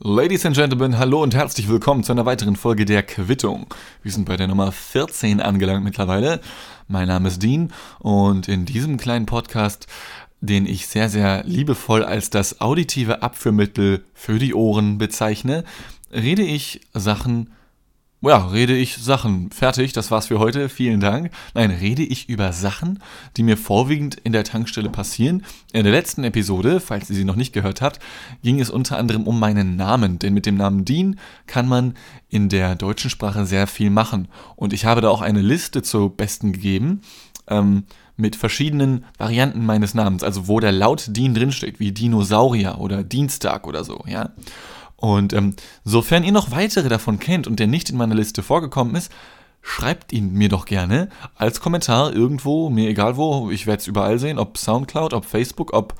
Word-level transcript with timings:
Ladies 0.00 0.46
and 0.46 0.54
Gentlemen, 0.54 0.96
hallo 0.96 1.24
und 1.24 1.34
herzlich 1.34 1.68
willkommen 1.68 2.04
zu 2.04 2.12
einer 2.12 2.24
weiteren 2.24 2.54
Folge 2.54 2.84
der 2.84 3.02
Quittung. 3.02 3.66
Wir 4.04 4.12
sind 4.12 4.26
bei 4.26 4.36
der 4.36 4.46
Nummer 4.46 4.70
14 4.70 5.40
angelangt 5.40 5.82
mittlerweile. 5.82 6.40
Mein 6.86 7.08
Name 7.08 7.26
ist 7.26 7.42
Dean 7.42 7.72
und 7.98 8.46
in 8.46 8.64
diesem 8.64 8.96
kleinen 8.96 9.26
Podcast, 9.26 9.88
den 10.40 10.66
ich 10.66 10.86
sehr, 10.86 11.08
sehr 11.08 11.42
liebevoll 11.42 12.04
als 12.04 12.30
das 12.30 12.60
auditive 12.60 13.22
Abführmittel 13.22 14.04
für 14.14 14.38
die 14.38 14.54
Ohren 14.54 14.98
bezeichne, 14.98 15.64
rede 16.12 16.42
ich 16.42 16.80
Sachen 16.94 17.50
ja, 18.20 18.46
rede 18.46 18.76
ich 18.76 18.96
Sachen. 18.96 19.50
Fertig, 19.50 19.92
das 19.92 20.10
war's 20.10 20.26
für 20.26 20.40
heute. 20.40 20.68
Vielen 20.68 20.98
Dank. 20.98 21.30
Nein, 21.54 21.70
rede 21.70 22.02
ich 22.02 22.28
über 22.28 22.52
Sachen, 22.52 22.98
die 23.36 23.44
mir 23.44 23.56
vorwiegend 23.56 24.16
in 24.16 24.32
der 24.32 24.42
Tankstelle 24.42 24.90
passieren. 24.90 25.44
In 25.72 25.84
der 25.84 25.92
letzten 25.92 26.24
Episode, 26.24 26.80
falls 26.80 27.08
ihr 27.10 27.16
sie 27.16 27.24
noch 27.24 27.36
nicht 27.36 27.52
gehört 27.52 27.80
habt, 27.80 28.00
ging 28.42 28.60
es 28.60 28.70
unter 28.70 28.98
anderem 28.98 29.28
um 29.28 29.38
meinen 29.38 29.76
Namen. 29.76 30.18
Denn 30.18 30.34
mit 30.34 30.46
dem 30.46 30.56
Namen 30.56 30.84
Dean 30.84 31.18
kann 31.46 31.68
man 31.68 31.94
in 32.28 32.48
der 32.48 32.74
deutschen 32.74 33.08
Sprache 33.08 33.46
sehr 33.46 33.68
viel 33.68 33.90
machen. 33.90 34.26
Und 34.56 34.72
ich 34.72 34.84
habe 34.84 35.00
da 35.00 35.10
auch 35.10 35.22
eine 35.22 35.40
Liste 35.40 35.82
zu 35.82 36.08
Besten 36.08 36.52
gegeben. 36.52 37.02
Ähm, 37.46 37.84
mit 38.16 38.34
verschiedenen 38.34 39.04
Varianten 39.16 39.64
meines 39.64 39.94
Namens, 39.94 40.24
also 40.24 40.48
wo 40.48 40.58
der 40.58 40.72
Laut 40.72 41.16
Dean 41.16 41.34
drinsteht, 41.34 41.78
wie 41.78 41.92
Dinosaurier 41.92 42.78
oder 42.80 43.04
Dienstag 43.04 43.64
oder 43.64 43.84
so, 43.84 44.02
ja. 44.08 44.30
Und 45.00 45.32
ähm, 45.32 45.54
sofern 45.84 46.24
ihr 46.24 46.32
noch 46.32 46.50
weitere 46.50 46.88
davon 46.88 47.20
kennt 47.20 47.46
und 47.46 47.60
der 47.60 47.68
nicht 47.68 47.88
in 47.88 47.96
meiner 47.96 48.16
Liste 48.16 48.42
vorgekommen 48.42 48.96
ist, 48.96 49.12
schreibt 49.62 50.12
ihn 50.12 50.32
mir 50.32 50.48
doch 50.48 50.64
gerne 50.64 51.08
als 51.36 51.60
Kommentar 51.60 52.12
irgendwo, 52.12 52.68
mir 52.68 52.88
egal 52.88 53.16
wo. 53.16 53.50
Ich 53.50 53.66
werde 53.66 53.80
es 53.80 53.86
überall 53.86 54.18
sehen, 54.18 54.38
ob 54.38 54.58
Soundcloud, 54.58 55.14
ob 55.14 55.24
Facebook, 55.24 55.72
ob. 55.72 55.94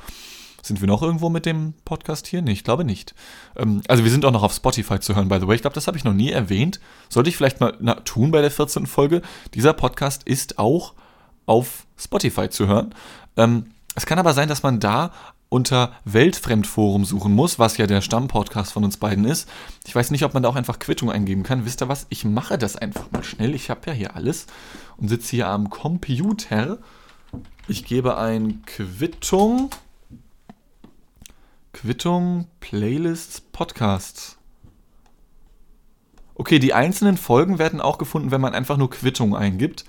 Sind 0.61 0.81
wir 0.81 0.89
noch 0.89 1.03
irgendwo 1.03 1.29
mit 1.29 1.47
dem 1.47 1.75
Podcast 1.85 2.27
hier? 2.27 2.43
Nee, 2.43 2.51
ich 2.51 2.65
glaube 2.65 2.85
nicht. 2.85 3.15
Ähm, 3.57 3.83
also 3.87 4.03
wir 4.03 4.11
sind 4.11 4.25
auch 4.25 4.33
noch 4.33 4.43
auf 4.43 4.53
Spotify 4.53 4.99
zu 4.99 5.15
hören, 5.15 5.29
by 5.29 5.39
the 5.41 5.47
way. 5.47 5.55
Ich 5.55 5.61
glaube, 5.61 5.75
das 5.75 5.87
habe 5.87 5.97
ich 5.97 6.03
noch 6.03 6.13
nie 6.13 6.31
erwähnt. 6.33 6.81
Sollte 7.09 7.31
ich 7.31 7.37
vielleicht 7.37 7.61
mal 7.61 7.77
na, 7.79 7.95
tun 7.95 8.33
bei 8.33 8.41
der 8.41 8.51
14. 8.51 8.87
Folge. 8.87 9.23
Dieser 9.55 9.73
Podcast 9.73 10.25
ist 10.25 10.59
auch 10.59 10.95
auf 11.47 11.87
Spotify 11.97 12.51
zu 12.51 12.67
hören. 12.67 12.93
Ähm, 13.37 13.67
es 13.95 14.05
kann 14.05 14.19
aber 14.19 14.33
sein, 14.33 14.49
dass 14.49 14.65
man 14.65 14.81
da 14.81 15.13
unter 15.49 15.93
Weltfremdforum 16.05 17.05
suchen 17.05 17.33
muss, 17.33 17.59
was 17.59 17.77
ja 17.79 17.87
der 17.87 18.03
Stammpodcast 18.03 18.73
von 18.73 18.85
uns 18.85 18.99
beiden 18.99 19.25
ist. 19.25 19.49
Ich 19.87 19.95
weiß 19.95 20.11
nicht, 20.11 20.25
ob 20.25 20.35
man 20.35 20.43
da 20.43 20.49
auch 20.49 20.57
einfach 20.57 20.79
Quittung 20.79 21.11
eingeben 21.11 21.43
kann. 21.43 21.65
Wisst 21.65 21.83
ihr 21.83 21.89
was? 21.89 22.07
Ich 22.11 22.25
mache 22.25 22.59
das 22.59 22.77
einfach 22.77 23.11
mal 23.11 23.25
schnell. 23.25 23.55
Ich 23.55 23.71
habe 23.71 23.81
ja 23.87 23.93
hier 23.93 24.17
alles 24.17 24.47
und 24.99 25.09
sitze 25.09 25.31
hier 25.37 25.49
am 25.49 25.71
Computer. 25.71 26.79
Ich 27.67 27.85
gebe 27.85 28.19
ein 28.19 28.63
Quittung. 28.67 29.71
Quittung, 31.73 32.47
Playlists, 32.61 33.41
Podcasts. 33.41 34.37
Okay, 36.35 36.59
die 36.59 36.75
einzelnen 36.75 37.17
Folgen 37.17 37.59
werden 37.59 37.81
auch 37.81 37.99
gefunden, 37.99 38.31
wenn 38.31 38.41
man 38.41 38.55
einfach 38.55 38.77
nur 38.77 38.91
Quittung 38.91 39.35
eingibt. 39.35 39.85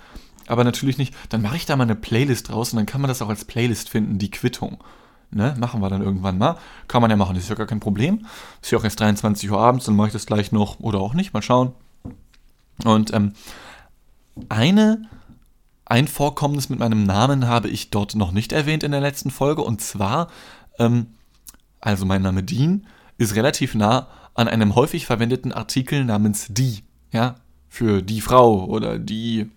Aber 0.47 0.63
natürlich 0.63 0.97
nicht. 0.97 1.13
Dann 1.29 1.41
mache 1.41 1.57
ich 1.57 1.65
da 1.65 1.75
mal 1.75 1.83
eine 1.83 1.95
Playlist 1.95 2.51
raus 2.51 2.71
und 2.73 2.77
dann 2.77 2.85
kann 2.85 3.01
man 3.01 3.09
das 3.09 3.21
auch 3.21 3.29
als 3.29 3.45
Playlist 3.45 3.89
finden, 3.89 4.17
die 4.17 4.31
Quittung. 4.31 4.79
Ne, 5.31 5.55
machen 5.59 5.79
wir 5.79 5.89
dann 5.89 6.01
irgendwann 6.01 6.39
mal. 6.39 6.57
Kann 6.87 7.01
man 7.01 7.11
ja 7.11 7.17
machen, 7.17 7.35
das 7.35 7.43
ist 7.43 7.49
ja 7.49 7.55
gar 7.55 7.67
kein 7.67 7.79
Problem. 7.79 8.25
Ist 8.61 8.71
ja 8.71 8.79
auch 8.79 8.83
erst 8.83 8.99
23 8.99 9.51
Uhr 9.51 9.59
abends, 9.59 9.85
dann 9.85 9.95
mache 9.95 10.07
ich 10.07 10.13
das 10.13 10.25
gleich 10.25 10.51
noch 10.51 10.79
oder 10.79 10.99
auch 10.99 11.13
nicht, 11.13 11.33
mal 11.33 11.43
schauen. 11.43 11.73
Und 12.83 13.13
ähm, 13.13 13.33
eine, 14.49 15.03
ein 15.85 16.07
Vorkommnis 16.07 16.69
mit 16.69 16.79
meinem 16.79 17.03
Namen 17.03 17.47
habe 17.47 17.67
ich 17.69 17.91
dort 17.91 18.15
noch 18.15 18.31
nicht 18.31 18.51
erwähnt 18.51 18.83
in 18.83 18.91
der 18.91 19.01
letzten 19.01 19.29
Folge. 19.29 19.61
Und 19.61 19.81
zwar, 19.81 20.29
ähm, 20.79 21.07
also 21.79 22.07
mein 22.07 22.23
Name 22.23 22.41
Dean 22.41 22.87
ist 23.19 23.35
relativ 23.35 23.75
nah 23.75 24.07
an 24.33 24.47
einem 24.47 24.73
häufig 24.73 25.05
verwendeten 25.05 25.51
Artikel 25.51 26.05
namens 26.05 26.47
die. 26.49 26.83
Ja, 27.11 27.35
für 27.67 28.01
die 28.01 28.21
Frau 28.21 28.65
oder 28.65 28.97
die. 28.97 29.51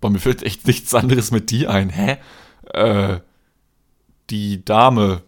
Boah, 0.00 0.08
mir 0.08 0.20
fällt 0.20 0.42
echt 0.42 0.66
nichts 0.66 0.94
anderes 0.94 1.32
mit 1.32 1.50
die 1.50 1.66
ein. 1.66 1.90
Hä? 1.90 2.16
Äh 2.72 3.20
die 4.30 4.64
Dame, 4.64 5.22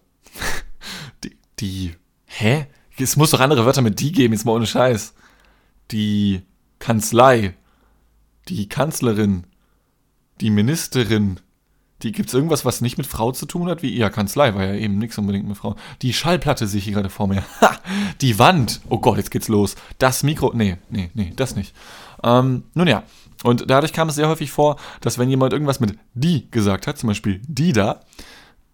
die, 1.25 1.37
die, 1.59 1.95
hä? 2.27 2.67
Es 2.99 3.17
muss 3.17 3.31
doch 3.33 3.41
andere 3.41 3.65
Wörter 3.65 3.83
mit 3.83 3.99
die 3.99 4.13
geben, 4.13 4.33
jetzt 4.33 4.45
mal 4.45 4.53
ohne 4.53 4.67
Scheiß. 4.67 5.15
Die 5.91 6.43
Kanzlei, 6.79 7.55
die 8.49 8.69
Kanzlerin, 8.69 9.45
die 10.41 10.51
Ministerin, 10.51 11.41
die 12.03 12.13
gibt's 12.13 12.35
irgendwas, 12.35 12.65
was 12.65 12.81
nicht 12.81 12.99
mit 12.99 13.07
Frau 13.07 13.33
zu 13.33 13.47
tun 13.47 13.69
hat? 13.69 13.83
Wie 13.83 13.97
ja, 13.97 14.11
Kanzlei 14.11 14.55
war 14.55 14.65
ja 14.65 14.75
eben 14.75 14.99
nichts 14.99 15.19
unbedingt 15.19 15.47
mit 15.47 15.57
Frau. 15.57 15.77
Die 16.03 16.13
Schallplatte 16.13 16.67
sehe 16.67 16.79
ich 16.79 16.85
hier 16.85 16.95
gerade 16.95 17.11
vor 17.11 17.29
mir. 17.29 17.43
Ha, 17.61 17.79
die 18.21 18.39
Wand. 18.39 18.81
Oh 18.89 18.99
Gott, 18.99 19.19
jetzt 19.19 19.31
geht's 19.31 19.49
los. 19.49 19.77
Das 19.99 20.23
Mikro. 20.23 20.53
Nee, 20.55 20.79
nee, 20.91 21.11
nee, 21.15 21.33
das 21.37 21.55
nicht. 21.55 21.75
Ähm, 22.23 22.65
nun 22.75 22.89
ja. 22.89 23.05
Und 23.45 23.71
dadurch 23.71 23.93
kam 23.93 24.09
es 24.09 24.17
sehr 24.17 24.29
häufig 24.29 24.51
vor, 24.51 24.77
dass 25.01 25.19
wenn 25.19 25.31
jemand 25.31 25.53
irgendwas 25.53 25.81
mit 25.81 25.99
die 26.15 26.51
gesagt 26.51 26.87
hat, 26.87 26.99
zum 26.99 27.09
Beispiel 27.09 27.41
die 27.47 27.73
da, 27.73 28.01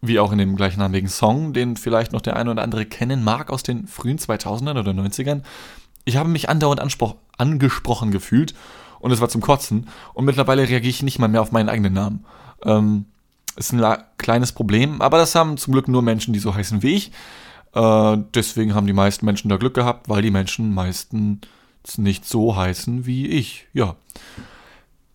wie 0.00 0.18
auch 0.20 0.32
in 0.32 0.38
dem 0.38 0.56
gleichnamigen 0.56 1.08
Song, 1.08 1.52
den 1.52 1.76
vielleicht 1.76 2.12
noch 2.12 2.20
der 2.20 2.36
eine 2.36 2.50
oder 2.50 2.62
andere 2.62 2.86
kennen 2.86 3.24
mag 3.24 3.50
aus 3.50 3.62
den 3.62 3.86
frühen 3.86 4.18
2000ern 4.18 4.78
oder 4.78 4.92
90ern. 4.92 5.42
Ich 6.04 6.16
habe 6.16 6.28
mich 6.28 6.48
andauernd 6.48 6.80
angesprochen 7.36 8.10
gefühlt 8.10 8.54
und 9.00 9.10
es 9.10 9.20
war 9.20 9.28
zum 9.28 9.40
Kotzen. 9.40 9.88
Und 10.14 10.24
mittlerweile 10.24 10.62
reagiere 10.62 10.90
ich 10.90 11.02
nicht 11.02 11.18
mal 11.18 11.28
mehr 11.28 11.42
auf 11.42 11.52
meinen 11.52 11.68
eigenen 11.68 11.92
Namen. 11.92 12.24
Ähm, 12.64 13.06
ist 13.56 13.72
ein 13.72 13.98
kleines 14.18 14.52
Problem, 14.52 15.02
aber 15.02 15.18
das 15.18 15.34
haben 15.34 15.56
zum 15.56 15.72
Glück 15.72 15.88
nur 15.88 16.02
Menschen, 16.02 16.32
die 16.32 16.38
so 16.38 16.54
heißen 16.54 16.82
wie 16.82 16.94
ich. 16.94 17.12
Äh, 17.74 18.18
deswegen 18.34 18.74
haben 18.74 18.86
die 18.86 18.92
meisten 18.92 19.26
Menschen 19.26 19.48
da 19.48 19.56
Glück 19.56 19.74
gehabt, 19.74 20.08
weil 20.08 20.22
die 20.22 20.30
Menschen 20.30 20.72
meistens 20.72 21.40
nicht 21.96 22.24
so 22.24 22.56
heißen 22.56 23.06
wie 23.06 23.26
ich. 23.26 23.66
Ja. 23.72 23.96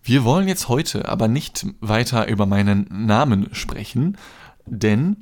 Wir 0.02 0.24
wollen 0.24 0.48
jetzt 0.48 0.68
heute 0.68 1.08
aber 1.08 1.28
nicht 1.28 1.66
weiter 1.80 2.28
über 2.28 2.44
meinen 2.44 2.86
Namen 3.06 3.48
sprechen, 3.54 4.18
denn 4.66 5.16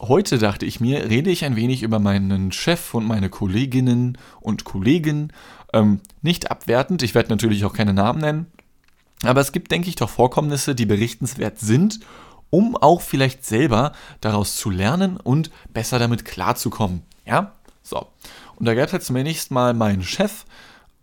heute 0.00 0.38
dachte 0.38 0.66
ich 0.66 0.80
mir, 0.80 1.08
rede 1.08 1.30
ich 1.30 1.44
ein 1.44 1.56
wenig 1.56 1.82
über 1.82 1.98
meinen 1.98 2.52
Chef 2.52 2.94
und 2.94 3.06
meine 3.06 3.30
Kolleginnen 3.30 4.18
und 4.40 4.64
Kollegen. 4.64 5.32
Ähm, 5.72 6.00
nicht 6.22 6.50
abwertend, 6.50 7.02
ich 7.02 7.14
werde 7.14 7.30
natürlich 7.30 7.64
auch 7.64 7.72
keine 7.72 7.94
Namen 7.94 8.20
nennen. 8.20 8.46
Aber 9.22 9.40
es 9.40 9.52
gibt, 9.52 9.70
denke 9.70 9.88
ich, 9.88 9.96
doch 9.96 10.10
Vorkommnisse, 10.10 10.74
die 10.74 10.86
berichtenswert 10.86 11.58
sind, 11.58 12.00
um 12.50 12.76
auch 12.76 13.00
vielleicht 13.00 13.44
selber 13.44 13.92
daraus 14.20 14.56
zu 14.56 14.70
lernen 14.70 15.16
und 15.16 15.50
besser 15.72 15.98
damit 15.98 16.24
klarzukommen. 16.24 17.02
Ja? 17.24 17.52
So. 17.82 18.06
Und 18.56 18.66
da 18.66 18.74
gab 18.74 18.86
es 18.86 18.92
halt 18.92 19.02
zumindest 19.02 19.50
mal 19.50 19.74
meinen 19.74 20.02
Chef. 20.02 20.44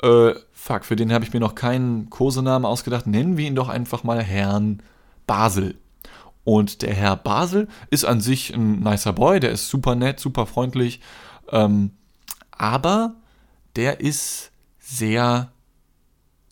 Äh, 0.01 0.33
fuck, 0.51 0.85
für 0.85 0.95
den 0.95 1.11
habe 1.11 1.25
ich 1.25 1.33
mir 1.33 1.39
noch 1.39 1.55
keinen 1.55 2.09
Kosenamen 2.09 2.65
ausgedacht. 2.65 3.07
Nennen 3.07 3.37
wir 3.37 3.47
ihn 3.47 3.55
doch 3.55 3.69
einfach 3.69 4.03
mal 4.03 4.21
Herrn 4.21 4.81
Basel. 5.27 5.75
Und 6.43 6.81
der 6.81 6.93
Herr 6.93 7.15
Basel 7.15 7.67
ist 7.89 8.05
an 8.05 8.21
sich 8.21 8.53
ein 8.53 8.79
nicer 8.79 9.13
Boy, 9.13 9.39
der 9.39 9.51
ist 9.51 9.69
super 9.69 9.95
nett, 9.95 10.19
super 10.19 10.45
freundlich. 10.45 10.99
Ähm, 11.51 11.91
aber 12.51 13.15
der 13.75 14.01
ist 14.01 14.51
sehr 14.79 15.51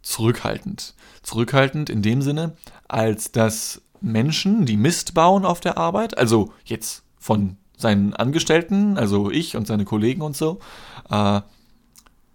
zurückhaltend. 0.01 0.95
Zurückhaltend 1.23 1.89
in 1.89 2.01
dem 2.01 2.21
Sinne, 2.21 2.55
als 2.87 3.31
dass 3.31 3.81
Menschen, 3.99 4.65
die 4.65 4.77
Mist 4.77 5.13
bauen 5.13 5.45
auf 5.45 5.59
der 5.59 5.77
Arbeit, 5.77 6.17
also 6.17 6.53
jetzt 6.65 7.03
von 7.19 7.57
seinen 7.77 8.13
Angestellten, 8.13 8.97
also 8.97 9.29
ich 9.29 9.55
und 9.55 9.67
seine 9.67 9.85
Kollegen 9.85 10.21
und 10.21 10.35
so, 10.35 10.59
äh, 11.09 11.41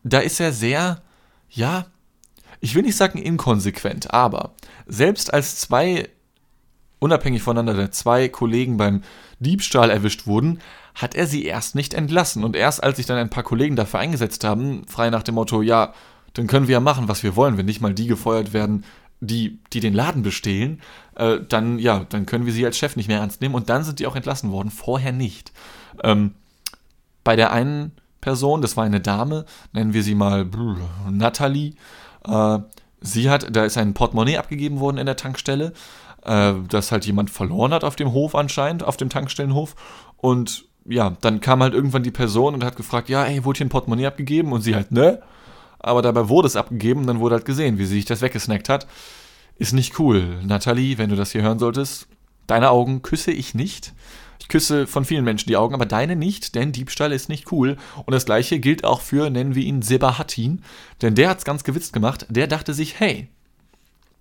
da 0.04 0.18
ist 0.20 0.38
er 0.40 0.52
sehr, 0.52 1.02
ja, 1.50 1.86
ich 2.60 2.74
will 2.74 2.82
nicht 2.82 2.96
sagen 2.96 3.18
inkonsequent, 3.18 4.12
aber 4.12 4.54
selbst 4.86 5.32
als 5.34 5.58
zwei 5.58 6.08
unabhängig 6.98 7.42
voneinander 7.42 7.90
zwei 7.90 8.28
Kollegen 8.28 8.76
beim 8.76 9.02
Diebstahl 9.38 9.90
erwischt 9.90 10.26
wurden, 10.26 10.60
hat 10.94 11.14
er 11.14 11.26
sie 11.26 11.44
erst 11.44 11.74
nicht 11.74 11.94
entlassen. 11.94 12.42
Und 12.42 12.56
erst 12.56 12.82
als 12.82 12.96
sich 12.96 13.06
dann 13.06 13.18
ein 13.18 13.30
paar 13.30 13.42
Kollegen 13.42 13.76
dafür 13.76 14.00
eingesetzt 14.00 14.44
haben, 14.44 14.86
frei 14.86 15.10
nach 15.10 15.22
dem 15.22 15.34
Motto, 15.34 15.62
ja, 15.62 15.92
dann 16.32 16.46
können 16.46 16.68
wir 16.68 16.74
ja 16.74 16.80
machen, 16.80 17.08
was 17.08 17.22
wir 17.22 17.36
wollen, 17.36 17.58
wenn 17.58 17.66
nicht 17.66 17.80
mal 17.80 17.94
die 17.94 18.06
gefeuert 18.06 18.52
werden, 18.52 18.84
die, 19.20 19.58
die 19.72 19.80
den 19.80 19.94
Laden 19.94 20.22
bestehlen, 20.22 20.80
äh, 21.14 21.38
dann, 21.46 21.78
ja, 21.78 22.04
dann 22.08 22.26
können 22.26 22.46
wir 22.46 22.52
sie 22.52 22.64
als 22.64 22.78
Chef 22.78 22.96
nicht 22.96 23.08
mehr 23.08 23.20
ernst 23.20 23.40
nehmen. 23.40 23.54
Und 23.54 23.68
dann 23.70 23.84
sind 23.84 23.98
die 23.98 24.06
auch 24.06 24.16
entlassen 24.16 24.50
worden, 24.50 24.70
vorher 24.70 25.12
nicht. 25.12 25.52
Ähm, 26.02 26.34
bei 27.24 27.36
der 27.36 27.52
einen 27.52 27.92
Person, 28.20 28.62
das 28.62 28.76
war 28.76 28.84
eine 28.84 29.00
Dame, 29.00 29.44
nennen 29.72 29.94
wir 29.94 30.02
sie 30.02 30.14
mal 30.14 30.44
brr, 30.44 30.76
Natalie, 31.10 31.74
äh, 32.26 32.58
sie 33.00 33.30
hat, 33.30 33.54
da 33.54 33.64
ist 33.64 33.78
ein 33.78 33.94
Portemonnaie 33.94 34.38
abgegeben 34.38 34.80
worden 34.80 34.98
in 34.98 35.06
der 35.06 35.16
Tankstelle 35.16 35.72
äh, 36.26 36.54
das 36.68 36.92
halt 36.92 37.06
jemand 37.06 37.30
verloren 37.30 37.72
hat 37.72 37.84
auf 37.84 37.96
dem 37.96 38.12
Hof 38.12 38.34
anscheinend, 38.34 38.82
auf 38.84 38.96
dem 38.96 39.08
Tankstellenhof. 39.08 39.74
Und 40.16 40.66
ja, 40.84 41.16
dann 41.20 41.40
kam 41.40 41.62
halt 41.62 41.74
irgendwann 41.74 42.02
die 42.02 42.10
Person 42.10 42.54
und 42.54 42.64
hat 42.64 42.76
gefragt, 42.76 43.08
ja, 43.08 43.24
ey, 43.24 43.44
wurde 43.44 43.58
hier 43.58 43.66
ein 43.66 43.70
Portemonnaie 43.70 44.06
abgegeben? 44.06 44.52
Und 44.52 44.60
sie 44.60 44.74
halt, 44.74 44.92
ne? 44.92 45.20
Aber 45.78 46.02
dabei 46.02 46.28
wurde 46.28 46.46
es 46.46 46.56
abgegeben 46.56 47.00
und 47.00 47.06
dann 47.06 47.20
wurde 47.20 47.36
halt 47.36 47.44
gesehen, 47.44 47.78
wie 47.78 47.86
sie 47.86 47.96
sich 47.96 48.04
das 48.04 48.22
weggesnackt 48.22 48.68
hat. 48.68 48.86
Ist 49.58 49.72
nicht 49.72 49.98
cool. 49.98 50.40
Nathalie, 50.44 50.98
wenn 50.98 51.10
du 51.10 51.16
das 51.16 51.32
hier 51.32 51.42
hören 51.42 51.58
solltest, 51.58 52.08
deine 52.46 52.70
Augen 52.70 53.02
küsse 53.02 53.32
ich 53.32 53.54
nicht. 53.54 53.92
Ich 54.38 54.46
Ich 54.46 54.48
küsse 54.48 54.86
von 54.86 55.04
vielen 55.04 55.24
Menschen 55.24 55.48
die 55.48 55.56
Augen, 55.56 55.74
aber 55.74 55.86
deine 55.86 56.14
nicht, 56.14 56.54
denn 56.54 56.70
Diebstahl 56.70 57.10
ist 57.10 57.28
nicht 57.28 57.50
cool. 57.50 57.76
Und 58.04 58.12
das 58.12 58.26
gleiche 58.26 58.60
gilt 58.60 58.84
auch 58.84 59.00
für, 59.00 59.28
nennen 59.28 59.56
wir 59.56 59.64
ihn 59.64 59.82
Sebahatin, 59.82 60.62
denn 61.02 61.16
der 61.16 61.30
hat 61.30 61.38
es 61.38 61.44
ganz 61.44 61.64
gewitzt 61.64 61.92
gemacht. 61.92 62.26
Der 62.28 62.46
dachte 62.46 62.72
sich, 62.72 63.00
hey, 63.00 63.26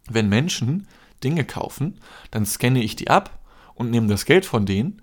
wenn 0.10 0.28
Menschen 0.28 0.88
Dinge 1.24 1.46
kaufen, 1.46 2.00
dann 2.32 2.46
scanne 2.46 2.84
ich 2.84 2.96
die 2.96 3.10
ab 3.10 3.40
und 3.74 3.92
nehme 3.92 4.08
das 4.08 4.26
Geld 4.26 4.46
von 4.46 4.66
denen. 4.66 5.02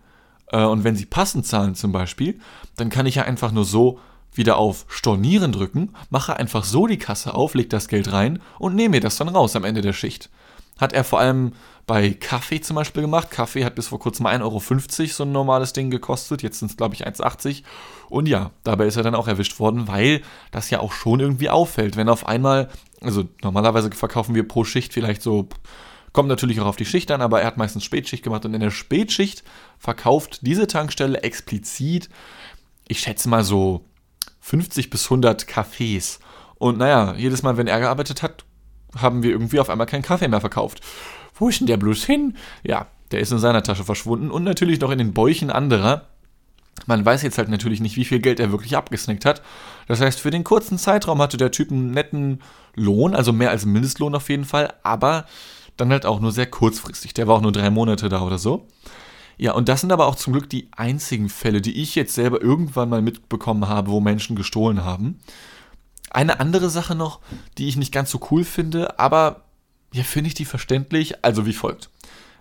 Äh, 0.49 0.64
und 0.64 0.85
wenn 0.85 0.97
sie 0.97 1.06
passend 1.06 1.47
zahlen 1.47 1.75
zum 1.75 1.93
Beispiel, 1.93 2.41
dann 2.76 2.91
kann 2.91 3.06
ich 3.06 3.17
ja 3.17 3.25
einfach 3.25 3.53
nur 3.53 3.64
so 3.64 3.99
wieder 4.35 4.56
auf 4.56 4.87
Stornieren 4.88 5.53
drücken, 5.53 5.91
mache 6.09 6.37
einfach 6.37 6.64
so 6.64 6.87
die 6.87 6.99
Kasse 6.99 7.35
auf, 7.35 7.55
leg 7.55 7.69
das 7.70 7.88
Geld 7.88 8.12
rein 8.12 8.41
und 8.59 8.75
nehme 8.75 8.97
mir 8.97 9.00
das 9.00 9.17
dann 9.17 9.29
raus 9.29 9.56
am 9.56 9.64
Ende 9.64 9.82
der 9.82 9.93
Schicht. 9.93 10.31
Hat 10.79 10.94
er 10.94 11.05
vor 11.05 11.20
allem 11.20 11.53
bei 11.87 12.11
Kaffee 12.11 12.61
zum 12.61 12.76
Beispiel 12.76 13.03
gemacht. 13.03 13.31
Kaffee 13.31 13.65
hat 13.65 13.75
bis 13.75 13.88
vor 13.88 13.99
kurzem 13.99 14.26
1,50 14.26 14.41
Euro 14.43 14.61
so 15.08 15.25
ein 15.25 15.32
normales 15.32 15.73
Ding 15.73 15.91
gekostet. 15.91 16.43
Jetzt 16.43 16.61
sind 16.61 16.70
es, 16.70 16.76
glaube 16.76 16.94
ich, 16.94 17.06
1,80 17.06 17.62
Und 18.08 18.29
ja, 18.29 18.53
dabei 18.65 18.87
ist 18.87 18.97
er 18.97 19.03
dann 19.03 19.15
auch 19.15 19.29
erwischt 19.29 19.58
worden, 19.58 19.88
weil 19.88 20.23
das 20.50 20.70
ja 20.70 20.81
auch 20.81 20.93
schon 20.93 21.20
irgendwie 21.20 21.50
auffällt. 21.50 21.97
Wenn 21.97 22.08
auf 22.08 22.26
einmal, 22.26 22.69
also 23.00 23.25
normalerweise 23.43 23.91
verkaufen 23.91 24.35
wir 24.35 24.47
pro 24.47 24.65
Schicht 24.65 24.93
vielleicht 24.93 25.23
so, 25.23 25.49
kommt 26.12 26.29
natürlich 26.29 26.61
auch 26.61 26.67
auf 26.67 26.76
die 26.76 26.85
Schicht 26.85 27.11
an, 27.11 27.23
aber 27.23 27.41
er 27.41 27.47
hat 27.47 27.56
meistens 27.56 27.85
Spätschicht 27.85 28.23
gemacht. 28.23 28.44
Und 28.44 28.55
in 28.55 28.61
der 28.61 28.70
Spätschicht 28.70 29.43
verkauft 29.79 30.41
diese 30.43 30.67
Tankstelle 30.67 31.23
explizit, 31.23 32.09
ich 32.88 33.00
schätze 33.00 33.29
mal 33.29 33.44
so 33.44 33.85
50 34.41 34.91
bis 34.91 35.05
100 35.05 35.47
Kaffees. 35.47 36.20
Und 36.56 36.79
naja, 36.79 37.14
jedes 37.17 37.43
Mal, 37.43 37.56
wenn 37.56 37.67
er 37.67 37.81
gearbeitet 37.81 38.23
hat, 38.23 38.44
haben 38.97 39.23
wir 39.23 39.31
irgendwie 39.31 39.61
auf 39.61 39.70
einmal 39.70 39.87
keinen 39.87 40.03
Kaffee 40.03 40.29
mehr 40.29 40.41
verkauft. 40.41 40.81
Wo 41.35 41.49
ist 41.49 41.61
denn 41.61 41.67
der 41.67 41.76
bloß 41.79 42.05
hin? 42.05 42.37
Ja, 42.62 42.88
der 43.11 43.20
ist 43.20 43.32
in 43.32 43.38
seiner 43.38 43.62
Tasche 43.62 43.85
verschwunden 43.85 44.31
und 44.31 44.44
natürlich 44.44 44.81
noch 44.81 44.91
in 44.91 44.99
den 44.99 45.12
Bäuchen 45.15 45.50
anderer. 45.50 46.08
Man 46.87 47.05
weiß 47.05 47.23
jetzt 47.23 47.38
halt 47.38 47.49
natürlich 47.49 47.81
nicht, 47.81 47.97
wie 47.97 48.05
viel 48.05 48.20
Geld 48.20 48.41
er 48.41 48.50
wirklich 48.50 48.76
abgesnackt 48.76 49.25
hat. 49.25 49.43
Das 49.88 50.00
heißt, 50.00 50.20
für 50.20 50.31
den 50.31 50.44
kurzen 50.44 50.79
Zeitraum 50.79 51.20
hatte 51.20 51.37
der 51.37 51.50
Typ 51.50 51.70
einen 51.70 51.91
netten 51.91 52.41
Lohn, 52.75 53.15
also 53.15 53.32
mehr 53.32 53.50
als 53.50 53.67
Mindestlohn 53.67 54.15
auf 54.15 54.29
jeden 54.31 54.44
Fall, 54.44 54.73
aber 54.82 55.26
dann 55.82 55.93
halt 55.93 56.06
auch 56.06 56.20
nur 56.20 56.32
sehr 56.32 56.46
kurzfristig. 56.46 57.14
Der 57.14 57.26
war 57.26 57.37
auch 57.37 57.40
nur 57.40 57.52
drei 57.52 57.70
Monate 57.70 58.08
da 58.08 58.23
oder 58.23 58.38
so. 58.38 58.67
Ja, 59.37 59.52
und 59.52 59.69
das 59.69 59.81
sind 59.81 59.93
aber 59.93 60.06
auch 60.06 60.14
zum 60.14 60.32
Glück 60.32 60.49
die 60.49 60.69
einzigen 60.73 61.29
Fälle, 61.29 61.61
die 61.61 61.81
ich 61.82 61.94
jetzt 61.94 62.14
selber 62.14 62.40
irgendwann 62.40 62.88
mal 62.88 63.02
mitbekommen 63.02 63.69
habe, 63.69 63.90
wo 63.90 64.00
Menschen 64.00 64.37
gestohlen 64.37 64.84
haben. 64.84 65.19
Eine 66.11 66.40
andere 66.40 66.69
Sache 66.70 66.94
noch, 66.94 67.20
die 67.58 67.69
ich 67.69 67.76
nicht 67.76 67.93
ganz 67.93 68.11
so 68.11 68.20
cool 68.31 68.44
finde, 68.44 68.99
aber 68.99 69.43
ja, 69.93 70.05
finde 70.05 70.29
ich 70.29 70.34
die 70.34 70.44
verständlich, 70.44 71.25
also 71.25 71.46
wie 71.46 71.52
folgt. 71.52 71.90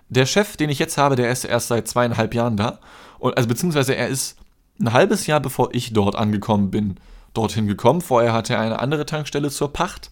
Der 0.10 0.26
Chef, 0.26 0.58
den 0.58 0.70
ich 0.70 0.80
jetzt 0.80 0.98
habe, 0.98 1.16
der 1.16 1.32
ist 1.32 1.46
erst 1.46 1.70
seit 1.70 1.88
zweieinhalb 1.88 2.34
Jahren 2.34 2.58
da. 2.58 2.80
Und, 3.18 3.38
also 3.38 3.48
beziehungsweise 3.48 3.96
er 3.96 4.08
ist 4.08 4.38
ein 4.80 4.94
halbes 4.94 5.26
Jahr 5.28 5.40
bevor 5.40 5.74
ich 5.74 5.94
dort 5.94 6.16
angekommen 6.16 6.70
bin, 6.70 6.98
dorthin 7.34 7.68
gekommen. 7.68 8.02
Vorher 8.02 8.34
hatte 8.34 8.54
er 8.54 8.60
eine 8.60 8.80
andere 8.80 9.06
Tankstelle 9.06 9.50
zur 9.50 9.72
Pacht. 9.72 10.10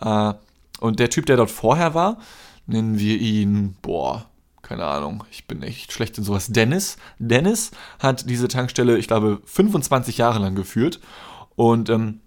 Äh, 0.00 0.32
und 0.80 0.98
der 0.98 1.10
Typ, 1.10 1.26
der 1.26 1.36
dort 1.36 1.50
vorher 1.50 1.94
war, 1.94 2.18
nennen 2.66 2.98
wir 2.98 3.18
ihn, 3.18 3.76
boah, 3.82 4.26
keine 4.62 4.86
Ahnung, 4.86 5.24
ich 5.30 5.46
bin 5.46 5.62
echt 5.62 5.92
schlecht 5.92 6.18
in 6.18 6.24
sowas. 6.24 6.48
Dennis. 6.48 6.96
Dennis 7.18 7.70
hat 7.98 8.28
diese 8.28 8.48
Tankstelle, 8.48 8.98
ich 8.98 9.06
glaube, 9.06 9.40
25 9.44 10.18
Jahre 10.18 10.38
lang 10.38 10.54
geführt. 10.54 11.00
Und 11.54 11.90
ähm, 11.90 12.20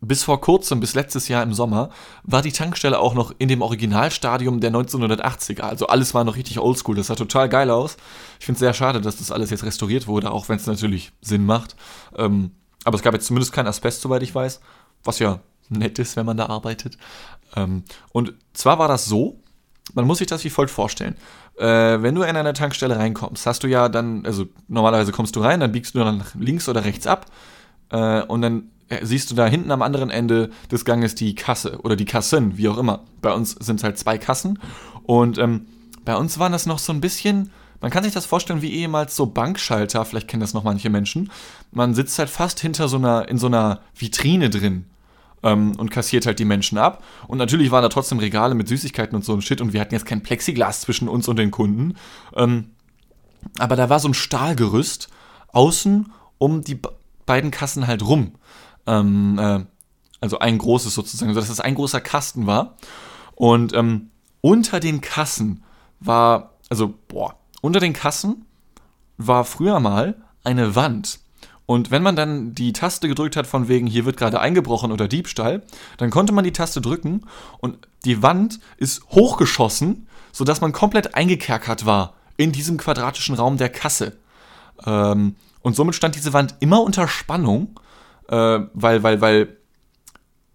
bis 0.00 0.22
vor 0.22 0.40
kurzem, 0.40 0.80
bis 0.80 0.94
letztes 0.94 1.28
Jahr 1.28 1.42
im 1.42 1.54
Sommer, 1.54 1.90
war 2.22 2.42
die 2.42 2.52
Tankstelle 2.52 2.98
auch 2.98 3.14
noch 3.14 3.32
in 3.38 3.48
dem 3.48 3.62
Originalstadium 3.62 4.60
der 4.60 4.72
1980er. 4.72 5.62
Also 5.62 5.86
alles 5.86 6.14
war 6.14 6.24
noch 6.24 6.36
richtig 6.36 6.58
oldschool. 6.58 6.96
Das 6.96 7.08
sah 7.08 7.14
total 7.14 7.48
geil 7.48 7.70
aus. 7.70 7.96
Ich 8.38 8.46
finde 8.46 8.56
es 8.56 8.60
sehr 8.60 8.74
schade, 8.74 9.00
dass 9.00 9.18
das 9.18 9.32
alles 9.32 9.50
jetzt 9.50 9.64
restauriert 9.64 10.06
wurde, 10.06 10.30
auch 10.30 10.48
wenn 10.48 10.56
es 10.56 10.66
natürlich 10.66 11.12
Sinn 11.20 11.46
macht. 11.46 11.74
Ähm, 12.16 12.52
aber 12.84 12.96
es 12.96 13.02
gab 13.02 13.14
jetzt 13.14 13.26
zumindest 13.26 13.52
kein 13.52 13.66
Asbest, 13.66 14.00
soweit 14.02 14.22
ich 14.22 14.34
weiß. 14.34 14.60
Was 15.04 15.18
ja 15.18 15.40
nett 15.70 15.98
ist, 15.98 16.16
wenn 16.16 16.26
man 16.26 16.36
da 16.36 16.46
arbeitet. 16.46 16.98
Ähm, 17.56 17.84
und 18.12 18.34
zwar 18.52 18.78
war 18.78 18.88
das 18.88 19.06
so, 19.06 19.40
man 19.94 20.06
muss 20.06 20.18
sich 20.18 20.26
das 20.26 20.44
wie 20.44 20.50
folgt 20.50 20.70
vorstellen. 20.70 21.16
Äh, 21.58 22.02
wenn 22.02 22.14
du 22.14 22.22
in 22.22 22.36
eine 22.36 22.52
Tankstelle 22.52 22.96
reinkommst, 22.96 23.46
hast 23.46 23.62
du 23.64 23.66
ja 23.66 23.88
dann, 23.88 24.24
also 24.24 24.46
normalerweise 24.68 25.12
kommst 25.12 25.34
du 25.36 25.40
rein, 25.40 25.60
dann 25.60 25.72
biegst 25.72 25.94
du 25.94 25.98
dann 25.98 26.22
links 26.38 26.68
oder 26.68 26.84
rechts 26.84 27.06
ab 27.06 27.26
äh, 27.90 28.22
und 28.22 28.42
dann 28.42 28.70
äh, 28.88 29.04
siehst 29.04 29.30
du 29.30 29.34
da 29.34 29.46
hinten 29.46 29.70
am 29.70 29.82
anderen 29.82 30.10
Ende 30.10 30.50
des 30.70 30.84
Ganges 30.84 31.14
die 31.14 31.34
Kasse 31.34 31.80
oder 31.82 31.96
die 31.96 32.04
Kassen, 32.04 32.56
wie 32.56 32.68
auch 32.68 32.78
immer. 32.78 33.04
Bei 33.20 33.32
uns 33.32 33.52
sind 33.52 33.76
es 33.76 33.84
halt 33.84 33.98
zwei 33.98 34.18
Kassen 34.18 34.58
und 35.04 35.38
ähm, 35.38 35.66
bei 36.04 36.16
uns 36.16 36.38
waren 36.38 36.52
das 36.52 36.66
noch 36.66 36.78
so 36.78 36.92
ein 36.92 37.00
bisschen, 37.00 37.50
man 37.80 37.90
kann 37.90 38.04
sich 38.04 38.12
das 38.12 38.26
vorstellen 38.26 38.62
wie 38.62 38.72
ehemals 38.72 39.16
so 39.16 39.26
Bankschalter, 39.26 40.04
vielleicht 40.04 40.28
kennen 40.28 40.40
das 40.40 40.54
noch 40.54 40.64
manche 40.64 40.90
Menschen. 40.90 41.30
Man 41.70 41.94
sitzt 41.94 42.18
halt 42.18 42.30
fast 42.30 42.60
hinter 42.60 42.88
so 42.88 42.96
einer, 42.96 43.28
in 43.28 43.38
so 43.38 43.46
einer 43.46 43.80
Vitrine 43.94 44.48
drin 44.50 44.84
ähm, 45.42 45.76
und 45.76 45.90
kassiert 45.90 46.26
halt 46.26 46.38
die 46.38 46.44
Menschen 46.44 46.78
ab. 46.78 47.02
Und 47.26 47.38
natürlich 47.38 47.70
waren 47.70 47.82
da 47.82 47.88
trotzdem 47.88 48.18
Regale 48.18 48.54
mit 48.54 48.68
Süßigkeiten 48.68 49.14
und 49.14 49.24
so 49.24 49.34
ein 49.34 49.42
Shit 49.42 49.60
und 49.60 49.72
wir 49.72 49.80
hatten 49.80 49.94
jetzt 49.94 50.06
kein 50.06 50.22
Plexiglas 50.22 50.80
zwischen 50.82 51.08
uns 51.08 51.28
und 51.28 51.38
den 51.38 51.50
Kunden. 51.50 51.96
Ähm, 52.34 52.70
aber 53.58 53.76
da 53.76 53.88
war 53.88 54.00
so 54.00 54.08
ein 54.08 54.14
Stahlgerüst 54.14 55.08
außen 55.48 56.12
um 56.38 56.62
die 56.62 56.80
beiden 57.26 57.50
Kassen 57.50 57.86
halt 57.86 58.06
rum. 58.06 58.32
Ähm, 58.86 59.38
äh, 59.38 59.64
also 60.20 60.38
ein 60.38 60.58
großes 60.58 60.94
sozusagen, 60.94 61.34
sodass 61.34 61.48
es 61.48 61.60
ein 61.60 61.74
großer 61.74 62.00
Kasten 62.00 62.46
war. 62.46 62.76
Und 63.34 63.72
ähm, 63.74 64.10
unter 64.40 64.80
den 64.80 65.00
Kassen 65.00 65.62
war, 66.00 66.54
also, 66.68 66.94
boah, 67.08 67.36
unter 67.60 67.80
den 67.80 67.92
Kassen 67.92 68.46
war 69.16 69.44
früher 69.44 69.80
mal 69.80 70.16
eine 70.44 70.74
Wand. 70.74 71.20
Und 71.68 71.90
wenn 71.90 72.02
man 72.02 72.16
dann 72.16 72.54
die 72.54 72.72
Taste 72.72 73.08
gedrückt 73.08 73.36
hat, 73.36 73.46
von 73.46 73.68
wegen, 73.68 73.86
hier 73.86 74.06
wird 74.06 74.16
gerade 74.16 74.40
eingebrochen 74.40 74.90
oder 74.90 75.06
Diebstahl, 75.06 75.62
dann 75.98 76.08
konnte 76.08 76.32
man 76.32 76.44
die 76.44 76.52
Taste 76.52 76.80
drücken 76.80 77.26
und 77.58 77.86
die 78.06 78.22
Wand 78.22 78.58
ist 78.78 79.02
hochgeschossen, 79.10 80.08
sodass 80.32 80.62
man 80.62 80.72
komplett 80.72 81.14
eingekerkert 81.14 81.84
war 81.84 82.14
in 82.38 82.52
diesem 82.52 82.78
quadratischen 82.78 83.34
Raum 83.34 83.58
der 83.58 83.68
Kasse. 83.68 84.16
Ähm, 84.86 85.36
und 85.60 85.76
somit 85.76 85.94
stand 85.94 86.14
diese 86.14 86.32
Wand 86.32 86.54
immer 86.60 86.80
unter 86.80 87.06
Spannung 87.06 87.78
äh, 88.28 88.60
weil, 88.72 89.02
weil, 89.02 89.20
weil, 89.20 89.56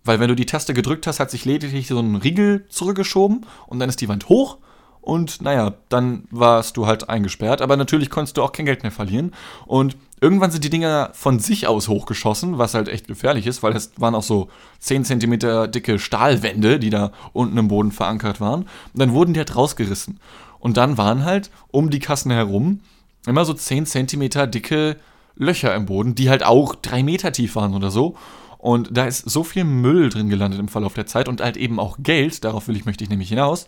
weil 0.04 0.19
wenn 0.19 0.30
du 0.30 0.36
die 0.36 0.45
Taste 0.45 0.74
gedrückt 0.74 1.07
hast, 1.07 1.19
hat 1.19 1.31
sich 1.31 1.45
lediglich 1.45 1.88
so 1.88 2.00
ein 2.00 2.15
Riegel 2.15 2.65
zurückgeschoben 2.69 3.45
und 3.68 3.80
dann 3.80 3.89
ist 3.89 4.01
die 4.01 4.07
Wand 4.07 4.30
hoch 4.30 4.57
und 5.03 5.41
naja, 5.41 5.73
dann 5.89 6.23
warst 6.31 6.77
du 6.77 6.88
halt 6.88 7.09
eingesperrt, 7.09 7.61
aber 7.61 7.75
natürlich 7.75 8.09
konntest 8.09 8.38
du 8.38 8.41
auch 8.41 8.53
kein 8.53 8.65
Geld 8.65 8.83
mehr 8.83 8.91
verlieren. 8.91 9.33
Und 9.65 9.97
irgendwann 10.21 10.50
sind 10.50 10.63
die 10.63 10.69
Dinger 10.69 11.09
von 11.11 11.39
sich 11.39 11.67
aus 11.67 11.89
hochgeschossen, 11.89 12.57
was 12.57 12.74
halt 12.74 12.88
echt 12.88 13.07
gefährlich 13.07 13.45
ist, 13.45 13.62
weil 13.63 13.75
es 13.75 13.91
waren 13.98 14.15
auch 14.15 14.24
so 14.24 14.48
10 14.79 15.03
cm 15.03 15.72
dicke 15.72 16.00
Stahlwände, 16.00 16.79
die 16.79 16.89
da 16.89 17.12
unten 17.33 17.57
im 17.57 17.67
Boden 17.67 17.91
verankert 17.91 18.39
waren. 18.39 18.62
Und 18.62 18.69
dann 19.00 19.12
wurden 19.12 19.33
die 19.33 19.41
halt 19.41 19.57
rausgerissen. 19.57 20.22
Und 20.60 20.77
dann 20.77 20.98
waren 20.98 21.25
halt 21.25 21.51
um 21.69 21.89
die 21.89 22.00
Kassen 22.00 22.31
herum 22.31 22.79
immer 23.27 23.43
so 23.43 23.53
10 23.53 23.86
cm 23.86 24.50
dicke 24.51 24.95
Löcher 25.36 25.75
im 25.75 25.86
Boden, 25.86 26.15
die 26.15 26.29
halt 26.29 26.45
auch 26.45 26.75
drei 26.75 27.03
Meter 27.03 27.33
tief 27.33 27.57
waren 27.57 27.74
oder 27.74 27.91
so. 27.91 28.15
Und 28.57 28.95
da 28.95 29.03
ist 29.03 29.29
so 29.29 29.43
viel 29.43 29.65
Müll 29.65 30.07
drin 30.07 30.29
gelandet 30.29 30.62
im 30.62 30.69
Verlauf 30.69 30.93
der 30.93 31.07
Zeit 31.07 31.27
und 31.27 31.41
halt 31.41 31.57
eben 31.57 31.77
auch 31.77 31.98
Geld, 32.00 32.45
darauf 32.45 32.69
will 32.69 32.77
ich, 32.77 32.86
möchte 32.86 33.03
ich 33.03 33.10
nämlich 33.10 33.27
hinaus, 33.27 33.67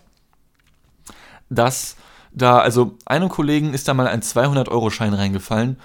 dass 1.49 1.95
da, 2.31 2.59
also 2.59 2.97
einem 3.05 3.29
Kollegen 3.29 3.73
ist 3.73 3.87
da 3.87 3.93
mal 3.93 4.07
ein 4.07 4.21
200-Euro-Schein 4.21 5.13
reingefallen 5.13 5.77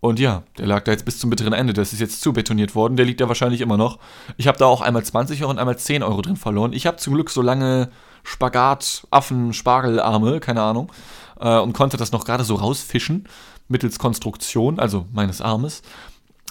und 0.00 0.20
ja, 0.20 0.42
der 0.58 0.66
lag 0.66 0.84
da 0.84 0.92
jetzt 0.92 1.04
bis 1.04 1.18
zum 1.18 1.30
bitteren 1.30 1.52
Ende. 1.52 1.72
Das 1.72 1.92
ist 1.92 2.00
jetzt 2.00 2.20
zu 2.20 2.32
betoniert 2.32 2.74
worden. 2.74 2.96
Der 2.96 3.06
liegt 3.06 3.20
da 3.20 3.28
wahrscheinlich 3.28 3.60
immer 3.60 3.76
noch. 3.76 3.98
Ich 4.36 4.46
habe 4.46 4.58
da 4.58 4.66
auch 4.66 4.80
einmal 4.80 5.04
20 5.04 5.42
Euro 5.42 5.50
und 5.50 5.58
einmal 5.58 5.78
10 5.78 6.02
Euro 6.02 6.22
drin 6.22 6.36
verloren. 6.36 6.72
Ich 6.72 6.86
habe 6.86 6.98
zum 6.98 7.14
Glück 7.14 7.30
so 7.30 7.42
lange 7.42 7.90
Spagat, 8.22 9.06
Affen, 9.10 9.52
Spargelarme, 9.52 10.40
keine 10.40 10.62
Ahnung, 10.62 10.92
äh, 11.40 11.58
und 11.58 11.72
konnte 11.72 11.96
das 11.96 12.12
noch 12.12 12.24
gerade 12.24 12.44
so 12.44 12.56
rausfischen 12.56 13.26
mittels 13.68 13.98
Konstruktion, 13.98 14.78
also 14.78 15.06
meines 15.12 15.40
Armes. 15.40 15.82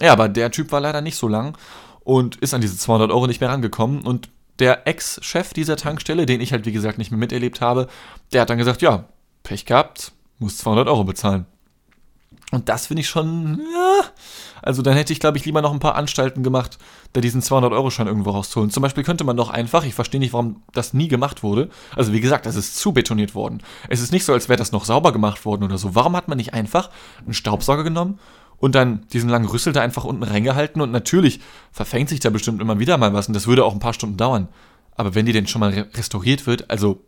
Ja, 0.02 0.12
aber 0.12 0.28
der 0.28 0.52
Typ 0.52 0.72
war 0.72 0.82
leider 0.82 1.02
nicht 1.02 1.16
so 1.16 1.28
lang 1.28 1.58
und 2.04 2.36
ist 2.38 2.54
an 2.54 2.62
diese 2.62 2.78
200 2.78 3.12
Euro 3.12 3.28
nicht 3.28 3.40
mehr 3.40 3.50
rangekommen. 3.50 4.02
Und 4.02 4.30
der 4.60 4.88
Ex-Chef 4.88 5.54
dieser 5.54 5.78
Tankstelle, 5.78 6.26
den 6.26 6.42
ich 6.42 6.52
halt 6.52 6.66
wie 6.66 6.72
gesagt 6.72 6.98
nicht 6.98 7.12
mehr 7.12 7.20
miterlebt 7.20 7.62
habe, 7.62 7.88
der 8.36 8.42
hat 8.42 8.50
dann 8.50 8.58
gesagt, 8.58 8.82
ja, 8.82 9.06
Pech 9.44 9.66
gehabt, 9.66 10.12
muss 10.40 10.58
200 10.58 10.90
Euro 10.90 11.06
bezahlen. 11.06 11.46
Und 12.52 12.68
das 12.68 12.88
finde 12.88 13.00
ich 13.02 13.08
schon, 13.08 13.60
ja, 13.60 14.02
also 14.62 14.82
dann 14.82 14.94
hätte 14.94 15.14
ich, 15.14 15.22
glaube 15.22 15.38
ich, 15.38 15.46
lieber 15.46 15.62
noch 15.62 15.72
ein 15.72 15.80
paar 15.80 15.96
Anstalten 15.96 16.44
gemacht, 16.44 16.78
da 17.14 17.22
diesen 17.22 17.42
200-Euro-Schein 17.42 18.08
irgendwo 18.08 18.32
rauszuholen. 18.32 18.72
Zum 18.72 18.84
Beispiel 18.84 19.06
könnte 19.06 19.24
man 19.24 19.38
doch 19.38 19.50
einfach, 19.50 19.86
ich 19.86 19.94
verstehe 19.94 20.20
nicht, 20.20 20.34
warum 20.34 20.64
das 20.74 20.94
nie 20.94 21.08
gemacht 21.08 21.44
wurde. 21.44 21.70
Also 21.96 22.12
wie 22.12 22.20
gesagt, 22.20 22.46
das 22.46 22.58
ist 22.58 22.78
zu 22.78 22.92
betoniert 22.92 23.36
worden. 23.36 23.62
Es 23.88 24.02
ist 24.02 24.12
nicht 24.12 24.26
so, 24.26 24.34
als 24.34 24.50
wäre 24.50 24.58
das 24.58 24.74
noch 24.74 24.84
sauber 24.84 25.14
gemacht 25.14 25.46
worden 25.46 25.64
oder 25.64 25.78
so. 25.78 25.96
Warum 25.96 26.16
hat 26.18 26.28
man 26.28 26.38
nicht 26.38 26.54
einfach 26.54 26.90
einen 27.20 27.34
Staubsauger 27.34 27.84
genommen 27.84 28.20
und 28.58 28.76
dann 28.76 29.08
diesen 29.14 29.30
langen 29.30 29.48
Rüssel 29.48 29.72
da 29.72 29.82
einfach 29.82 30.04
unten 30.04 30.24
reingehalten 30.24 30.82
und 30.82 30.92
natürlich 30.92 31.40
verfängt 31.72 32.10
sich 32.10 32.20
da 32.20 32.30
bestimmt 32.30 32.62
immer 32.62 32.80
wieder 32.80 32.98
mal 32.98 33.14
was 33.14 33.28
und 33.30 33.34
das 33.34 33.48
würde 33.48 33.64
auch 33.64 33.74
ein 33.74 33.80
paar 33.80 33.94
Stunden 33.94 34.18
dauern. 34.18 34.50
Aber 34.98 35.16
wenn 35.16 35.26
die 35.26 35.34
denn 35.34 35.48
schon 35.48 35.62
mal 35.62 35.88
restauriert 35.94 36.48
wird, 36.48 36.70
also, 36.70 37.02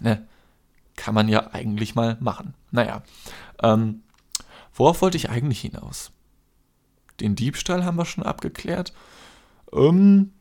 ne, 0.00 0.26
kann 0.98 1.14
man 1.14 1.28
ja 1.28 1.52
eigentlich 1.52 1.94
mal 1.94 2.18
machen. 2.20 2.54
Naja, 2.70 3.02
ähm, 3.62 4.02
worauf 4.74 5.00
wollte 5.00 5.16
ich 5.16 5.30
eigentlich 5.30 5.60
hinaus? 5.60 6.10
Den 7.20 7.34
Diebstahl 7.34 7.84
haben 7.84 7.96
wir 7.96 8.04
schon 8.04 8.24
abgeklärt. 8.24 8.92
Ähm, 9.72 10.32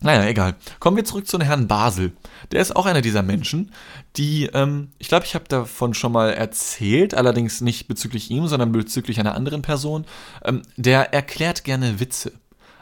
naja, 0.00 0.28
egal. 0.28 0.54
Kommen 0.78 0.96
wir 0.96 1.04
zurück 1.04 1.26
zu 1.26 1.40
Herrn 1.40 1.66
Basel. 1.66 2.12
Der 2.52 2.60
ist 2.60 2.76
auch 2.76 2.86
einer 2.86 3.00
dieser 3.00 3.22
Menschen, 3.22 3.72
die, 4.16 4.46
ähm, 4.46 4.92
ich 4.98 5.08
glaube, 5.08 5.26
ich 5.26 5.34
habe 5.34 5.46
davon 5.48 5.94
schon 5.94 6.12
mal 6.12 6.32
erzählt, 6.32 7.14
allerdings 7.14 7.60
nicht 7.60 7.88
bezüglich 7.88 8.30
ihm, 8.30 8.46
sondern 8.46 8.70
bezüglich 8.70 9.18
einer 9.18 9.34
anderen 9.34 9.62
Person. 9.62 10.04
Ähm, 10.44 10.62
der 10.76 11.12
erklärt 11.12 11.64
gerne 11.64 11.98
Witze. 11.98 12.32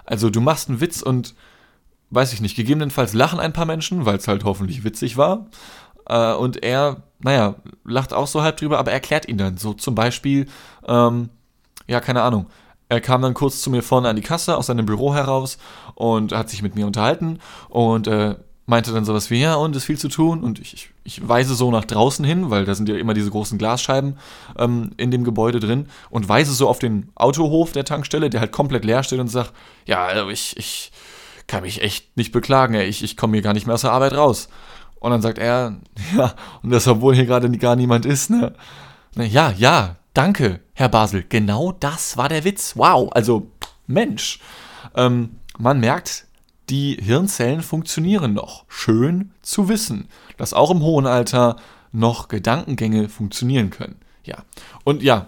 Also 0.04 0.28
du 0.28 0.40
machst 0.40 0.68
einen 0.68 0.80
Witz 0.80 1.00
und, 1.00 1.34
weiß 2.10 2.34
ich 2.34 2.42
nicht, 2.42 2.54
gegebenenfalls 2.54 3.14
lachen 3.14 3.40
ein 3.40 3.54
paar 3.54 3.66
Menschen, 3.66 4.04
weil 4.04 4.16
es 4.16 4.28
halt 4.28 4.44
hoffentlich 4.44 4.84
witzig 4.84 5.16
war. 5.16 5.46
Äh, 6.08 6.34
und 6.34 6.62
er, 6.62 7.02
naja, 7.18 7.54
lacht 7.84 8.12
auch 8.12 8.26
so 8.26 8.42
halb 8.42 8.56
drüber, 8.56 8.78
aber 8.78 8.92
erklärt 8.92 9.28
ihn 9.28 9.38
dann. 9.38 9.56
So 9.56 9.72
zum 9.74 9.94
Beispiel, 9.94 10.46
ähm, 10.86 11.30
ja, 11.86 12.00
keine 12.00 12.22
Ahnung 12.22 12.46
er 12.88 13.00
kam 13.00 13.22
dann 13.22 13.34
kurz 13.34 13.62
zu 13.62 13.70
mir 13.70 13.82
vorne 13.82 14.08
an 14.08 14.16
die 14.16 14.22
Kasse 14.22 14.56
aus 14.56 14.66
seinem 14.66 14.86
Büro 14.86 15.14
heraus 15.14 15.58
und 15.94 16.32
hat 16.32 16.50
sich 16.50 16.62
mit 16.62 16.74
mir 16.74 16.86
unterhalten 16.86 17.40
und 17.68 18.06
äh, 18.06 18.36
meinte 18.66 18.92
dann 18.92 19.04
sowas 19.04 19.30
wie, 19.30 19.40
ja, 19.40 19.54
und 19.54 19.74
ist 19.76 19.84
viel 19.84 19.98
zu 19.98 20.08
tun. 20.08 20.42
Und 20.42 20.58
ich, 20.58 20.74
ich, 20.74 20.90
ich 21.04 21.28
weise 21.28 21.54
so 21.54 21.70
nach 21.70 21.84
draußen 21.84 22.24
hin, 22.24 22.50
weil 22.50 22.64
da 22.64 22.74
sind 22.74 22.88
ja 22.88 22.96
immer 22.96 23.14
diese 23.14 23.30
großen 23.30 23.58
Glasscheiben 23.58 24.18
ähm, 24.58 24.90
in 24.96 25.10
dem 25.10 25.24
Gebäude 25.24 25.60
drin 25.60 25.86
und 26.10 26.28
weise 26.28 26.52
so 26.52 26.68
auf 26.68 26.78
den 26.78 27.10
Autohof 27.14 27.72
der 27.72 27.84
Tankstelle, 27.84 28.30
der 28.30 28.40
halt 28.40 28.52
komplett 28.52 28.84
leer 28.84 29.02
steht 29.02 29.20
und 29.20 29.28
sagt, 29.28 29.52
ja, 29.86 30.04
also 30.04 30.30
ich, 30.30 30.56
ich 30.56 30.92
kann 31.46 31.62
mich 31.62 31.80
echt 31.80 32.16
nicht 32.16 32.32
beklagen, 32.32 32.74
ich, 32.74 33.04
ich 33.04 33.16
komme 33.16 33.34
hier 33.34 33.42
gar 33.42 33.52
nicht 33.52 33.66
mehr 33.66 33.74
aus 33.74 33.82
der 33.82 33.92
Arbeit 33.92 34.14
raus. 34.14 34.48
Und 35.00 35.10
dann 35.10 35.22
sagt 35.22 35.38
er, 35.38 35.76
ja, 36.16 36.34
und 36.62 36.70
das, 36.70 36.86
obwohl 36.88 37.14
hier 37.14 37.26
gerade 37.26 37.50
gar 37.58 37.76
niemand 37.76 38.06
ist, 38.06 38.30
ne? 38.30 38.54
Ja, 39.16 39.52
ja, 39.56 39.96
Danke, 40.16 40.60
Herr 40.72 40.88
Basel. 40.88 41.26
Genau 41.28 41.72
das 41.72 42.16
war 42.16 42.30
der 42.30 42.44
Witz. 42.44 42.74
Wow, 42.74 43.10
also 43.12 43.50
Mensch. 43.86 44.40
Ähm, 44.94 45.36
man 45.58 45.78
merkt, 45.78 46.24
die 46.70 46.94
Hirnzellen 46.94 47.60
funktionieren 47.60 48.32
noch. 48.32 48.64
Schön 48.66 49.32
zu 49.42 49.68
wissen, 49.68 50.08
dass 50.38 50.54
auch 50.54 50.70
im 50.70 50.80
hohen 50.80 51.06
Alter 51.06 51.56
noch 51.92 52.28
Gedankengänge 52.28 53.10
funktionieren 53.10 53.68
können. 53.68 53.96
Ja. 54.24 54.36
Und 54.84 55.02
ja, 55.02 55.26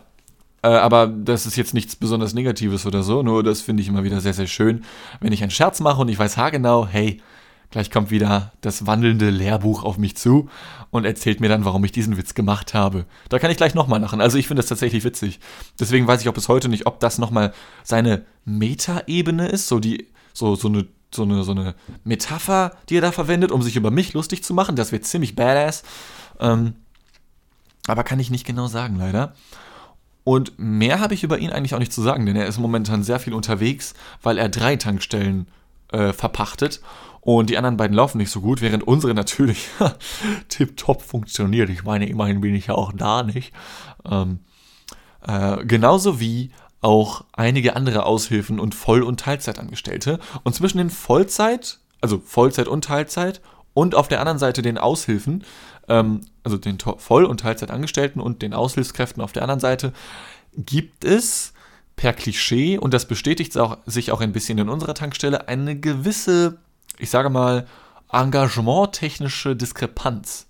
äh, 0.62 0.68
aber 0.68 1.06
das 1.06 1.44
ist 1.44 1.56
jetzt 1.56 1.74
nichts 1.74 1.94
besonders 1.94 2.32
Negatives 2.32 2.86
oder 2.86 3.02
so, 3.02 3.22
nur 3.22 3.42
das 3.42 3.60
finde 3.60 3.82
ich 3.82 3.90
immer 3.90 4.04
wieder 4.04 4.22
sehr, 4.22 4.32
sehr 4.32 4.46
schön, 4.46 4.86
wenn 5.20 5.34
ich 5.34 5.42
einen 5.42 5.50
Scherz 5.50 5.80
mache 5.80 6.00
und 6.00 6.08
ich 6.08 6.18
weiß 6.18 6.38
haargenau, 6.38 6.86
hey, 6.86 7.20
Gleich 7.70 7.90
kommt 7.90 8.10
wieder 8.10 8.52
das 8.62 8.86
wandelnde 8.86 9.28
Lehrbuch 9.28 9.82
auf 9.82 9.98
mich 9.98 10.16
zu 10.16 10.48
und 10.90 11.04
erzählt 11.04 11.40
mir 11.40 11.48
dann, 11.48 11.66
warum 11.66 11.84
ich 11.84 11.92
diesen 11.92 12.16
Witz 12.16 12.32
gemacht 12.32 12.72
habe. 12.72 13.04
Da 13.28 13.38
kann 13.38 13.50
ich 13.50 13.58
gleich 13.58 13.74
nochmal 13.74 14.00
lachen. 14.00 14.22
Also 14.22 14.38
ich 14.38 14.46
finde 14.46 14.62
das 14.62 14.68
tatsächlich 14.68 15.04
witzig. 15.04 15.38
Deswegen 15.78 16.06
weiß 16.06 16.22
ich 16.22 16.28
auch 16.28 16.34
bis 16.34 16.48
heute 16.48 16.70
nicht, 16.70 16.86
ob 16.86 16.98
das 17.00 17.18
nochmal 17.18 17.52
seine 17.82 18.24
Metaebene 18.46 19.48
ist, 19.48 19.68
so 19.68 19.80
die, 19.80 20.08
so, 20.32 20.56
so 20.56 20.68
eine, 20.68 20.86
so 21.14 21.24
eine, 21.24 21.44
so 21.44 21.52
eine 21.52 21.74
Metapher, 22.04 22.72
die 22.88 22.96
er 22.96 23.02
da 23.02 23.12
verwendet, 23.12 23.52
um 23.52 23.60
sich 23.60 23.76
über 23.76 23.90
mich 23.90 24.14
lustig 24.14 24.42
zu 24.42 24.54
machen. 24.54 24.74
Das 24.74 24.90
wird 24.90 25.04
ziemlich 25.04 25.36
badass. 25.36 25.82
Ähm, 26.40 26.74
aber 27.86 28.02
kann 28.02 28.20
ich 28.20 28.30
nicht 28.30 28.46
genau 28.46 28.66
sagen, 28.66 28.96
leider. 28.96 29.34
Und 30.24 30.58
mehr 30.58 31.00
habe 31.00 31.14
ich 31.14 31.22
über 31.22 31.38
ihn 31.38 31.50
eigentlich 31.50 31.74
auch 31.74 31.78
nicht 31.78 31.92
zu 31.92 32.02
sagen, 32.02 32.24
denn 32.26 32.36
er 32.36 32.46
ist 32.46 32.58
momentan 32.58 33.02
sehr 33.02 33.18
viel 33.18 33.34
unterwegs, 33.34 33.94
weil 34.22 34.38
er 34.38 34.48
drei 34.48 34.76
Tankstellen 34.76 35.48
äh, 35.92 36.12
verpachtet 36.12 36.80
und 37.20 37.50
die 37.50 37.58
anderen 37.58 37.76
beiden 37.76 37.96
laufen 37.96 38.18
nicht 38.18 38.30
so 38.30 38.40
gut, 38.40 38.62
während 38.62 38.86
unsere 38.86 39.14
natürlich 39.14 39.68
tipptopp 40.48 41.02
funktioniert. 41.02 41.68
Ich 41.70 41.84
meine, 41.84 42.08
immerhin 42.08 42.40
bin 42.40 42.54
ich 42.54 42.68
ja 42.68 42.74
auch 42.74 42.92
da 42.92 43.22
nicht. 43.22 43.52
Ähm, 44.08 44.40
äh, 45.26 45.64
genauso 45.64 46.20
wie 46.20 46.52
auch 46.80 47.24
einige 47.32 47.76
andere 47.76 48.06
Aushilfen 48.06 48.60
und 48.60 48.74
Voll- 48.74 49.02
und 49.02 49.20
Teilzeitangestellte. 49.20 50.20
Und 50.44 50.54
zwischen 50.54 50.78
den 50.78 50.90
Vollzeit, 50.90 51.80
also 52.00 52.18
Vollzeit 52.24 52.68
und 52.68 52.84
Teilzeit, 52.84 53.40
und 53.74 53.94
auf 53.94 54.08
der 54.08 54.20
anderen 54.20 54.38
Seite 54.38 54.62
den 54.62 54.78
Aushilfen, 54.78 55.44
ähm, 55.88 56.22
also 56.44 56.56
den 56.56 56.78
Voll- 56.78 57.24
und 57.24 57.40
Teilzeitangestellten 57.40 58.20
und 58.20 58.42
den 58.42 58.54
Aushilfskräften 58.54 59.22
auf 59.22 59.32
der 59.32 59.42
anderen 59.42 59.60
Seite, 59.60 59.92
gibt 60.56 61.04
es 61.04 61.52
per 61.98 62.14
Klischee, 62.14 62.78
und 62.78 62.94
das 62.94 63.06
bestätigt 63.06 63.54
sich 63.84 64.12
auch 64.12 64.22
ein 64.22 64.32
bisschen 64.32 64.56
in 64.56 64.70
unserer 64.70 64.94
Tankstelle, 64.94 65.48
eine 65.48 65.78
gewisse 65.78 66.58
ich 66.98 67.10
sage 67.10 67.30
mal, 67.30 67.66
engagementtechnische 68.10 69.56
Diskrepanz. 69.56 70.46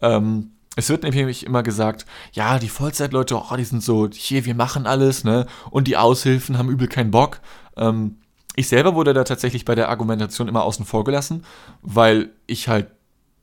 Ähm, 0.00 0.52
es 0.76 0.88
wird 0.88 1.02
nämlich 1.02 1.44
immer 1.44 1.62
gesagt, 1.62 2.06
ja, 2.32 2.58
die 2.58 2.68
Vollzeitleute, 2.68 3.36
oh, 3.36 3.56
die 3.56 3.64
sind 3.64 3.82
so, 3.82 4.08
hier, 4.12 4.44
wir 4.44 4.54
machen 4.54 4.86
alles, 4.86 5.24
ne? 5.24 5.46
Und 5.70 5.88
die 5.88 5.96
Aushilfen 5.96 6.58
haben 6.58 6.70
übel 6.70 6.88
keinen 6.88 7.10
Bock. 7.10 7.40
Ähm, 7.76 8.18
ich 8.56 8.68
selber 8.68 8.94
wurde 8.94 9.12
da 9.12 9.24
tatsächlich 9.24 9.64
bei 9.64 9.74
der 9.74 9.88
Argumentation 9.88 10.48
immer 10.48 10.64
außen 10.64 10.84
vor 10.84 11.04
gelassen, 11.04 11.44
weil 11.82 12.30
ich 12.46 12.68
halt 12.68 12.88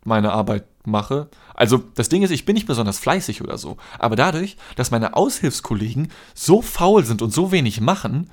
meine 0.07 0.31
Arbeit 0.31 0.65
mache. 0.85 1.29
Also 1.53 1.83
das 1.95 2.09
Ding 2.09 2.23
ist, 2.23 2.31
ich 2.31 2.45
bin 2.45 2.55
nicht 2.55 2.67
besonders 2.67 2.97
fleißig 2.97 3.41
oder 3.41 3.57
so, 3.57 3.77
aber 3.99 4.15
dadurch, 4.15 4.57
dass 4.75 4.91
meine 4.91 5.15
Aushilfskollegen 5.15 6.09
so 6.33 6.61
faul 6.61 7.05
sind 7.05 7.21
und 7.21 7.33
so 7.33 7.51
wenig 7.51 7.81
machen, 7.81 8.29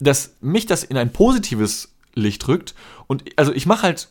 dass 0.00 0.36
mich 0.40 0.66
das 0.66 0.84
in 0.84 0.96
ein 0.96 1.12
positives 1.12 1.94
Licht 2.14 2.48
rückt. 2.48 2.74
Und 3.06 3.24
also 3.36 3.52
ich 3.52 3.66
mache 3.66 3.82
halt, 3.82 4.08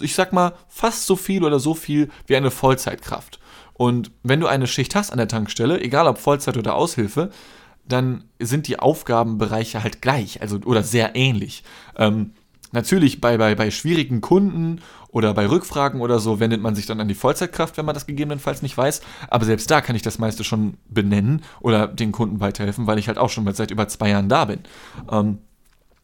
ich 0.00 0.14
sag 0.14 0.32
mal, 0.32 0.54
fast 0.68 1.06
so 1.06 1.16
viel 1.16 1.44
oder 1.44 1.60
so 1.60 1.74
viel 1.74 2.10
wie 2.26 2.36
eine 2.36 2.50
Vollzeitkraft. 2.50 3.38
Und 3.74 4.10
wenn 4.22 4.40
du 4.40 4.46
eine 4.46 4.66
Schicht 4.66 4.94
hast 4.94 5.10
an 5.10 5.18
der 5.18 5.28
Tankstelle, 5.28 5.80
egal 5.80 6.08
ob 6.08 6.18
Vollzeit 6.18 6.56
oder 6.56 6.74
Aushilfe, 6.74 7.30
dann 7.86 8.24
sind 8.38 8.68
die 8.68 8.78
Aufgabenbereiche 8.78 9.82
halt 9.82 10.02
gleich, 10.02 10.42
also 10.42 10.58
oder 10.64 10.82
sehr 10.82 11.16
ähnlich. 11.16 11.62
Ähm, 11.96 12.32
natürlich 12.72 13.20
bei, 13.20 13.38
bei, 13.38 13.54
bei 13.54 13.70
schwierigen 13.70 14.20
Kunden 14.20 14.80
oder 15.10 15.32
bei 15.34 15.48
Rückfragen 15.48 16.00
oder 16.00 16.18
so 16.18 16.40
wendet 16.40 16.60
man 16.60 16.74
sich 16.74 16.86
dann 16.86 17.00
an 17.00 17.08
die 17.08 17.14
Vollzeitkraft, 17.14 17.76
wenn 17.76 17.86
man 17.86 17.94
das 17.94 18.06
gegebenenfalls 18.06 18.62
nicht 18.62 18.76
weiß. 18.76 19.00
Aber 19.28 19.44
selbst 19.44 19.70
da 19.70 19.80
kann 19.80 19.96
ich 19.96 20.02
das 20.02 20.18
meiste 20.18 20.44
schon 20.44 20.76
benennen 20.88 21.42
oder 21.60 21.86
den 21.86 22.12
Kunden 22.12 22.40
weiterhelfen, 22.40 22.86
weil 22.86 22.98
ich 22.98 23.08
halt 23.08 23.18
auch 23.18 23.30
schon 23.30 23.50
seit 23.54 23.70
über 23.70 23.88
zwei 23.88 24.10
Jahren 24.10 24.28
da 24.28 24.44
bin. 24.44 24.60
Ähm, 25.10 25.38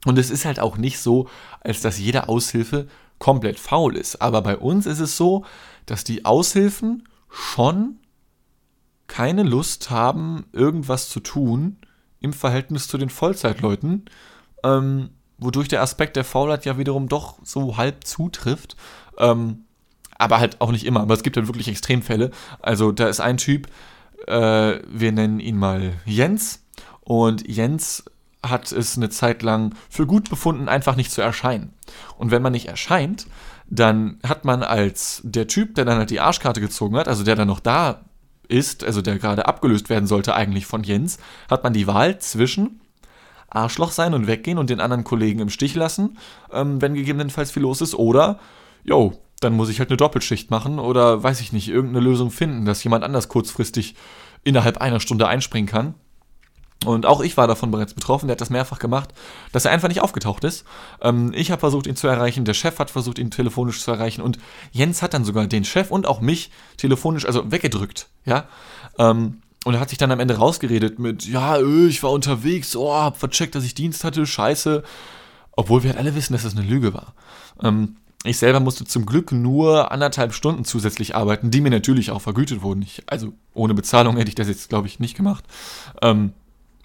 und 0.07 0.19
es 0.19 0.31
ist 0.31 0.45
halt 0.45 0.61
auch 0.61 0.77
nicht 0.77 0.99
so, 0.99 1.29
als 1.61 1.81
dass 1.81 1.99
jede 1.99 2.29
Aushilfe 2.29 2.89
komplett 3.19 3.59
faul 3.59 3.97
ist. 3.97 4.21
Aber 4.21 4.43
bei 4.43 4.57
uns 4.57 4.87
ist 4.87 5.01
es 5.01 5.17
so, 5.17 5.45
dass 5.87 6.05
die 6.05 6.25
Aushilfen 6.25 7.09
schon 7.31 7.99
keine 9.07 9.43
Lust 9.43 9.91
haben, 9.91 10.47
irgendwas 10.53 11.09
zu 11.09 11.21
tun 11.21 11.79
im 12.21 12.33
Verhältnis 12.33 12.89
zu 12.89 12.97
den 12.97 13.11
Vollzeitleuten, 13.11 14.07
ähm, 14.65 15.11
wodurch 15.45 15.69
der 15.69 15.83
Aspekt 15.83 16.17
der 16.17 16.25
Faulheit 16.25 16.65
ja 16.65 16.79
wiederum 16.79 17.09
doch 17.09 17.39
so 17.43 17.77
halb 17.77 18.05
zutrifft. 18.05 18.77
Ähm, 19.19 19.65
aber 20.17 20.39
halt 20.39 20.61
auch 20.61 20.71
nicht 20.71 20.87
immer. 20.87 21.01
Aber 21.01 21.15
es 21.15 21.23
gibt 21.23 21.37
halt 21.37 21.49
wirklich 21.49 21.69
Extremfälle. 21.69 22.31
Also 22.61 22.93
da 22.93 23.09
ist 23.09 23.21
ein 23.21 23.37
Typ, 23.37 23.69
äh, 24.27 24.79
wir 24.87 25.13
nennen 25.13 25.41
ihn 25.41 25.57
mal 25.57 25.93
Jens. 26.05 26.65
Und 27.01 27.47
Jens 27.49 28.05
hat 28.43 28.73
es 28.73 28.97
eine 28.97 29.11
Zeit 29.11 29.43
lang 29.43 29.75
für 29.89 30.07
gut 30.07 30.31
befunden, 30.31 30.69
einfach 30.69 30.97
nicht 30.97 31.11
zu 31.11 31.23
erscheinen. 31.23 31.73
Und 32.19 32.31
wenn 32.31 32.43
man 32.43 32.53
nicht 32.53 32.69
erscheint, 32.69 33.27
dann 33.69 34.19
hat 34.27 34.45
man 34.45 34.63
als 34.63 35.23
der 35.25 35.47
Typ, 35.47 35.75
der 35.75 35.85
dann 35.85 35.99
halt 35.99 36.11
die 36.11 36.21
Arschkarte 36.21 36.61
gezogen 36.61 36.97
hat, 36.97 37.09
also 37.09 37.25
der 37.25 37.37
dann 37.37 37.49
noch 37.49 37.61
da 37.61 38.05
ist, 38.49 38.85
also 38.85 39.01
der 39.01 39.19
gerade 39.19 39.47
abgelöst 39.47 39.89
werden 39.89 40.07
sollte 40.07 40.35
eigentlich 40.35 40.67
von 40.67 40.85
Jens, 40.85 41.19
hat 41.51 41.65
man 41.65 41.73
die 41.73 41.87
Wahl 41.87 42.19
zwischen 42.19 42.81
Arschloch 43.55 43.93
sein 43.93 44.15
und 44.15 44.27
weggehen 44.27 44.59
und 44.59 44.71
den 44.71 44.81
anderen 44.81 45.05
Kollegen 45.05 45.41
im 45.41 45.51
Stich 45.51 45.75
lassen, 45.75 46.19
ähm, 46.53 46.81
wenn 46.83 46.95
gegebenenfalls 46.95 47.51
viel 47.51 47.63
los 47.63 47.81
ist, 47.81 47.95
oder, 47.95 48.39
yo, 48.85 49.15
dann 49.41 49.55
muss 49.55 49.69
ich 49.69 49.79
halt 49.79 49.91
eine 49.91 49.97
Doppelschicht 49.97 50.51
machen 50.51 50.79
oder 50.79 51.23
weiß 51.23 51.41
ich 51.41 51.53
nicht, 51.53 51.69
irgendeine 51.69 52.05
Lösung 52.05 52.31
finden, 52.31 52.65
dass 52.65 52.85
jemand 52.85 53.05
anders 53.05 53.29
kurzfristig 53.29 53.95
innerhalb 54.43 54.79
einer 54.79 55.01
Stunde 55.01 55.29
einspringen 55.29 55.69
kann. 55.69 55.95
Und 56.85 57.07
auch 57.07 57.21
ich 57.23 57.37
war 57.37 57.47
davon 57.47 57.71
bereits 57.71 57.95
betroffen, 57.95 58.27
der 58.27 58.35
hat 58.35 58.41
das 58.41 58.51
mehrfach 58.51 58.79
gemacht, 58.79 59.15
dass 59.53 59.65
er 59.65 59.71
einfach 59.71 59.89
nicht 59.89 60.03
aufgetaucht 60.03 60.45
ist. 60.45 60.65
Ähm, 61.01 61.33
ich 61.35 61.51
habe 61.51 61.61
versucht, 61.61 61.87
ihn 61.87 61.97
zu 61.97 62.09
erreichen, 62.09 62.45
der 62.45 62.55
Chef 62.55 62.79
hat 62.79 62.91
versucht, 62.91 63.19
ihn 63.19 63.31
telefonisch 63.31 63.81
zu 63.81 63.91
erreichen 63.91 64.21
und 64.21 64.39
Jens 64.71 65.01
hat 65.01 65.15
dann 65.15 65.25
sogar 65.25 65.47
den 65.47 65.65
Chef 65.65 65.91
und 65.91 66.07
auch 66.07 66.21
mich 66.21 66.51
telefonisch, 66.77 67.25
also 67.25 67.51
weggedrückt, 67.51 68.09
ja. 68.25 68.49
Ähm, 68.99 69.41
und 69.65 69.75
er 69.75 69.81
hat 69.81 69.89
sich 69.89 69.99
dann 69.99 70.13
am 70.13 70.21
Ende 70.21 70.37
rausgeredet 70.37 70.99
mit, 70.99 71.27
ja, 71.27 71.59
öh, 71.59 71.89
ich 71.89 72.03
war 72.03 72.13
unterwegs, 72.13 72.77
oh, 72.77 72.93
hab 72.93 73.17
vercheckt, 73.17 73.55
dass 73.55 73.65
ich 73.65 73.75
Dienst 73.75 74.05
hatte, 74.05 74.27
scheiße. 74.27 74.83
Obwohl 75.57 75.83
wir 75.83 75.91
halt 75.91 75.99
alle 75.99 76.15
wissen, 76.15 76.33
dass 76.33 76.43
das 76.43 76.57
eine 76.57 76.67
Lüge 76.67 76.95
war. 76.95 77.15
Ähm, 77.63 77.97
ich 78.25 78.39
selber 78.39 78.61
musste 78.61 78.85
zum 78.85 79.07
Glück 79.07 79.33
nur 79.33 79.93
anderthalb 79.93 80.33
Stunden 80.35 80.65
zusätzlich 80.65 81.15
arbeiten, 81.15 81.51
die 81.51 81.61
mir 81.61 81.71
natürlich 81.71 82.11
auch 82.11 82.23
vergütet 82.23 82.63
wurden. 82.63 82.83
Ich, 82.83 83.03
also 83.07 83.33
ohne 83.53 83.75
Bezahlung 83.75 84.17
hätte 84.17 84.29
ich 84.29 84.35
das 84.35 84.49
jetzt, 84.49 84.69
glaube 84.69 84.89
ich, 84.89 85.01
nicht 85.01 85.17
gemacht. 85.17 85.45
Ähm, 86.03 86.33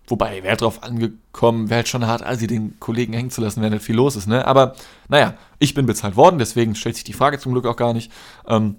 Wobei, 0.09 0.41
wäre 0.41 0.57
drauf 0.57 0.81
angekommen, 0.81 1.69
wäre 1.69 1.77
halt 1.77 1.87
schon 1.87 2.07
hart, 2.07 2.23
also 2.23 2.47
den 2.47 2.79
Kollegen 2.79 3.13
hängen 3.13 3.29
zu 3.29 3.41
lassen, 3.41 3.61
wenn 3.61 3.71
nicht 3.71 3.85
viel 3.85 3.95
los 3.95 4.15
ist, 4.15 4.27
ne? 4.27 4.45
Aber 4.47 4.73
naja, 5.07 5.35
ich 5.59 5.75
bin 5.75 5.85
bezahlt 5.85 6.15
worden, 6.15 6.39
deswegen 6.39 6.73
stellt 6.73 6.95
sich 6.95 7.03
die 7.03 7.13
Frage 7.13 7.37
zum 7.37 7.51
Glück 7.51 7.67
auch 7.67 7.75
gar 7.75 7.93
nicht. 7.93 8.11
Ähm, 8.47 8.77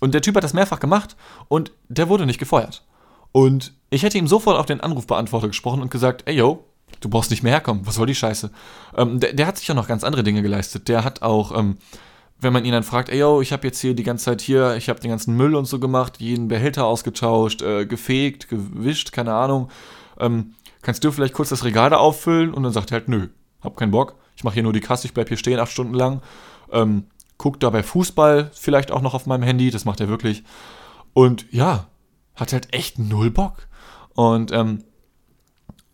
und 0.00 0.14
der 0.14 0.22
Typ 0.22 0.36
hat 0.36 0.44
das 0.44 0.54
mehrfach 0.54 0.80
gemacht 0.80 1.16
und 1.48 1.72
der 1.88 2.08
wurde 2.08 2.24
nicht 2.24 2.38
gefeuert. 2.38 2.82
Und 3.32 3.72
ich 3.90 4.02
hätte 4.02 4.18
ihm 4.18 4.26
sofort 4.26 4.58
auf 4.58 4.66
den 4.66 4.80
Anrufbeantworter 4.80 5.48
gesprochen 5.48 5.82
und 5.82 5.90
gesagt, 5.90 6.22
ey 6.26 6.36
yo, 6.36 6.64
du 7.00 7.08
brauchst 7.08 7.30
nicht 7.30 7.42
mehr 7.42 7.52
herkommen, 7.52 7.86
was 7.86 7.96
soll 7.96 8.06
die 8.06 8.14
Scheiße? 8.14 8.50
Ähm, 8.96 9.20
der, 9.20 9.32
der, 9.32 9.46
hat 9.46 9.58
sich 9.58 9.68
ja 9.68 9.74
noch 9.74 9.88
ganz 9.88 10.04
andere 10.04 10.22
Dinge 10.22 10.42
geleistet. 10.42 10.88
Der 10.88 11.04
hat 11.04 11.22
auch, 11.22 11.56
ähm, 11.56 11.78
wenn 12.40 12.52
man 12.52 12.64
ihn 12.64 12.72
dann 12.72 12.82
fragt, 12.82 13.08
ey 13.08 13.18
yo, 13.18 13.40
ich 13.40 13.52
habe 13.52 13.66
jetzt 13.66 13.80
hier 13.80 13.94
die 13.94 14.02
ganze 14.02 14.26
Zeit 14.26 14.40
hier, 14.40 14.76
ich 14.76 14.88
habe 14.88 15.00
den 15.00 15.10
ganzen 15.10 15.36
Müll 15.36 15.54
und 15.54 15.66
so 15.66 15.78
gemacht, 15.78 16.20
jeden 16.20 16.48
Behälter 16.48 16.86
ausgetauscht, 16.86 17.62
äh, 17.62 17.86
gefegt, 17.86 18.48
gewischt, 18.48 19.12
keine 19.12 19.34
Ahnung. 19.34 19.70
Ähm, 20.18 20.54
kannst 20.82 21.04
du 21.04 21.12
vielleicht 21.12 21.34
kurz 21.34 21.50
das 21.50 21.64
Regal 21.64 21.90
da 21.90 21.98
auffüllen? 21.98 22.52
Und 22.52 22.62
dann 22.62 22.72
sagt 22.72 22.90
er 22.90 22.98
halt, 22.98 23.08
nö, 23.08 23.28
hab 23.62 23.76
keinen 23.76 23.92
Bock. 23.92 24.16
Ich 24.36 24.44
mache 24.44 24.54
hier 24.54 24.62
nur 24.62 24.72
die 24.72 24.80
Kasse, 24.80 25.06
ich 25.06 25.14
bleib 25.14 25.28
hier 25.28 25.36
stehen 25.36 25.58
acht 25.58 25.72
Stunden 25.72 25.94
lang. 25.94 26.22
Ähm, 26.72 27.04
guckt 27.38 27.62
dabei 27.62 27.82
Fußball 27.82 28.50
vielleicht 28.52 28.90
auch 28.90 29.02
noch 29.02 29.14
auf 29.14 29.26
meinem 29.26 29.42
Handy, 29.42 29.70
das 29.70 29.84
macht 29.84 30.00
er 30.00 30.08
wirklich. 30.08 30.44
Und 31.12 31.46
ja, 31.50 31.86
hat 32.34 32.52
halt 32.52 32.74
echt 32.74 32.98
null 32.98 33.30
Bock. 33.30 33.68
Und 34.14 34.52
ähm, 34.52 34.84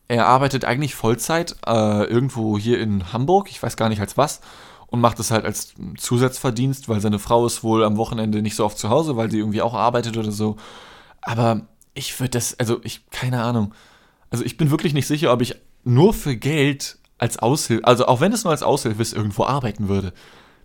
er 0.08 0.26
arbeitet 0.26 0.64
eigentlich 0.64 0.94
Vollzeit 0.94 1.56
äh, 1.66 2.04
irgendwo 2.04 2.58
hier 2.58 2.80
in 2.80 3.12
Hamburg, 3.12 3.50
ich 3.50 3.62
weiß 3.62 3.76
gar 3.76 3.88
nicht 3.88 4.00
als 4.00 4.16
was, 4.16 4.40
und 4.86 5.00
macht 5.00 5.18
es 5.18 5.30
halt 5.30 5.44
als 5.44 5.74
Zusatzverdienst, 5.96 6.88
weil 6.88 7.00
seine 7.00 7.18
Frau 7.18 7.44
ist 7.44 7.64
wohl 7.64 7.84
am 7.84 7.96
Wochenende 7.96 8.40
nicht 8.40 8.54
so 8.54 8.64
oft 8.64 8.78
zu 8.78 8.88
Hause, 8.88 9.16
weil 9.16 9.30
sie 9.30 9.38
irgendwie 9.38 9.62
auch 9.62 9.74
arbeitet 9.74 10.16
oder 10.16 10.30
so. 10.30 10.56
Aber 11.22 11.62
ich 11.94 12.18
würde 12.20 12.30
das, 12.30 12.58
also 12.60 12.80
ich, 12.84 13.08
keine 13.10 13.42
Ahnung. 13.42 13.74
Also 14.30 14.44
ich 14.44 14.56
bin 14.56 14.70
wirklich 14.70 14.94
nicht 14.94 15.08
sicher, 15.08 15.32
ob 15.32 15.42
ich 15.42 15.56
nur 15.82 16.14
für 16.14 16.36
Geld 16.36 16.98
als 17.18 17.38
Aushilfe, 17.38 17.84
also 17.84 18.06
auch 18.06 18.20
wenn 18.20 18.32
es 18.32 18.44
nur 18.44 18.52
als 18.52 18.62
Aushilfe 18.62 19.02
ist, 19.02 19.12
irgendwo 19.12 19.44
arbeiten 19.44 19.88
würde. 19.88 20.12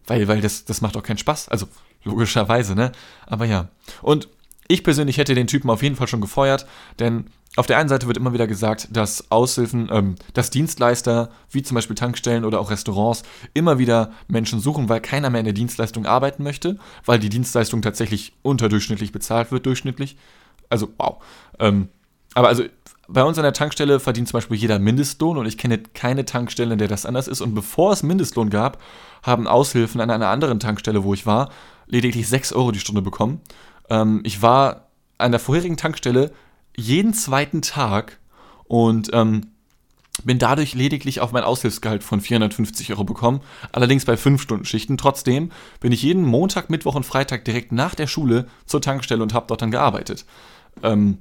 Weil, 0.05 0.27
weil 0.27 0.41
das, 0.41 0.65
das 0.65 0.81
macht 0.81 0.95
doch 0.95 1.03
keinen 1.03 1.17
Spaß. 1.17 1.49
Also 1.49 1.67
logischerweise, 2.03 2.75
ne? 2.75 2.91
Aber 3.27 3.45
ja. 3.45 3.69
Und 4.01 4.29
ich 4.71 4.83
persönlich 4.83 5.17
hätte 5.17 5.35
den 5.35 5.47
Typen 5.47 5.69
auf 5.69 5.83
jeden 5.83 5.95
Fall 5.95 6.07
schon 6.07 6.21
gefeuert, 6.21 6.65
denn 6.99 7.25
auf 7.57 7.67
der 7.67 7.77
einen 7.77 7.89
Seite 7.89 8.07
wird 8.07 8.15
immer 8.15 8.31
wieder 8.31 8.47
gesagt, 8.47 8.87
dass 8.91 9.29
Aushilfen, 9.29 9.89
ähm, 9.91 10.15
dass 10.33 10.51
Dienstleister, 10.51 11.29
wie 11.49 11.63
zum 11.63 11.75
Beispiel 11.75 11.97
Tankstellen 11.97 12.45
oder 12.45 12.59
auch 12.61 12.71
Restaurants, 12.71 13.23
immer 13.53 13.77
wieder 13.77 14.13
Menschen 14.29 14.61
suchen, 14.61 14.87
weil 14.87 15.01
keiner 15.01 15.29
mehr 15.29 15.41
in 15.41 15.45
der 15.45 15.53
Dienstleistung 15.53 16.05
arbeiten 16.05 16.43
möchte, 16.43 16.77
weil 17.05 17.19
die 17.19 17.29
Dienstleistung 17.29 17.81
tatsächlich 17.81 18.33
unterdurchschnittlich 18.41 19.11
bezahlt 19.11 19.51
wird, 19.51 19.65
durchschnittlich. 19.65 20.15
Also, 20.69 20.87
wow. 20.97 21.21
Ähm, 21.59 21.89
aber 22.33 22.47
also 22.47 22.63
bei 23.09 23.23
uns 23.23 23.37
an 23.37 23.43
der 23.43 23.51
Tankstelle 23.51 23.99
verdient 23.99 24.29
zum 24.29 24.37
Beispiel 24.37 24.55
jeder 24.55 24.79
Mindestlohn 24.79 25.37
und 25.37 25.45
ich 25.45 25.57
kenne 25.57 25.79
keine 25.79 26.23
Tankstelle, 26.23 26.71
in 26.71 26.79
der 26.79 26.87
das 26.87 27.05
anders 27.05 27.27
ist. 27.27 27.41
Und 27.41 27.53
bevor 27.53 27.91
es 27.91 28.03
Mindestlohn 28.03 28.49
gab, 28.49 28.81
haben 29.23 29.47
Aushilfen 29.47 29.99
an 29.99 30.09
einer 30.09 30.29
anderen 30.29 30.61
Tankstelle, 30.61 31.03
wo 31.03 31.13
ich 31.13 31.25
war, 31.25 31.49
lediglich 31.87 32.29
6 32.29 32.53
Euro 32.53 32.71
die 32.71 32.79
Stunde 32.79 33.01
bekommen. 33.01 33.41
Ähm, 33.91 34.21
ich 34.23 34.41
war 34.41 34.87
an 35.19 35.31
der 35.31 35.39
vorherigen 35.39 35.77
Tankstelle 35.77 36.31
jeden 36.75 37.13
zweiten 37.13 37.61
Tag 37.61 38.17
und 38.63 39.09
ähm, 39.13 39.47
bin 40.23 40.39
dadurch 40.39 40.73
lediglich 40.73 41.19
auf 41.19 41.31
mein 41.31 41.43
Aushilfsgehalt 41.43 42.03
von 42.03 42.21
450 42.21 42.91
Euro 42.91 43.03
bekommen, 43.03 43.41
allerdings 43.71 44.05
bei 44.05 44.13
5-Stunden-Schichten. 44.13 44.97
Trotzdem 44.97 45.51
bin 45.79 45.91
ich 45.91 46.03
jeden 46.03 46.23
Montag, 46.23 46.69
Mittwoch 46.69 46.95
und 46.95 47.05
Freitag 47.05 47.45
direkt 47.45 47.71
nach 47.71 47.93
der 47.93 48.07
Schule 48.07 48.47
zur 48.65 48.81
Tankstelle 48.81 49.21
und 49.21 49.33
habe 49.33 49.47
dort 49.47 49.61
dann 49.61 49.71
gearbeitet. 49.71 50.25
Ähm, 50.83 51.19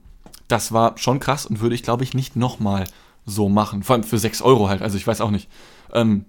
das 0.49 0.73
war 0.73 0.97
schon 0.97 1.19
krass 1.21 1.47
und 1.47 1.61
würde 1.61 1.75
ich, 1.75 1.83
glaube 1.83 2.05
ich, 2.05 2.15
nicht 2.15 2.37
nochmal 2.37 2.85
so 3.27 3.49
machen. 3.49 3.83
Vor 3.83 3.95
allem 3.95 4.05
für 4.05 4.19
6 4.19 4.43
Euro 4.43 4.69
halt, 4.69 4.83
also 4.83 4.97
ich 4.97 5.07
weiß 5.07 5.21
auch 5.21 5.31
nicht. 5.31 5.49
Ähm, 5.93 6.25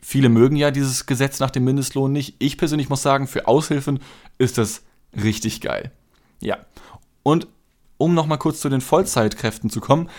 viele 0.00 0.28
mögen 0.28 0.56
ja 0.56 0.70
dieses 0.70 1.06
Gesetz 1.06 1.40
nach 1.40 1.50
dem 1.50 1.64
Mindestlohn 1.64 2.12
nicht. 2.12 2.36
Ich 2.38 2.56
persönlich 2.56 2.88
muss 2.88 3.02
sagen, 3.02 3.26
für 3.26 3.46
Aushilfen 3.48 4.00
ist 4.38 4.56
das 4.56 4.82
richtig 5.22 5.60
geil. 5.60 5.92
Ja. 6.40 6.58
Und 7.22 7.46
um 7.96 8.14
nochmal 8.14 8.38
kurz 8.38 8.60
zu 8.60 8.68
den 8.68 8.80
Vollzeitkräften 8.80 9.70
zu 9.70 9.80
kommen, 9.80 10.10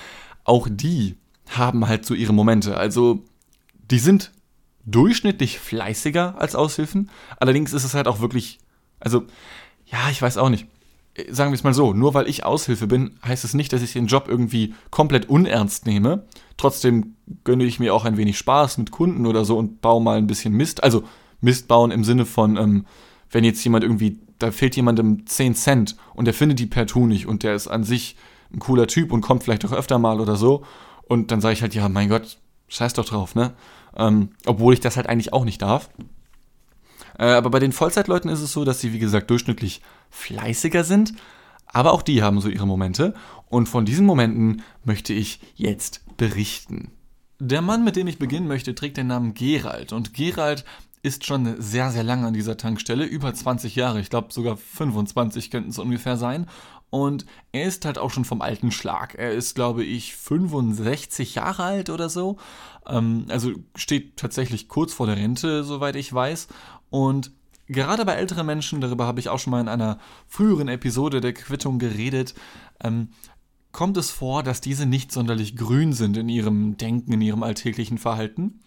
auch 0.43 0.67
die 0.69 1.17
haben 1.49 1.87
halt 1.87 2.05
so 2.05 2.13
ihre 2.13 2.33
Momente. 2.33 2.77
Also, 2.77 3.23
die 3.91 3.99
sind 3.99 4.31
durchschnittlich 4.85 5.59
fleißiger 5.59 6.35
als 6.39 6.55
Aushilfen. 6.55 7.09
Allerdings 7.39 7.73
ist 7.73 7.83
es 7.83 7.93
halt 7.93 8.07
auch 8.07 8.19
wirklich, 8.19 8.59
also, 8.99 9.23
ja, 9.85 10.09
ich 10.09 10.21
weiß 10.21 10.37
auch 10.37 10.49
nicht. 10.49 10.67
Sagen 11.29 11.51
wir 11.51 11.55
es 11.55 11.63
mal 11.63 11.73
so, 11.73 11.93
nur 11.93 12.13
weil 12.13 12.27
ich 12.27 12.43
Aushilfe 12.43 12.87
bin, 12.87 13.17
heißt 13.25 13.45
es 13.45 13.53
nicht, 13.53 13.71
dass 13.71 13.81
ich 13.81 13.93
den 13.93 14.07
Job 14.07 14.25
irgendwie 14.27 14.75
komplett 14.91 15.29
unernst 15.29 15.85
nehme. 15.85 16.25
Trotzdem 16.57 17.15
gönne 17.45 17.63
ich 17.63 17.79
mir 17.79 17.93
auch 17.93 18.03
ein 18.03 18.17
wenig 18.17 18.37
Spaß 18.37 18.77
mit 18.79 18.91
Kunden 18.91 19.25
oder 19.25 19.45
so 19.45 19.57
und 19.57 19.81
baue 19.81 20.01
mal 20.01 20.17
ein 20.17 20.27
bisschen 20.27 20.53
Mist. 20.53 20.83
Also 20.83 21.03
Mist 21.39 21.69
bauen 21.69 21.91
im 21.91 22.03
Sinne 22.03 22.25
von, 22.25 22.57
ähm, 22.57 22.85
wenn 23.29 23.45
jetzt 23.45 23.63
jemand 23.63 23.83
irgendwie 23.85 24.19
da 24.39 24.51
fehlt 24.51 24.75
jemandem 24.75 25.25
10 25.25 25.55
Cent 25.55 25.95
und 26.13 26.25
der 26.25 26.33
findet 26.33 26.59
die 26.59 26.65
partout 26.65 27.07
nicht 27.07 27.25
und 27.27 27.43
der 27.43 27.55
ist 27.55 27.67
an 27.67 27.83
sich 27.83 28.15
ein 28.53 28.59
cooler 28.59 28.87
Typ 28.87 29.11
und 29.11 29.21
kommt 29.21 29.43
vielleicht 29.43 29.65
auch 29.65 29.71
öfter 29.71 29.99
mal 29.99 30.19
oder 30.19 30.35
so. 30.35 30.63
Und 31.03 31.31
dann 31.31 31.41
sage 31.41 31.53
ich 31.53 31.61
halt, 31.61 31.75
ja, 31.75 31.87
mein 31.89 32.09
Gott, 32.09 32.37
scheiß 32.67 32.93
doch 32.93 33.05
drauf, 33.05 33.35
ne? 33.35 33.53
Ähm, 33.95 34.29
obwohl 34.45 34.73
ich 34.73 34.79
das 34.79 34.97
halt 34.97 35.07
eigentlich 35.07 35.33
auch 35.33 35.45
nicht 35.45 35.61
darf. 35.61 35.89
Äh, 37.17 37.25
aber 37.27 37.49
bei 37.49 37.59
den 37.59 37.71
Vollzeitleuten 37.71 38.29
ist 38.29 38.41
es 38.41 38.51
so, 38.51 38.65
dass 38.65 38.81
sie, 38.81 38.91
wie 38.93 38.99
gesagt, 38.99 39.29
durchschnittlich 39.29 39.81
fleißiger 40.09 40.83
sind. 40.83 41.13
Aber 41.67 41.93
auch 41.93 42.01
die 42.01 42.23
haben 42.23 42.41
so 42.41 42.49
ihre 42.49 42.67
Momente. 42.67 43.13
Und 43.49 43.69
von 43.69 43.85
diesen 43.85 44.05
Momenten 44.05 44.63
möchte 44.83 45.13
ich 45.13 45.39
jetzt 45.55 46.01
berichten. 46.17 46.91
Der 47.39 47.61
Mann, 47.61 47.83
mit 47.83 47.95
dem 47.95 48.07
ich 48.07 48.17
beginnen 48.17 48.47
möchte, 48.47 48.75
trägt 48.75 48.97
den 48.97 49.07
Namen 49.07 49.33
Gerald. 49.33 49.93
Und 49.93 50.13
Gerald 50.13 50.65
ist 51.05 51.23
schon 51.25 51.61
sehr, 51.61 51.91
sehr 51.91 52.03
lange 52.03 52.25
an 52.25 52.33
dieser 52.33 52.57
Tankstelle, 52.57 53.05
über 53.05 53.31
20 53.31 53.75
Jahre, 53.75 53.99
ich 53.99 54.09
glaube 54.09 54.33
sogar 54.33 54.57
25 54.57 55.51
könnten 55.51 55.69
es 55.69 55.77
ungefähr 55.77 56.17
sein. 56.17 56.47
Und 56.89 57.25
er 57.51 57.65
ist 57.65 57.85
halt 57.85 57.97
auch 57.97 58.09
schon 58.09 58.25
vom 58.25 58.41
alten 58.41 58.71
Schlag. 58.71 59.15
Er 59.15 59.31
ist, 59.31 59.53
glaube 59.53 59.83
ich, 59.83 60.15
65 60.15 61.35
Jahre 61.35 61.63
alt 61.63 61.89
oder 61.89 62.09
so. 62.09 62.37
Ähm, 62.87 63.25
also 63.29 63.51
steht 63.75 64.17
tatsächlich 64.17 64.67
kurz 64.67 64.93
vor 64.93 65.05
der 65.05 65.17
Rente, 65.17 65.63
soweit 65.63 65.95
ich 65.95 66.11
weiß. 66.11 66.47
Und 66.89 67.31
gerade 67.67 68.05
bei 68.05 68.13
älteren 68.13 68.45
Menschen, 68.45 68.81
darüber 68.81 69.05
habe 69.05 69.19
ich 69.19 69.29
auch 69.29 69.39
schon 69.39 69.51
mal 69.51 69.61
in 69.61 69.67
einer 69.67 69.99
früheren 70.27 70.69
Episode 70.69 71.21
der 71.21 71.33
Quittung 71.33 71.77
geredet, 71.77 72.33
ähm, 72.83 73.09
kommt 73.71 73.97
es 73.97 74.09
vor, 74.09 74.41
dass 74.41 74.61
diese 74.61 74.85
nicht 74.85 75.11
sonderlich 75.11 75.55
grün 75.55 75.93
sind 75.93 76.17
in 76.17 76.29
ihrem 76.29 76.77
Denken, 76.77 77.13
in 77.13 77.21
ihrem 77.21 77.43
alltäglichen 77.43 77.97
Verhalten. 77.97 78.61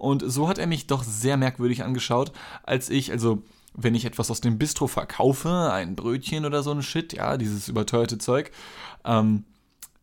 Und 0.00 0.24
so 0.26 0.48
hat 0.48 0.56
er 0.56 0.66
mich 0.66 0.86
doch 0.86 1.04
sehr 1.04 1.36
merkwürdig 1.36 1.84
angeschaut, 1.84 2.32
als 2.62 2.88
ich, 2.88 3.12
also 3.12 3.42
wenn 3.74 3.94
ich 3.94 4.06
etwas 4.06 4.30
aus 4.30 4.40
dem 4.40 4.56
Bistro 4.56 4.86
verkaufe, 4.86 5.70
ein 5.70 5.94
Brötchen 5.94 6.46
oder 6.46 6.62
so 6.62 6.72
ein 6.72 6.82
Shit, 6.82 7.12
ja, 7.12 7.36
dieses 7.36 7.68
überteuerte 7.68 8.16
Zeug, 8.16 8.50
ähm, 9.04 9.44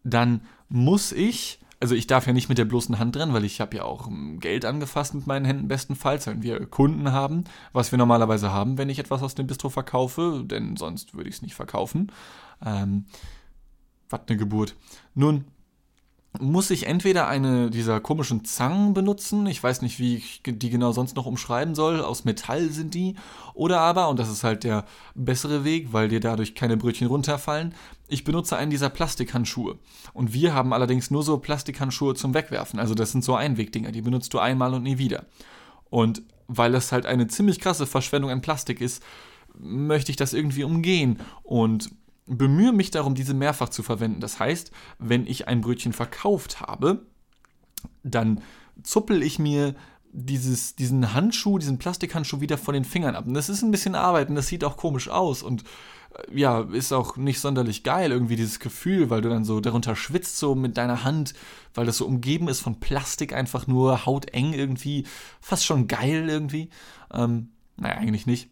dann 0.04 0.42
muss 0.70 1.12
ich, 1.12 1.60
also 1.80 1.96
ich 1.96 2.06
darf 2.06 2.28
ja 2.28 2.34
nicht 2.34 2.48
mit 2.48 2.60
der 2.60 2.66
bloßen 2.66 3.00
Hand 3.00 3.16
dran, 3.16 3.34
weil 3.34 3.44
ich 3.44 3.60
habe 3.60 3.78
ja 3.78 3.86
auch 3.86 4.08
ähm, 4.08 4.40
Geld 4.40 4.66
angefasst 4.66 5.16
mit 5.16 5.26
meinen 5.26 5.46
Händen 5.46 5.68
bestenfalls, 5.68 6.28
wenn 6.28 6.44
wir 6.44 6.64
Kunden 6.68 7.12
haben, 7.12 7.46
was 7.74 7.92
wir 7.92 7.98
normalerweise 7.98 8.52
haben, 8.52 8.78
wenn 8.78 8.90
ich 8.90 9.00
etwas 9.00 9.24
aus 9.24 9.34
dem 9.34 9.48
Bistro 9.48 9.70
verkaufe, 9.70 10.44
denn 10.46 10.78
sonst 10.78 11.16
würde 11.16 11.28
ich 11.28 11.38
es 11.38 11.42
nicht 11.42 11.56
verkaufen. 11.56 12.12
Ähm, 12.64 13.06
was 14.12 14.22
eine 14.28 14.38
Geburt. 14.38 14.76
Nun, 15.16 15.46
muss 16.40 16.70
ich 16.70 16.88
entweder 16.88 17.28
eine 17.28 17.70
dieser 17.70 18.00
komischen 18.00 18.46
Zangen 18.46 18.94
benutzen, 18.94 19.48
ich 19.48 19.62
weiß 19.62 19.82
nicht, 19.82 20.00
wie 20.00 20.16
ich 20.18 20.42
die 20.46 20.70
genau 20.70 20.92
sonst 20.92 21.16
noch 21.16 21.26
umschreiben 21.26 21.76
soll, 21.76 22.02
aus 22.02 22.26
Metall 22.26 22.70
sind 22.70 22.94
die, 22.94 23.16
oder 23.54 23.80
aber, 23.80 24.10
und 24.10 24.20
das 24.20 24.30
ist 24.30 24.44
halt 24.44 24.64
der 24.64 24.86
bessere 25.16 25.64
Weg, 25.64 25.94
weil 25.94 26.10
dir 26.10 26.20
dadurch 26.20 26.56
keine 26.56 26.78
Brötchen 26.78 27.08
runterfallen, 27.08 27.74
ich 28.08 28.24
benutze 28.24 28.58
einen 28.58 28.72
dieser 28.72 28.90
Plastikhandschuhe. 28.90 29.78
Und 30.14 30.34
wir 30.34 30.54
haben 30.54 30.74
allerdings 30.74 31.12
nur 31.12 31.24
so 31.24 31.38
Plastikhandschuhe 31.38 32.16
zum 32.16 32.34
Wegwerfen, 32.34 32.80
also 32.80 32.94
das 32.94 33.12
sind 33.12 33.24
so 33.24 33.36
Einwegdinger, 33.36 33.92
die 33.92 34.02
benutzt 34.02 34.34
du 34.34 34.40
einmal 34.40 34.74
und 34.74 34.84
nie 34.84 34.98
wieder. 34.98 35.26
Und 35.90 36.22
weil 36.48 36.72
das 36.72 36.92
halt 36.92 37.06
eine 37.06 37.28
ziemlich 37.28 37.60
krasse 37.60 37.86
Verschwendung 37.86 38.32
an 38.32 38.42
Plastik 38.42 38.82
ist, 38.82 39.04
möchte 39.60 40.12
ich 40.12 40.18
das 40.18 40.34
irgendwie 40.34 40.64
umgehen 40.64 41.20
und 41.44 41.90
bemühe 42.28 42.74
mich 42.74 42.92
darum, 42.92 43.16
diese 43.16 43.34
mehrfach 43.34 43.70
zu 43.70 43.84
verwenden. 43.84 44.20
Das 44.20 44.40
heißt, 44.40 44.72
wenn 45.00 45.26
ich 45.26 45.48
ein 45.48 45.62
Brötchen 45.62 45.94
verkauft 45.94 46.62
habe, 46.62 47.06
dann 48.04 48.42
zuppel 48.84 49.24
ich 49.24 49.40
mir 49.40 49.76
dieses, 50.12 50.76
diesen 50.76 51.14
Handschuh, 51.14 51.58
diesen 51.58 51.78
Plastikhandschuh 51.78 52.42
wieder 52.42 52.58
von 52.58 52.74
den 52.74 52.86
Fingern 52.86 53.16
ab. 53.16 53.28
Und 53.28 53.34
das 53.34 53.50
ist 53.50 53.62
ein 53.62 53.72
bisschen 53.72 53.96
Arbeit 53.96 54.30
und 54.30 54.36
das 54.36 54.48
sieht 54.48 54.64
auch 54.64 54.78
komisch 54.78 55.10
aus 55.10 55.44
und 55.44 55.64
äh, 56.16 56.40
ja, 56.40 56.62
ist 56.62 56.92
auch 56.92 57.18
nicht 57.18 57.40
sonderlich 57.40 57.84
geil, 57.84 58.12
irgendwie 58.12 58.36
dieses 58.36 58.60
Gefühl, 58.60 59.10
weil 59.10 59.22
du 59.22 59.30
dann 59.30 59.46
so 59.46 59.60
darunter 59.60 59.96
schwitzt, 59.96 60.38
so 60.38 60.56
mit 60.56 60.78
deiner 60.78 61.04
Hand, 61.04 61.34
weil 61.74 61.86
das 61.86 61.98
so 61.98 62.06
umgeben 62.06 62.48
ist 62.48 62.62
von 62.62 62.80
Plastik, 62.80 63.34
einfach 63.34 63.68
nur 63.68 64.06
hauteng 64.06 64.54
irgendwie, 64.54 65.06
fast 65.40 65.66
schon 65.66 65.88
geil 65.88 66.30
irgendwie. 66.30 66.70
Ähm, 67.14 67.50
naja, 67.76 67.98
eigentlich 67.98 68.26
nicht. 68.26 68.50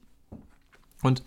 Und 1.01 1.23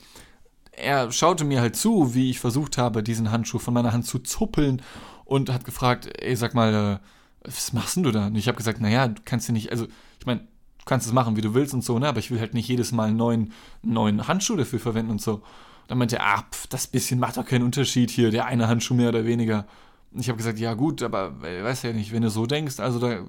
er 0.81 1.13
schaute 1.13 1.45
mir 1.45 1.61
halt 1.61 1.77
zu, 1.77 2.15
wie 2.15 2.31
ich 2.31 2.41
versucht 2.41 2.79
habe, 2.79 3.03
diesen 3.03 3.31
Handschuh 3.31 3.59
von 3.59 3.75
meiner 3.75 3.93
Hand 3.93 4.07
zu 4.07 4.19
zuppeln 4.19 4.83
und 5.25 5.53
hat 5.53 5.65
gefragt, 5.65 6.09
ey, 6.23 6.35
sag 6.37 6.55
mal, 6.55 6.75
äh, 6.75 6.99
was 7.45 7.73
machst 7.73 7.97
denn 7.97 8.03
du 8.03 8.11
da? 8.11 8.27
Und 8.27 8.37
ich 8.37 8.49
habe 8.49 8.57
gesagt, 8.57 8.81
naja, 8.81 9.09
du 9.09 9.21
kannst 9.25 9.49
ja 9.49 9.53
nicht, 9.53 9.71
also 9.71 9.87
ich 10.19 10.27
meine, 10.27 10.41
du 10.41 10.85
kannst 10.85 11.07
es 11.07 11.13
machen, 11.13 11.37
wie 11.37 11.41
du 11.41 11.55
willst 11.55 11.75
und 11.75 11.85
so, 11.85 11.99
ne? 11.99 12.09
Aber 12.09 12.19
ich 12.19 12.31
will 12.31 12.41
halt 12.41 12.55
nicht 12.55 12.69
jedes 12.69 12.93
Mal 12.93 13.09
einen 13.09 13.17
neuen, 13.17 13.53
neuen 13.83 14.27
Handschuh 14.27 14.57
dafür 14.57 14.81
verwenden 14.81 15.13
und 15.13 15.21
so. 15.21 15.43
Dann 15.87 15.99
meinte 15.99 16.17
er, 16.17 16.27
ah, 16.27 16.45
pf, 16.51 16.67
das 16.67 16.87
bisschen 16.87 17.19
macht 17.19 17.37
doch 17.37 17.47
keinen 17.47 17.65
Unterschied 17.65 18.11
hier, 18.11 18.31
der 18.31 18.47
eine 18.47 18.69
Handschuh 18.69 18.95
mehr 18.95 19.09
oder 19.11 19.25
weniger. 19.25 19.67
Und 20.13 20.21
ich 20.21 20.29
habe 20.29 20.39
gesagt, 20.39 20.59
ja 20.59 20.75
gut, 20.75 21.03
aber 21.03 21.35
äh, 21.45 21.63
weiß 21.63 21.83
ja 21.83 21.93
nicht, 21.93 22.13
wenn 22.13 22.23
du 22.23 22.31
so 22.31 22.47
denkst, 22.47 22.81
also 22.81 22.99
da, 22.99 23.25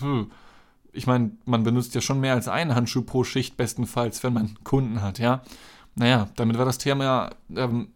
hm, 0.00 0.30
ich 0.92 1.06
meine, 1.06 1.32
man 1.44 1.62
benutzt 1.62 1.94
ja 1.94 2.00
schon 2.00 2.20
mehr 2.20 2.34
als 2.34 2.48
einen 2.48 2.74
Handschuh 2.74 3.02
pro 3.02 3.24
Schicht, 3.24 3.56
bestenfalls, 3.56 4.22
wenn 4.22 4.32
man 4.32 4.54
Kunden 4.64 5.02
hat, 5.02 5.18
ja. 5.18 5.42
Naja, 6.00 6.28
damit 6.36 6.56
war 6.56 6.64
das 6.64 6.78
Thema, 6.78 7.28
ähm, 7.54 7.92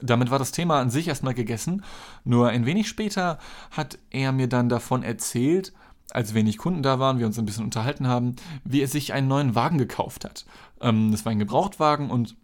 damit 0.00 0.30
war 0.30 0.38
das 0.38 0.52
Thema 0.52 0.80
an 0.80 0.88
sich 0.88 1.08
erstmal 1.08 1.34
gegessen. 1.34 1.82
Nur 2.22 2.48
ein 2.48 2.64
wenig 2.64 2.88
später 2.88 3.40
hat 3.72 3.98
er 4.10 4.30
mir 4.30 4.48
dann 4.48 4.68
davon 4.68 5.02
erzählt, 5.02 5.72
als 6.12 6.32
wenig 6.32 6.58
Kunden 6.58 6.84
da 6.84 7.00
waren, 7.00 7.18
wir 7.18 7.26
uns 7.26 7.40
ein 7.40 7.44
bisschen 7.44 7.64
unterhalten 7.64 8.06
haben, 8.06 8.36
wie 8.62 8.80
er 8.80 8.86
sich 8.86 9.12
einen 9.12 9.26
neuen 9.26 9.56
Wagen 9.56 9.78
gekauft 9.78 10.24
hat. 10.24 10.46
Ähm, 10.80 11.10
das 11.10 11.24
war 11.24 11.32
ein 11.32 11.40
Gebrauchtwagen 11.40 12.08
und 12.08 12.36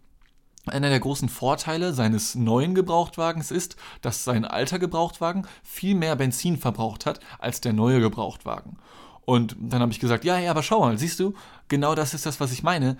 einer 0.65 0.89
der 0.89 0.99
großen 0.99 1.29
Vorteile 1.29 1.93
seines 1.93 2.35
neuen 2.35 2.75
Gebrauchtwagens 2.75 3.51
ist, 3.51 3.77
dass 4.01 4.25
sein 4.25 4.43
alter 4.43 4.77
Gebrauchtwagen 4.77 5.47
viel 5.63 5.95
mehr 5.95 6.17
Benzin 6.17 6.57
verbraucht 6.57 7.05
hat 7.05 7.21
als 7.37 7.61
der 7.61 7.71
neue 7.71 8.01
Gebrauchtwagen. 8.01 8.77
Und 9.23 9.55
dann 9.57 9.81
habe 9.81 9.93
ich 9.93 10.01
gesagt, 10.01 10.25
ja, 10.25 10.37
ja, 10.37 10.51
aber 10.51 10.63
schau 10.63 10.81
mal, 10.81 10.97
siehst 10.97 11.21
du, 11.21 11.33
genau 11.69 11.95
das 11.95 12.13
ist 12.13 12.25
das, 12.25 12.41
was 12.41 12.51
ich 12.51 12.63
meine. 12.63 12.97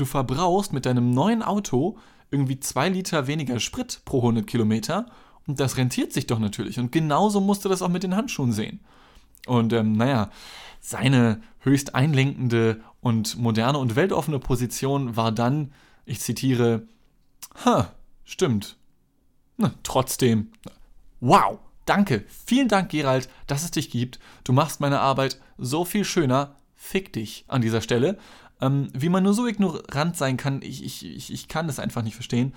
Du 0.00 0.06
verbrauchst 0.06 0.72
mit 0.72 0.86
deinem 0.86 1.10
neuen 1.10 1.42
Auto 1.42 1.98
irgendwie 2.30 2.58
zwei 2.58 2.88
Liter 2.88 3.26
weniger 3.26 3.60
Sprit 3.60 4.00
pro 4.06 4.20
100 4.20 4.46
Kilometer 4.46 5.04
und 5.46 5.60
das 5.60 5.76
rentiert 5.76 6.14
sich 6.14 6.26
doch 6.26 6.38
natürlich. 6.38 6.78
Und 6.78 6.90
genauso 6.90 7.38
musst 7.42 7.66
du 7.66 7.68
das 7.68 7.82
auch 7.82 7.90
mit 7.90 8.02
den 8.02 8.16
Handschuhen 8.16 8.52
sehen. 8.52 8.80
Und 9.46 9.74
ähm, 9.74 9.92
naja, 9.92 10.30
seine 10.80 11.42
höchst 11.58 11.94
einlenkende 11.94 12.80
und 13.02 13.36
moderne 13.36 13.76
und 13.76 13.94
weltoffene 13.94 14.38
Position 14.38 15.16
war 15.16 15.32
dann, 15.32 15.70
ich 16.06 16.20
zitiere, 16.20 16.88
ha, 17.66 17.92
stimmt. 18.24 18.78
Na, 19.58 19.74
trotzdem. 19.82 20.50
Wow, 21.20 21.58
danke, 21.84 22.24
vielen 22.46 22.68
Dank, 22.68 22.90
Gerald, 22.90 23.28
dass 23.46 23.64
es 23.64 23.70
dich 23.70 23.90
gibt. 23.90 24.18
Du 24.44 24.54
machst 24.54 24.80
meine 24.80 25.00
Arbeit 25.00 25.38
so 25.58 25.84
viel 25.84 26.06
schöner. 26.06 26.56
Fick 26.82 27.12
dich 27.12 27.44
an 27.46 27.60
dieser 27.60 27.82
Stelle. 27.82 28.16
Ähm, 28.58 28.88
wie 28.94 29.10
man 29.10 29.22
nur 29.22 29.34
so 29.34 29.46
ignorant 29.46 30.16
sein 30.16 30.38
kann, 30.38 30.62
ich, 30.62 30.82
ich, 30.82 31.30
ich, 31.30 31.46
kann 31.46 31.66
das 31.66 31.78
einfach 31.78 32.02
nicht 32.02 32.14
verstehen. 32.14 32.54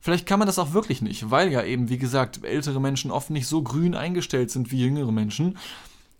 Vielleicht 0.00 0.26
kann 0.26 0.40
man 0.40 0.46
das 0.46 0.58
auch 0.58 0.72
wirklich 0.72 1.00
nicht, 1.00 1.30
weil 1.30 1.52
ja 1.52 1.62
eben, 1.62 1.88
wie 1.88 1.96
gesagt, 1.96 2.44
ältere 2.44 2.80
Menschen 2.80 3.12
oft 3.12 3.30
nicht 3.30 3.46
so 3.46 3.62
grün 3.62 3.94
eingestellt 3.94 4.50
sind 4.50 4.72
wie 4.72 4.80
jüngere 4.80 5.12
Menschen. 5.12 5.58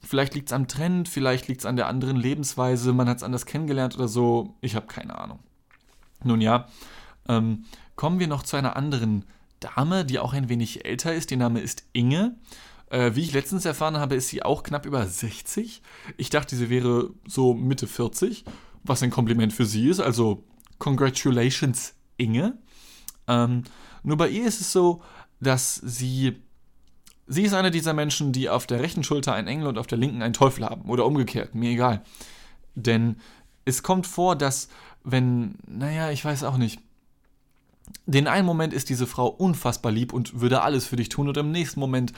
Vielleicht 0.01 0.35
liegt 0.35 0.51
es 0.51 0.53
am 0.53 0.69
Trend, 0.69 1.09
vielleicht 1.09 1.49
liegt 1.49 1.63
es 1.63 1.67
an 1.67 1.75
der 1.75 1.89
anderen 1.89 2.17
Lebensweise, 2.17 2.93
man 2.93 3.09
hat 3.09 3.17
es 3.17 3.23
anders 3.25 3.45
kennengelernt 3.45 3.97
oder 3.97 4.07
so. 4.07 4.55
Ich 4.61 4.77
habe 4.77 4.87
keine 4.87 5.19
Ahnung. 5.19 5.41
Nun 6.23 6.41
ja, 6.41 6.69
ähm, 7.29 7.65
kommen 7.97 8.21
wir 8.21 8.29
noch 8.29 8.45
zu 8.45 8.57
einer 8.57 8.77
anderen 8.77 9.25
Dame, 9.59 10.05
die 10.05 10.21
auch 10.21 10.33
ein 10.33 10.49
wenig 10.49 10.85
älter 10.85 11.13
ist. 11.13 11.33
Ihr 11.33 11.39
Name 11.39 11.59
ist 11.59 11.85
Inge. 11.93 12.37
Äh, 12.93 13.17
wie 13.17 13.23
ich 13.23 13.33
letztens 13.33 13.65
erfahren 13.65 13.97
habe, 13.97 14.17
ist 14.17 14.29
sie 14.29 14.43
auch 14.43 14.63
knapp 14.63 14.85
über 14.85 15.07
60. 15.07 15.81
Ich 16.19 16.29
dachte, 16.29 16.55
sie 16.57 16.69
wäre 16.69 17.09
so 17.27 17.55
Mitte 17.55 17.87
40, 17.87 18.45
was 18.85 19.03
ein 19.03 19.11
Kompliment 19.11 19.55
für 19.55 19.65
sie 19.65 19.89
ist. 19.89 19.99
Also, 19.99 20.45
congratulations, 20.79 21.95
Inge. 22.19 22.59
Ähm, 23.29 23.63
nur 24.03 24.19
bei 24.19 24.29
ihr 24.29 24.47
ist 24.47 24.61
es 24.61 24.73
so, 24.73 25.03
dass 25.41 25.77
sie 25.77 26.37
Sie 27.29 27.45
ist 27.45 27.55
eine 27.55 27.71
dieser 27.71 27.95
Menschen, 27.95 28.33
die 28.33 28.51
auf 28.51 28.67
der 28.67 28.81
rechten 28.81 29.05
Schulter 29.05 29.33
einen 29.33 29.49
Engel 29.49 29.69
und 29.69 29.79
auf 29.79 29.87
der 29.87 29.97
linken 29.97 30.21
einen 30.21 30.35
Teufel 30.35 30.67
haben. 30.67 30.91
Oder 30.91 31.07
umgekehrt, 31.07 31.55
mir 31.55 31.71
egal. 31.71 32.03
Denn 32.75 33.17
es 33.65 33.83
kommt 33.83 34.07
vor, 34.07 34.37
dass, 34.37 34.69
wenn, 35.03 35.55
naja, 35.67 36.11
ich 36.11 36.23
weiß 36.23 36.45
auch 36.45 36.59
nicht. 36.59 36.81
Den 38.05 38.27
einen 38.27 38.45
Moment 38.45 38.75
ist 38.75 38.91
diese 38.91 39.07
Frau 39.07 39.29
unfassbar 39.29 39.93
lieb 39.93 40.13
und 40.13 40.41
würde 40.41 40.61
alles 40.61 40.85
für 40.85 40.97
dich 40.97 41.09
tun, 41.09 41.29
und 41.29 41.37
im 41.39 41.53
nächsten 41.53 41.81
Moment 41.81 42.13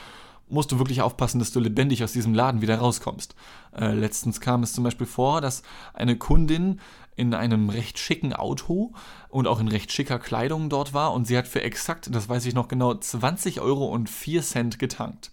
musst 0.49 0.73
du 0.73 0.79
wirklich 0.79 1.03
aufpassen, 1.03 1.39
dass 1.39 1.53
du 1.53 1.61
lebendig 1.61 2.05
aus 2.05 2.13
diesem 2.13 2.35
Laden 2.35 2.61
wieder 2.61 2.79
rauskommst. 2.79 3.35
Äh, 3.77 3.93
letztens 3.93 4.41
kam 4.41 4.63
es 4.63 4.73
zum 4.73 4.85
Beispiel 4.85 5.07
vor, 5.07 5.41
dass 5.41 5.63
eine 5.95 6.17
Kundin 6.17 6.81
in 7.17 7.35
einem 7.35 7.71
recht 7.71 7.99
schicken 7.99 8.33
Auto 8.33 8.93
und 9.29 9.47
auch 9.47 9.61
in 9.61 9.69
recht 9.69 9.93
schicker 9.93 10.19
Kleidung 10.19 10.69
dort 10.69 10.95
war 10.95 11.13
und 11.13 11.27
sie 11.27 11.39
hat 11.39 11.47
für 11.47 11.63
exakt, 11.63 12.13
das 12.13 12.29
weiß 12.29 12.45
ich 12.47 12.55
noch 12.55 12.69
genau, 12.69 12.95
20 12.95 13.61
Euro 13.61 13.87
und 13.87 14.11
4 14.11 14.43
Cent 14.43 14.79
getankt. 14.79 15.31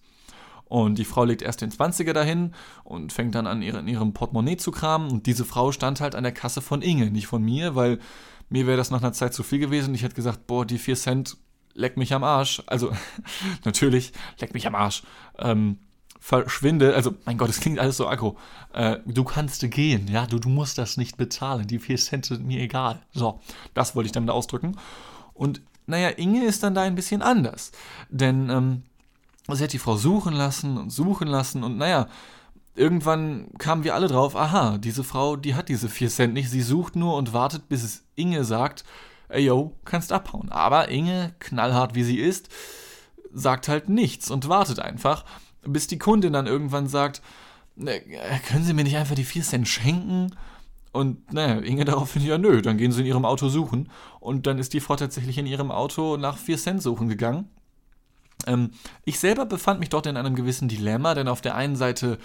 Und 0.66 1.00
die 1.00 1.06
Frau 1.06 1.26
legt 1.26 1.42
erst 1.42 1.60
den 1.60 1.70
20er 1.70 2.14
dahin 2.14 2.54
und 2.86 3.12
fängt 3.12 3.36
dann 3.36 3.46
an, 3.46 3.62
in 3.62 3.90
ihrem 3.90 4.14
Portemonnaie 4.14 4.56
zu 4.56 4.72
kramen. 4.72 5.12
Und 5.12 5.26
diese 5.26 5.44
Frau 5.44 5.74
stand 5.74 6.00
halt 6.00 6.16
an 6.16 6.24
der 6.24 6.32
Kasse 6.32 6.62
von 6.62 6.82
Inge, 6.82 7.12
nicht 7.12 7.28
von 7.28 7.44
mir, 7.44 7.76
weil 7.76 8.00
mir 8.48 8.68
wäre 8.68 8.78
das 8.78 8.90
nach 8.90 9.02
einer 9.02 9.12
Zeit 9.12 9.34
zu 9.34 9.44
viel 9.44 9.60
gewesen. 9.60 9.94
Ich 9.94 10.04
hätte 10.04 10.16
gesagt, 10.16 10.48
boah, 10.48 10.66
die 10.66 10.78
4 10.78 10.96
Cent 10.96 11.38
leck 11.74 11.98
mich 11.98 12.14
am 12.14 12.24
Arsch. 12.24 12.62
Also, 12.68 12.92
natürlich, 13.66 14.14
leck 14.40 14.54
mich 14.54 14.68
am 14.68 14.76
Arsch. 14.76 15.04
Ähm, 15.38 15.78
verschwinde, 16.20 16.94
also 16.94 17.16
mein 17.26 17.38
Gott, 17.38 17.50
es 17.50 17.60
klingt 17.60 17.80
alles 17.80 17.98
so 17.98 18.08
aggro. 18.08 18.38
Äh, 18.74 18.98
du 19.06 19.24
kannst 19.24 19.70
gehen, 19.72 20.08
ja, 20.08 20.28
du, 20.28 20.40
du 20.40 20.50
musst 20.50 20.78
das 20.78 20.96
nicht 20.96 21.18
bezahlen. 21.18 21.68
Die 21.68 21.80
4 21.80 21.98
Cent 21.98 22.26
sind 22.28 22.46
mir 22.46 22.62
egal. 22.62 23.02
So, 23.12 23.42
das 23.74 23.96
wollte 23.96 24.06
ich 24.06 24.12
damit 24.12 24.30
ausdrücken. 24.30 24.78
Und 25.34 25.62
naja, 25.88 26.10
Inge 26.10 26.46
ist 26.46 26.62
dann 26.62 26.76
da 26.76 26.82
ein 26.82 26.96
bisschen 26.96 27.24
anders. 27.24 27.72
Denn 28.10 28.50
ähm, 28.50 28.84
sie 29.52 29.64
hat 29.64 29.74
die 29.74 29.80
Frau 29.80 29.98
suchen 29.98 30.34
lassen 30.34 30.78
und 30.78 30.92
suchen 30.92 31.28
lassen 31.28 31.64
und 31.64 31.78
naja, 31.78 32.08
irgendwann 32.76 33.48
kamen 33.58 33.84
wir 33.84 33.96
alle 33.96 34.08
drauf, 34.08 34.36
aha, 34.36 34.78
diese 34.78 35.04
Frau, 35.04 35.36
die 35.36 35.56
hat 35.56 35.70
diese 35.70 35.90
4 35.90 36.10
Cent 36.10 36.34
nicht. 36.34 36.50
Sie 36.50 36.62
sucht 36.62 36.96
nur 36.96 37.16
und 37.16 37.34
wartet, 37.34 37.68
bis 37.68 37.84
es 37.84 38.04
Inge 38.16 38.44
sagt, 38.44 38.86
ey 39.32 39.46
yo, 39.46 39.76
kannst 39.86 40.12
abhauen. 40.12 40.52
Aber 40.52 40.90
Inge, 40.90 41.34
knallhart 41.40 41.96
wie 41.96 42.04
sie 42.04 42.20
ist, 42.20 42.50
sagt 43.34 43.68
halt 43.68 43.90
nichts 43.90 44.30
und 44.30 44.50
wartet 44.50 44.80
einfach, 44.80 45.26
bis 45.64 45.88
die 45.88 45.98
Kundin 45.98 46.34
dann 46.34 46.48
irgendwann 46.48 46.88
sagt, 46.88 47.22
ne, 47.76 48.02
können 48.48 48.64
Sie 48.64 48.74
mir 48.74 48.84
nicht 48.84 48.98
einfach 48.98 49.16
die 49.16 49.24
4 49.24 49.44
Cent 49.44 49.68
schenken? 49.68 50.36
Und 50.92 51.32
naja, 51.32 51.60
Inge 51.60 51.86
daraufhin, 51.86 52.24
ja 52.24 52.38
nö, 52.38 52.62
dann 52.62 52.78
gehen 52.78 52.92
sie 52.92 53.02
in 53.02 53.08
ihrem 53.08 53.26
Auto 53.26 53.48
suchen. 53.48 53.90
Und 54.20 54.46
dann 54.46 54.60
ist 54.60 54.74
die 54.74 54.82
Frau 54.82 54.96
tatsächlich 54.96 55.38
in 55.38 55.46
ihrem 55.46 55.72
Auto 55.72 56.18
nach 56.18 56.38
4 56.38 56.58
Cent 56.58 56.84
suchen 56.84 57.08
gegangen. 57.08 57.48
Ähm, 58.46 58.72
ich 59.06 59.20
selber 59.20 59.46
befand 59.46 59.80
mich 59.80 59.90
dort 59.90 60.06
in 60.06 60.18
einem 60.18 60.36
gewissen 60.36 60.68
Dilemma, 60.68 61.14
denn 61.14 61.28
auf 61.28 61.42
der 61.42 61.56
einen 61.56 61.76
Seite 61.76 62.18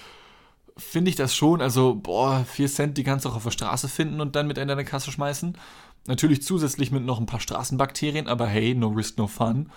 finde 0.77 1.11
ich 1.11 1.17
das 1.17 1.35
schon, 1.35 1.63
also, 1.63 1.95
boah, 1.95 2.45
4 2.45 2.69
Cent, 2.69 2.99
die 2.99 3.05
kannst 3.05 3.25
du 3.25 3.29
auch 3.29 3.37
auf 3.37 3.45
der 3.45 3.51
Straße 3.51 3.89
finden 3.89 4.21
und 4.21 4.35
dann 4.35 4.47
mit 4.47 4.59
in 4.59 4.69
deine 4.69 4.85
Kasse 4.85 5.11
schmeißen. 5.13 5.57
Natürlich 6.07 6.43
zusätzlich 6.43 6.91
mit 6.91 7.05
noch 7.05 7.19
ein 7.19 7.27
paar 7.27 7.41
Straßenbakterien, 7.41 8.29
aber 8.29 8.47
hey, 8.47 8.75
no 8.75 8.89
risk, 8.89 9.19
no 9.19 9.27
fun. 9.27 9.71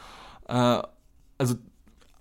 Äh, 0.47 0.81
also 1.37 1.55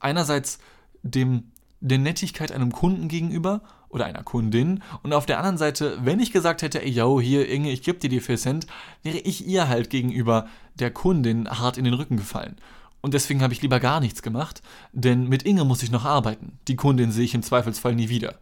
einerseits 0.01 0.59
dem, 1.03 1.53
der 1.81 1.99
Nettigkeit 1.99 2.53
einem 2.53 2.73
Kunden 2.73 3.09
gegenüber 3.09 3.63
oder 3.89 4.05
einer 4.05 4.23
Kundin 4.23 4.83
und 5.03 5.13
auf 5.13 5.27
der 5.27 5.39
anderen 5.39 5.59
Seite, 5.59 5.99
wenn 6.03 6.21
ich 6.21 6.33
gesagt 6.33 6.63
hätte, 6.63 6.83
ey, 6.83 6.91
yo, 6.91 7.21
hier, 7.21 7.49
Inge, 7.49 7.71
ich 7.71 7.83
gebe 7.83 7.99
dir 7.99 8.11
die 8.11 8.21
4 8.21 8.37
Cent, 8.37 8.67
wäre 9.03 9.19
ich 9.19 9.47
ihr 9.47 9.69
halt 9.69 9.91
gegenüber 9.91 10.47
der 10.75 10.91
Kundin 10.91 11.49
hart 11.49 11.79
in 11.79 11.85
den 11.85 11.95
Rücken 11.95 12.17
gefallen. 12.17 12.57
Und 13.01 13.15
deswegen 13.15 13.43
habe 13.43 13.53
ich 13.53 13.63
lieber 13.63 13.81
gar 13.81 14.01
nichts 14.01 14.23
gemacht, 14.23 14.63
denn 14.93 15.29
mit 15.29 15.45
Inge 15.45 15.65
muss 15.65 15.83
ich 15.83 15.91
noch 15.91 16.05
arbeiten. 16.05 16.59
Die 16.67 16.77
Kundin 16.77 17.13
sehe 17.13 17.25
ich 17.25 17.35
im 17.35 17.43
Zweifelsfall 17.43 17.95
nie 17.95 18.09
wieder. 18.09 18.35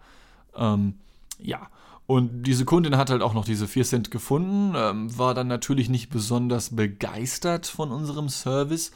Ähm, 0.57 0.95
ja, 1.39 1.69
und 2.07 2.45
diese 2.45 2.65
Kundin 2.65 2.97
hat 2.97 3.11
halt 3.11 3.23
auch 3.23 3.35
noch 3.35 3.45
diese 3.45 3.67
4 3.67 3.85
Cent 3.85 4.11
gefunden, 4.11 4.75
ähm, 4.77 5.19
war 5.19 5.35
dann 5.35 5.49
natürlich 5.49 5.89
nicht 5.89 6.09
besonders 6.09 6.75
begeistert 6.77 7.67
von 7.67 7.91
unserem 7.91 8.29
Service. 8.29 8.93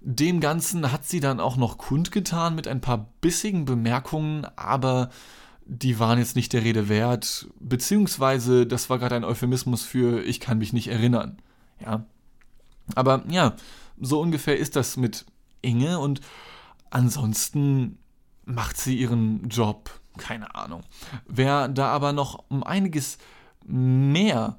Dem 0.00 0.40
Ganzen 0.40 0.92
hat 0.92 1.04
sie 1.04 1.18
dann 1.18 1.40
auch 1.40 1.56
noch 1.56 1.78
kundgetan 1.78 2.54
mit 2.54 2.68
ein 2.68 2.80
paar 2.80 3.08
bissigen 3.20 3.64
Bemerkungen, 3.64 4.46
aber 4.54 5.10
die 5.66 5.98
waren 5.98 6.18
jetzt 6.18 6.36
nicht 6.36 6.52
der 6.52 6.62
Rede 6.62 6.88
wert, 6.88 7.48
beziehungsweise 7.58 8.66
das 8.66 8.88
war 8.88 8.98
gerade 8.98 9.16
ein 9.16 9.24
Euphemismus 9.24 9.82
für 9.82 10.22
ich 10.22 10.38
kann 10.38 10.58
mich 10.58 10.72
nicht 10.72 10.88
erinnern. 10.88 11.38
Ja. 11.84 12.06
Aber 12.94 13.24
ja, 13.28 13.56
so 14.00 14.20
ungefähr 14.20 14.56
ist 14.56 14.76
das 14.76 14.96
mit 14.96 15.26
Inge 15.60 15.98
und 15.98 16.20
ansonsten 16.90 17.98
macht 18.48 18.76
sie 18.76 18.96
ihren 18.96 19.48
Job 19.48 19.90
keine 20.18 20.54
Ahnung. 20.54 20.82
Wer 21.26 21.68
da 21.68 21.88
aber 21.88 22.12
noch 22.12 22.44
um 22.48 22.62
einiges 22.62 23.18
mehr 23.64 24.58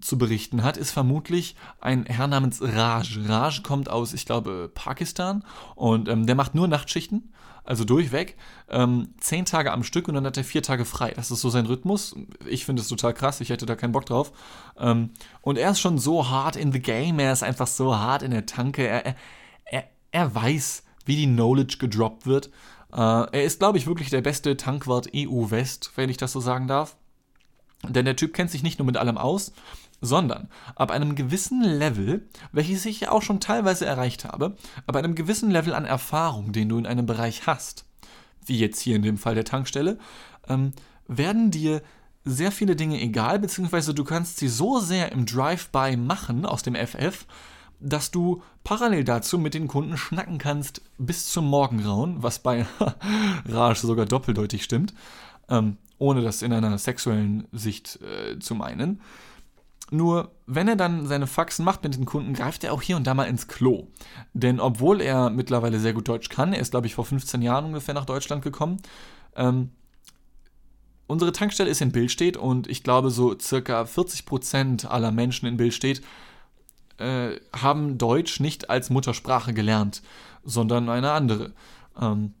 zu 0.00 0.16
berichten 0.16 0.62
hat, 0.62 0.76
ist 0.76 0.92
vermutlich 0.92 1.56
ein 1.80 2.06
Herr 2.06 2.28
namens 2.28 2.62
Raj. 2.62 3.18
Raj 3.26 3.62
kommt 3.62 3.88
aus, 3.88 4.12
ich 4.12 4.26
glaube, 4.26 4.70
Pakistan 4.72 5.42
und 5.74 6.08
ähm, 6.08 6.26
der 6.26 6.36
macht 6.36 6.54
nur 6.54 6.68
Nachtschichten, 6.68 7.32
also 7.64 7.84
durchweg, 7.84 8.36
ähm, 8.68 9.08
zehn 9.18 9.44
Tage 9.44 9.72
am 9.72 9.82
Stück 9.82 10.06
und 10.06 10.14
dann 10.14 10.24
hat 10.24 10.36
er 10.36 10.44
vier 10.44 10.62
Tage 10.62 10.84
frei. 10.84 11.12
Das 11.16 11.32
ist 11.32 11.40
so 11.40 11.50
sein 11.50 11.66
Rhythmus. 11.66 12.14
Ich 12.46 12.64
finde 12.64 12.82
es 12.82 12.88
total 12.88 13.12
krass, 13.12 13.40
ich 13.40 13.50
hätte 13.50 13.66
da 13.66 13.74
keinen 13.74 13.92
Bock 13.92 14.06
drauf. 14.06 14.32
Ähm, 14.78 15.10
und 15.40 15.58
er 15.58 15.72
ist 15.72 15.80
schon 15.80 15.98
so 15.98 16.28
hart 16.28 16.54
in 16.54 16.72
the 16.72 16.80
game, 16.80 17.18
er 17.18 17.32
ist 17.32 17.42
einfach 17.42 17.66
so 17.66 17.96
hart 17.96 18.22
in 18.22 18.30
der 18.30 18.46
Tanke, 18.46 18.86
er, 18.86 19.16
er, 19.64 19.84
er 20.12 20.34
weiß, 20.34 20.84
wie 21.06 21.16
die 21.16 21.26
Knowledge 21.26 21.78
gedroppt 21.78 22.26
wird. 22.26 22.50
Äh, 22.92 22.96
er 22.96 23.44
ist, 23.44 23.58
glaube 23.58 23.78
ich, 23.78 23.86
wirklich 23.86 24.10
der 24.10 24.22
beste 24.22 24.56
Tankwart 24.56 25.08
EU-West, 25.14 25.92
wenn 25.96 26.10
ich 26.10 26.16
das 26.16 26.32
so 26.32 26.40
sagen 26.40 26.68
darf. 26.68 26.96
Denn 27.86 28.04
der 28.04 28.16
Typ 28.16 28.34
kennt 28.34 28.50
sich 28.50 28.62
nicht 28.62 28.78
nur 28.78 28.86
mit 28.86 28.96
allem 28.96 29.18
aus, 29.18 29.52
sondern 30.00 30.48
ab 30.74 30.90
einem 30.90 31.14
gewissen 31.14 31.62
Level, 31.62 32.28
welches 32.52 32.84
ich 32.86 33.00
ja 33.00 33.10
auch 33.10 33.22
schon 33.22 33.40
teilweise 33.40 33.86
erreicht 33.86 34.24
habe, 34.24 34.56
ab 34.86 34.96
einem 34.96 35.14
gewissen 35.14 35.50
Level 35.50 35.74
an 35.74 35.84
Erfahrung, 35.84 36.52
den 36.52 36.68
du 36.68 36.78
in 36.78 36.86
einem 36.86 37.06
Bereich 37.06 37.46
hast, 37.46 37.84
wie 38.44 38.58
jetzt 38.58 38.80
hier 38.80 38.96
in 38.96 39.02
dem 39.02 39.18
Fall 39.18 39.34
der 39.34 39.44
Tankstelle, 39.44 39.98
ähm, 40.48 40.72
werden 41.06 41.50
dir 41.50 41.82
sehr 42.24 42.52
viele 42.52 42.76
Dinge 42.76 43.00
egal, 43.00 43.38
beziehungsweise 43.38 43.94
du 43.94 44.04
kannst 44.04 44.38
sie 44.38 44.48
so 44.48 44.80
sehr 44.80 45.12
im 45.12 45.24
Drive-by 45.26 45.96
machen 45.96 46.46
aus 46.46 46.62
dem 46.62 46.74
FF, 46.74 47.26
dass 47.80 48.10
du 48.10 48.42
parallel 48.64 49.04
dazu 49.04 49.38
mit 49.38 49.54
den 49.54 49.68
Kunden 49.68 49.96
schnacken 49.96 50.38
kannst 50.38 50.82
bis 50.98 51.30
zum 51.30 51.46
Morgengrauen, 51.46 52.22
was 52.22 52.40
bei 52.40 52.66
Raj 53.46 53.76
sogar 53.76 54.06
doppeldeutig 54.06 54.64
stimmt, 54.64 54.94
ähm, 55.48 55.76
ohne 55.98 56.22
das 56.22 56.42
in 56.42 56.52
einer 56.52 56.76
sexuellen 56.78 57.46
Sicht 57.52 58.00
äh, 58.02 58.38
zu 58.38 58.54
meinen. 58.54 59.00
Nur, 59.90 60.32
wenn 60.46 60.68
er 60.68 60.76
dann 60.76 61.06
seine 61.06 61.26
Faxen 61.26 61.64
macht 61.64 61.82
mit 61.82 61.96
den 61.96 62.04
Kunden, 62.04 62.34
greift 62.34 62.62
er 62.62 62.74
auch 62.74 62.82
hier 62.82 62.96
und 62.96 63.06
da 63.06 63.14
mal 63.14 63.24
ins 63.24 63.48
Klo. 63.48 63.86
Denn 64.34 64.60
obwohl 64.60 65.00
er 65.00 65.30
mittlerweile 65.30 65.80
sehr 65.80 65.94
gut 65.94 66.08
Deutsch 66.08 66.28
kann, 66.28 66.52
er 66.52 66.60
ist, 66.60 66.72
glaube 66.72 66.86
ich, 66.86 66.94
vor 66.94 67.06
15 67.06 67.40
Jahren 67.40 67.66
ungefähr 67.66 67.94
nach 67.94 68.04
Deutschland 68.04 68.42
gekommen, 68.42 68.82
ähm, 69.34 69.70
unsere 71.06 71.32
Tankstelle 71.32 71.70
ist 71.70 71.80
in 71.80 71.90
Billstedt 71.90 72.36
und 72.36 72.68
ich 72.68 72.82
glaube, 72.82 73.10
so 73.10 73.36
circa 73.38 73.82
40% 73.82 74.86
aller 74.86 75.10
Menschen 75.10 75.48
in 75.48 75.56
Billstedt 75.56 76.02
äh, 76.98 77.40
haben 77.54 77.98
Deutsch 77.98 78.40
nicht 78.40 78.70
als 78.70 78.90
Muttersprache 78.90 79.54
gelernt, 79.54 80.02
sondern 80.44 80.88
eine 80.88 81.12
andere. 81.12 81.52
Ähm, 82.00 82.34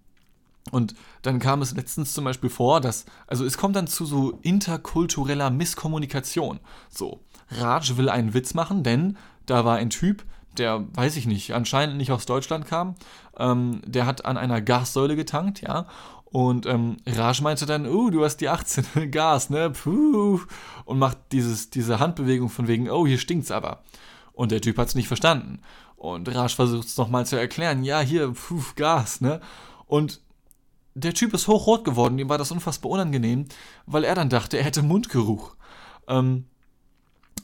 und 0.70 0.94
dann 1.22 1.38
kam 1.38 1.62
es 1.62 1.74
letztens 1.74 2.12
zum 2.12 2.24
Beispiel 2.24 2.50
vor, 2.50 2.80
dass, 2.80 3.06
also 3.26 3.44
es 3.44 3.56
kommt 3.56 3.76
dann 3.76 3.86
zu 3.86 4.04
so 4.04 4.38
interkultureller 4.42 5.50
Misskommunikation. 5.50 6.60
So, 6.90 7.20
Raj 7.50 7.96
will 7.96 8.08
einen 8.08 8.34
Witz 8.34 8.54
machen, 8.54 8.82
denn 8.82 9.16
da 9.46 9.64
war 9.64 9.76
ein 9.76 9.90
Typ, 9.90 10.24
der, 10.58 10.86
weiß 10.94 11.16
ich 11.16 11.26
nicht, 11.26 11.54
anscheinend 11.54 11.96
nicht 11.96 12.12
aus 12.12 12.26
Deutschland 12.26 12.66
kam, 12.66 12.96
ähm, 13.38 13.80
der 13.86 14.06
hat 14.06 14.24
an 14.24 14.36
einer 14.36 14.60
Gassäule 14.60 15.16
getankt, 15.16 15.62
ja, 15.62 15.86
und 16.30 16.66
ähm, 16.66 16.98
Raj 17.06 17.40
meinte 17.40 17.64
dann, 17.64 17.86
uh, 17.86 18.10
du 18.10 18.22
hast 18.22 18.38
die 18.38 18.48
18 18.48 19.10
Gas, 19.10 19.48
ne, 19.48 19.70
puh, 19.70 20.40
und 20.84 20.98
macht 20.98 21.18
dieses, 21.32 21.70
diese 21.70 22.00
Handbewegung 22.00 22.50
von 22.50 22.68
wegen, 22.68 22.90
oh, 22.90 23.06
hier 23.06 23.18
stinkt's 23.18 23.50
aber. 23.50 23.82
Und 24.38 24.52
der 24.52 24.60
Typ 24.60 24.78
hat's 24.78 24.94
nicht 24.94 25.08
verstanden. 25.08 25.58
Und 25.96 26.32
Raj 26.32 26.54
versucht 26.54 26.86
es 26.86 26.96
nochmal 26.96 27.26
zu 27.26 27.34
erklären, 27.34 27.82
ja, 27.82 27.98
hier, 27.98 28.32
puh, 28.32 28.62
Gas, 28.76 29.20
ne, 29.20 29.40
und 29.86 30.20
der 30.94 31.12
Typ 31.12 31.34
ist 31.34 31.48
hochrot 31.48 31.84
geworden, 31.84 32.20
ihm 32.20 32.28
war 32.28 32.38
das 32.38 32.52
unfassbar 32.52 32.92
unangenehm, 32.92 33.46
weil 33.86 34.04
er 34.04 34.14
dann 34.14 34.28
dachte, 34.28 34.56
er 34.56 34.62
hätte 34.62 34.82
Mundgeruch. 34.82 35.56
Ähm, 36.06 36.44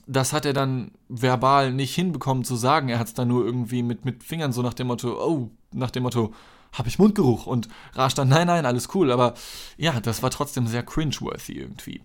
das 0.06 0.32
hat 0.32 0.46
er 0.46 0.52
dann 0.52 0.92
verbal 1.08 1.72
nicht 1.72 1.96
hinbekommen 1.96 2.44
zu 2.44 2.54
sagen. 2.54 2.88
Er 2.88 3.00
hat 3.00 3.08
es 3.08 3.14
dann 3.14 3.26
nur 3.26 3.44
irgendwie 3.44 3.82
mit, 3.82 4.04
mit 4.04 4.22
Fingern 4.22 4.52
so 4.52 4.62
nach 4.62 4.74
dem 4.74 4.86
Motto, 4.86 5.20
oh, 5.20 5.50
nach 5.72 5.90
dem 5.90 6.04
Motto, 6.04 6.32
habe 6.72 6.88
ich 6.88 7.00
Mundgeruch? 7.00 7.46
Und 7.48 7.68
Raj 7.94 8.14
dann, 8.14 8.28
nein, 8.28 8.46
nein, 8.46 8.66
alles 8.66 8.94
cool. 8.94 9.10
Aber 9.10 9.34
ja, 9.76 9.98
das 9.98 10.22
war 10.22 10.30
trotzdem 10.30 10.68
sehr 10.68 10.84
cringeworthy 10.84 11.54
irgendwie. 11.54 12.02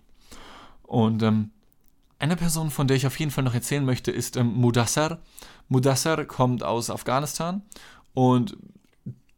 Und 0.82 1.22
ähm, 1.22 1.52
eine 2.20 2.36
Person, 2.36 2.70
von 2.70 2.86
der 2.86 2.96
ich 2.96 3.06
auf 3.06 3.18
jeden 3.18 3.30
Fall 3.30 3.44
noch 3.44 3.54
erzählen 3.54 3.84
möchte, 3.84 4.10
ist 4.10 4.36
ähm, 4.36 4.54
Mudassar. 4.54 5.18
Mudassar 5.68 6.24
kommt 6.24 6.62
aus 6.62 6.90
Afghanistan 6.90 7.62
und 8.14 8.56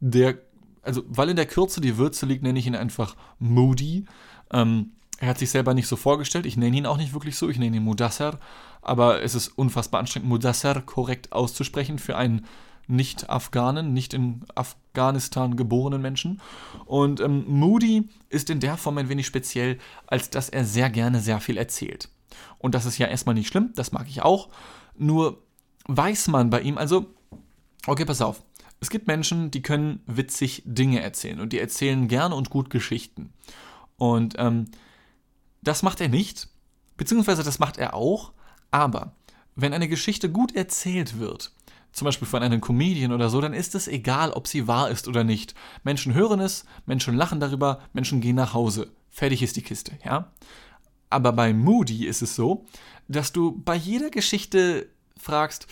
der, 0.00 0.38
also 0.82 1.02
weil 1.06 1.28
in 1.28 1.36
der 1.36 1.46
Kürze 1.46 1.80
die 1.80 1.96
Würze 1.96 2.26
liegt, 2.26 2.42
nenne 2.42 2.58
ich 2.58 2.66
ihn 2.66 2.74
einfach 2.74 3.16
Moody. 3.38 4.06
Ähm, 4.52 4.92
er 5.18 5.28
hat 5.28 5.38
sich 5.38 5.50
selber 5.50 5.74
nicht 5.74 5.86
so 5.86 5.94
vorgestellt. 5.94 6.46
Ich 6.46 6.56
nenne 6.56 6.76
ihn 6.76 6.86
auch 6.86 6.96
nicht 6.96 7.12
wirklich 7.12 7.36
so. 7.36 7.48
Ich 7.48 7.58
nenne 7.58 7.76
ihn 7.76 7.84
Mudassar. 7.84 8.40
Aber 8.80 9.22
es 9.22 9.36
ist 9.36 9.48
unfassbar 9.48 10.00
anstrengend, 10.00 10.28
Mudassar 10.28 10.82
korrekt 10.82 11.32
auszusprechen 11.32 12.00
für 12.00 12.16
einen 12.16 12.44
nicht-Afghanen, 12.88 13.92
nicht 13.92 14.14
in 14.14 14.40
Afghanistan 14.56 15.56
geborenen 15.56 16.02
Menschen. 16.02 16.40
Und 16.86 17.20
ähm, 17.20 17.44
Moody 17.46 18.08
ist 18.28 18.50
in 18.50 18.58
der 18.58 18.76
Form 18.76 18.98
ein 18.98 19.08
wenig 19.08 19.26
speziell, 19.26 19.78
als 20.08 20.30
dass 20.30 20.48
er 20.48 20.64
sehr 20.64 20.90
gerne 20.90 21.20
sehr 21.20 21.38
viel 21.38 21.56
erzählt. 21.56 22.08
Und 22.58 22.74
das 22.74 22.86
ist 22.86 22.98
ja 22.98 23.06
erstmal 23.06 23.34
nicht 23.34 23.48
schlimm, 23.48 23.72
das 23.74 23.92
mag 23.92 24.08
ich 24.08 24.22
auch. 24.22 24.48
Nur 24.96 25.42
weiß 25.86 26.28
man 26.28 26.50
bei 26.50 26.60
ihm, 26.60 26.78
also, 26.78 27.06
okay, 27.86 28.04
pass 28.04 28.22
auf. 28.22 28.42
Es 28.80 28.90
gibt 28.90 29.06
Menschen, 29.06 29.50
die 29.50 29.62
können 29.62 30.00
witzig 30.06 30.62
Dinge 30.64 31.00
erzählen 31.00 31.40
und 31.40 31.52
die 31.52 31.58
erzählen 31.58 32.08
gerne 32.08 32.34
und 32.34 32.50
gut 32.50 32.68
Geschichten. 32.68 33.32
Und 33.96 34.34
ähm, 34.38 34.66
das 35.62 35.82
macht 35.82 36.00
er 36.00 36.08
nicht, 36.08 36.48
beziehungsweise 36.96 37.44
das 37.44 37.60
macht 37.60 37.78
er 37.78 37.94
auch, 37.94 38.32
aber 38.72 39.14
wenn 39.54 39.72
eine 39.72 39.88
Geschichte 39.88 40.30
gut 40.30 40.56
erzählt 40.56 41.18
wird, 41.18 41.52
zum 41.92 42.06
Beispiel 42.06 42.26
von 42.26 42.42
einem 42.42 42.60
Comedian 42.60 43.12
oder 43.12 43.28
so, 43.28 43.40
dann 43.40 43.52
ist 43.52 43.74
es 43.74 43.86
egal, 43.86 44.32
ob 44.32 44.48
sie 44.48 44.66
wahr 44.66 44.90
ist 44.90 45.08
oder 45.08 45.24
nicht. 45.24 45.54
Menschen 45.84 46.14
hören 46.14 46.40
es, 46.40 46.64
Menschen 46.86 47.14
lachen 47.14 47.38
darüber, 47.38 47.80
Menschen 47.92 48.20
gehen 48.20 48.36
nach 48.36 48.54
Hause. 48.54 48.90
Fertig 49.10 49.42
ist 49.42 49.56
die 49.56 49.62
Kiste, 49.62 49.92
ja? 50.04 50.32
Aber 51.12 51.32
bei 51.32 51.52
Moody 51.52 52.06
ist 52.06 52.22
es 52.22 52.34
so, 52.34 52.64
dass 53.08 53.32
du 53.32 53.60
bei 53.64 53.76
jeder 53.76 54.10
Geschichte 54.10 54.88
fragst, 55.16 55.66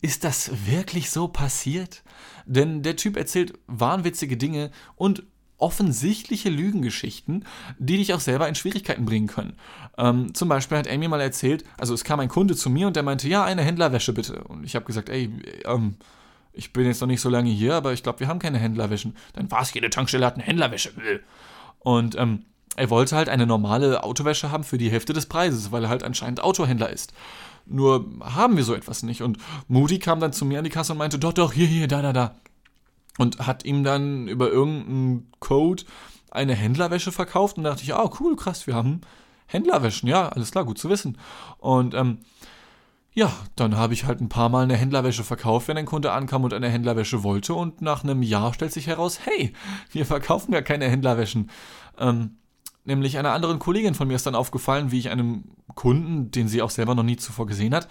ist 0.00 0.24
das 0.24 0.50
wirklich 0.66 1.10
so 1.10 1.28
passiert? 1.28 2.02
Denn 2.44 2.82
der 2.82 2.96
Typ 2.96 3.16
erzählt 3.16 3.54
wahnwitzige 3.68 4.36
Dinge 4.36 4.70
und 4.96 5.22
offensichtliche 5.58 6.50
Lügengeschichten, 6.50 7.44
die 7.78 7.96
dich 7.96 8.12
auch 8.12 8.20
selber 8.20 8.48
in 8.48 8.56
Schwierigkeiten 8.56 9.04
bringen 9.04 9.28
können. 9.28 9.54
Ähm, 9.96 10.34
zum 10.34 10.48
Beispiel 10.48 10.76
hat 10.76 10.88
Amy 10.88 11.06
mal 11.06 11.20
erzählt, 11.20 11.64
also 11.78 11.94
es 11.94 12.02
kam 12.02 12.18
ein 12.18 12.28
Kunde 12.28 12.56
zu 12.56 12.68
mir 12.68 12.88
und 12.88 12.96
der 12.96 13.04
meinte, 13.04 13.28
ja, 13.28 13.44
eine 13.44 13.62
Händlerwäsche 13.62 14.12
bitte. 14.12 14.42
Und 14.42 14.64
ich 14.64 14.74
habe 14.74 14.84
gesagt, 14.84 15.08
ey, 15.08 15.30
ähm, 15.64 15.94
ich 16.52 16.72
bin 16.72 16.84
jetzt 16.84 17.00
noch 17.00 17.06
nicht 17.06 17.20
so 17.20 17.28
lange 17.28 17.50
hier, 17.50 17.76
aber 17.76 17.92
ich 17.92 18.02
glaube, 18.02 18.18
wir 18.20 18.26
haben 18.26 18.40
keine 18.40 18.58
Händlerwäschen. 18.58 19.16
Dann 19.34 19.50
war 19.52 19.62
es, 19.62 19.72
jede 19.72 19.88
Tankstelle 19.88 20.26
hat 20.26 20.34
eine 20.34 20.42
Händlerwäsche. 20.42 20.90
Und 21.78 22.16
ähm, 22.18 22.44
er 22.76 22.90
wollte 22.90 23.16
halt 23.16 23.28
eine 23.28 23.46
normale 23.46 24.02
Autowäsche 24.02 24.50
haben 24.50 24.64
für 24.64 24.78
die 24.78 24.90
Hälfte 24.90 25.12
des 25.12 25.26
Preises, 25.26 25.72
weil 25.72 25.84
er 25.84 25.90
halt 25.90 26.02
anscheinend 26.02 26.42
Autohändler 26.42 26.90
ist. 26.90 27.12
Nur 27.66 28.06
haben 28.20 28.56
wir 28.56 28.64
so 28.64 28.74
etwas 28.74 29.02
nicht. 29.02 29.22
Und 29.22 29.38
Moody 29.68 29.98
kam 29.98 30.20
dann 30.20 30.32
zu 30.32 30.44
mir 30.44 30.58
an 30.58 30.64
die 30.64 30.70
Kasse 30.70 30.92
und 30.92 30.98
meinte, 30.98 31.18
doch, 31.18 31.32
doch, 31.32 31.52
hier, 31.52 31.66
hier, 31.66 31.86
da, 31.86 32.02
da, 32.02 32.12
da 32.12 32.34
und 33.18 33.46
hat 33.46 33.64
ihm 33.64 33.84
dann 33.84 34.28
über 34.28 34.50
irgendeinen 34.50 35.30
Code 35.40 35.84
eine 36.30 36.54
Händlerwäsche 36.54 37.12
verkauft 37.12 37.58
und 37.58 37.64
dachte 37.64 37.82
ich, 37.82 37.94
oh 37.94 38.10
cool, 38.20 38.36
krass, 38.36 38.66
wir 38.66 38.74
haben 38.74 39.02
Händlerwäschen, 39.46 40.08
ja, 40.08 40.28
alles 40.28 40.50
klar, 40.50 40.64
gut 40.64 40.78
zu 40.78 40.88
wissen. 40.88 41.18
Und 41.58 41.94
ähm, 41.94 42.18
ja, 43.12 43.30
dann 43.56 43.76
habe 43.76 43.92
ich 43.92 44.06
halt 44.06 44.22
ein 44.22 44.30
paar 44.30 44.48
Mal 44.48 44.62
eine 44.62 44.76
Händlerwäsche 44.76 45.24
verkauft, 45.24 45.68
wenn 45.68 45.76
ein 45.76 45.84
Kunde 45.84 46.12
ankam 46.12 46.44
und 46.44 46.54
eine 46.54 46.70
Händlerwäsche 46.70 47.22
wollte 47.22 47.52
und 47.52 47.82
nach 47.82 48.02
einem 48.02 48.22
Jahr 48.22 48.54
stellt 48.54 48.72
sich 48.72 48.86
heraus, 48.86 49.20
hey, 49.24 49.52
wir 49.90 50.06
verkaufen 50.06 50.54
ja 50.54 50.62
keine 50.62 50.88
Händlerwäschen. 50.88 51.50
Ähm, 51.98 52.38
nämlich 52.84 53.18
einer 53.18 53.32
anderen 53.32 53.58
Kollegin 53.58 53.94
von 53.94 54.08
mir 54.08 54.14
ist 54.14 54.26
dann 54.26 54.34
aufgefallen, 54.34 54.90
wie 54.90 54.98
ich 54.98 55.10
einem 55.10 55.44
Kunden, 55.74 56.30
den 56.30 56.48
sie 56.48 56.62
auch 56.62 56.70
selber 56.70 56.94
noch 56.94 57.02
nie 57.02 57.16
zuvor 57.16 57.46
gesehen 57.46 57.74
hat, 57.74 57.88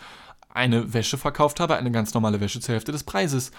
eine 0.49 0.93
Wäsche 0.93 1.17
verkauft 1.17 1.60
habe, 1.60 1.75
eine 1.75 1.91
ganz 1.91 2.13
normale 2.13 2.39
Wäsche 2.39 2.60
zur 2.60 2.73
Hälfte 2.73 2.91
des 2.91 3.04
Preises. 3.04 3.51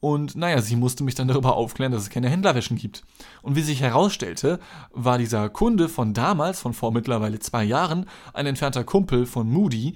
Und 0.00 0.36
naja, 0.36 0.60
sie 0.60 0.76
musste 0.76 1.04
mich 1.04 1.14
dann 1.14 1.28
darüber 1.28 1.56
aufklären, 1.56 1.92
dass 1.92 2.02
es 2.02 2.10
keine 2.10 2.28
Händlerwäschen 2.28 2.76
gibt. 2.76 3.04
Und 3.42 3.56
wie 3.56 3.62
sich 3.62 3.80
herausstellte, 3.80 4.60
war 4.92 5.18
dieser 5.18 5.48
Kunde 5.48 5.88
von 5.88 6.14
damals, 6.14 6.60
von 6.60 6.74
vor 6.74 6.92
mittlerweile 6.92 7.38
zwei 7.38 7.64
Jahren, 7.64 8.06
ein 8.34 8.46
entfernter 8.46 8.84
Kumpel 8.84 9.26
von 9.26 9.48
Moody, 9.48 9.94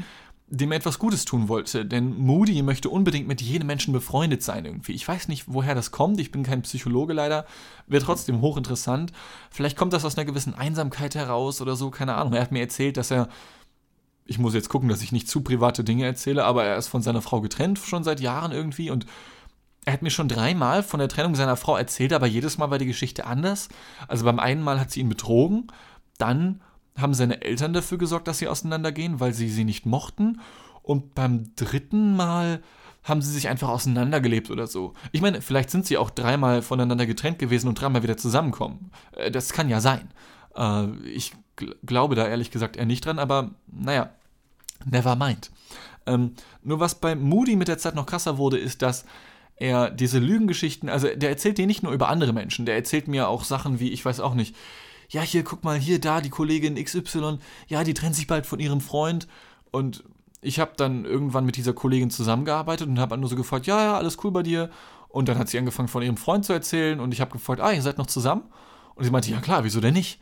dem 0.51 0.73
er 0.73 0.79
etwas 0.79 0.99
Gutes 0.99 1.25
tun 1.25 1.49
wollte. 1.49 1.87
Denn 1.87 2.19
Moody 2.19 2.63
möchte 2.63 2.91
unbedingt 2.91 3.29
mit 3.29 3.41
jedem 3.41 3.69
Menschen 3.69 3.93
befreundet 3.93 4.43
sein 4.43 4.65
irgendwie. 4.65 4.93
Ich 4.93 5.07
weiß 5.07 5.29
nicht, 5.29 5.45
woher 5.47 5.75
das 5.77 5.93
kommt. 5.93 6.21
Ich 6.21 6.33
bin 6.33 6.43
kein 6.43 6.63
Psychologe 6.63 7.13
leider. 7.13 7.47
Wäre 7.87 8.05
trotzdem 8.05 8.41
hochinteressant. 8.41 9.13
Vielleicht 9.51 9.77
kommt 9.77 9.93
das 9.93 10.05
aus 10.05 10.19
einer 10.19 10.25
gewissen 10.25 10.55
Einsamkeit 10.55 11.15
heraus 11.15 11.61
oder 11.63 11.77
so. 11.77 11.91
Keine 11.91 12.17
Ahnung. 12.17 12.35
Er 12.35 12.43
hat 12.43 12.53
mir 12.53 12.61
erzählt, 12.61 12.97
dass 12.97 13.11
er 13.11 13.29
ich 14.27 14.39
muss 14.39 14.55
jetzt 14.55 14.69
gucken, 14.69 14.89
dass 14.89 15.03
ich 15.03 15.11
nicht 15.11 15.29
zu 15.29 15.41
private 15.41 15.83
Dinge 15.83 16.05
erzähle, 16.05 16.45
aber 16.45 16.63
er 16.63 16.77
ist 16.77 16.87
von 16.87 17.03
seiner 17.03 17.21
Frau 17.21 17.41
getrennt 17.41 17.81
schon 17.81 18.05
seit 18.05 18.21
Jahren 18.21 18.53
irgendwie 18.53 18.89
und 18.89 19.05
er 19.85 19.95
hat 19.95 20.03
mir 20.03 20.11
schon 20.11 20.29
dreimal 20.29 20.85
von 20.85 21.01
der 21.01 21.09
Trennung 21.09 21.35
seiner 21.35 21.57
Frau 21.57 21.77
erzählt, 21.77 22.13
aber 22.13 22.29
jedes 22.29 22.57
Mal 22.57 22.71
war 22.71 22.79
die 22.79 22.87
Geschichte 22.87 23.27
anders. 23.27 23.69
Also 24.07 24.25
beim 24.25 24.39
einen 24.39 24.63
Mal 24.63 24.79
hat 24.79 24.93
sie 24.93 25.01
ihn 25.01 25.09
betrogen, 25.09 25.67
dann 26.17 26.61
haben 26.97 27.15
seine 27.15 27.43
Eltern 27.43 27.73
dafür 27.73 27.99
gesorgt, 27.99 28.29
dass 28.29 28.39
sie 28.39 28.49
auseinandergehen, 28.49 29.21
weil 29.21 29.33
sie 29.33 29.49
sie 29.49 29.65
nicht 29.65 29.87
mochten. 29.87 30.41
Und 30.83 31.15
beim 31.15 31.55
dritten 31.57 32.17
Mal 32.17 32.63
haben 33.03 33.23
sie 33.23 33.33
sich 33.33 33.49
einfach 33.49 33.69
auseinandergelebt 33.69 34.51
oder 34.51 34.67
so. 34.67 34.95
Ich 35.13 35.23
meine, 35.23 35.41
vielleicht 35.41 35.71
sind 35.71 35.87
sie 35.87 35.97
auch 35.97 36.11
dreimal 36.11 36.63
voneinander 36.63 37.07
getrennt 37.07 37.39
gewesen 37.39 37.69
und 37.69 37.81
dreimal 37.81 38.03
wieder 38.03 38.17
zusammenkommen. 38.17 38.91
Äh, 39.13 39.31
das 39.31 39.53
kann 39.53 39.69
ja 39.69 39.81
sein. 39.81 40.11
Äh, 40.55 40.91
ich 41.07 41.33
glaube 41.85 42.15
da 42.15 42.27
ehrlich 42.27 42.51
gesagt 42.51 42.77
eher 42.77 42.87
nicht 42.87 43.05
dran, 43.05 43.19
aber 43.19 43.51
naja, 43.67 44.11
never 44.85 45.17
mind. 45.17 45.51
Ähm, 46.07 46.33
nur 46.63 46.81
was 46.81 46.95
bei 46.97 47.15
Moody 47.15 47.57
mit 47.57 47.69
der 47.69 47.79
Zeit 47.79 47.95
noch 47.95 48.07
krasser 48.07 48.39
wurde, 48.39 48.59
ist, 48.59 48.83
dass 48.83 49.05
er 49.57 49.91
diese 49.91 50.19
Lügengeschichten, 50.19 50.89
also 50.89 51.07
der 51.15 51.29
erzählt 51.29 51.59
dir 51.59 51.67
nicht 51.67 51.83
nur 51.83 51.93
über 51.93 52.09
andere 52.09 52.33
Menschen, 52.33 52.65
der 52.65 52.77
erzählt 52.77 53.09
mir 53.09 53.29
auch 53.29 53.45
Sachen 53.45 53.79
wie, 53.79 53.91
ich 53.91 54.05
weiß 54.05 54.21
auch 54.21 54.35
nicht, 54.35 54.57
ja, 55.11 55.23
hier, 55.23 55.45
guck 55.45 55.65
mal, 55.65 55.79
hier, 55.79 56.01
da, 56.01 56.21
die 56.21 56.31
Kollegin 56.31 56.83
XY, 56.83 57.39
ja, 57.69 57.85
die 57.85 57.95
trennt 57.95 58.15
sich 58.15 58.27
bald 58.27 58.47
von 58.47 58.61
ihrem 58.61 58.81
Freund 58.81 59.29
und 59.71 60.05
ich 60.41 60.59
habe 60.59 60.73
dann 60.77 61.05
irgendwann 61.05 61.45
mit 61.45 61.57
dieser 61.57 61.75
Kollegin 61.75 62.11
zusammengearbeitet 62.11 62.89
und 62.89 62.99
habe 62.99 63.19
nur 63.19 63.29
so 63.29 63.37
gefragt, 63.37 63.67
ja, 63.67 63.83
ja, 63.83 63.97
alles 63.97 64.17
cool 64.25 64.31
bei 64.31 64.43
dir. 64.43 64.71
Und 65.09 65.29
dann 65.29 65.39
hat 65.39 65.49
sie 65.49 65.59
angefangen 65.59 65.89
von 65.89 66.03
ihrem 66.03 66.17
Freund 66.17 66.45
zu 66.45 66.53
erzählen 66.53 67.01
und 67.01 67.13
ich 67.13 67.21
habe 67.21 67.33
gefragt, 67.33 67.61
ah, 67.61 67.73
ihr 67.73 67.83
seid 67.83 67.99
noch 67.99 68.07
zusammen? 68.07 68.45
Und 68.95 69.05
sie 69.05 69.11
meinte, 69.11 69.31
ja 69.31 69.41
klar, 69.41 69.65
wieso 69.65 69.81
denn 69.81 69.95
nicht? 69.95 70.21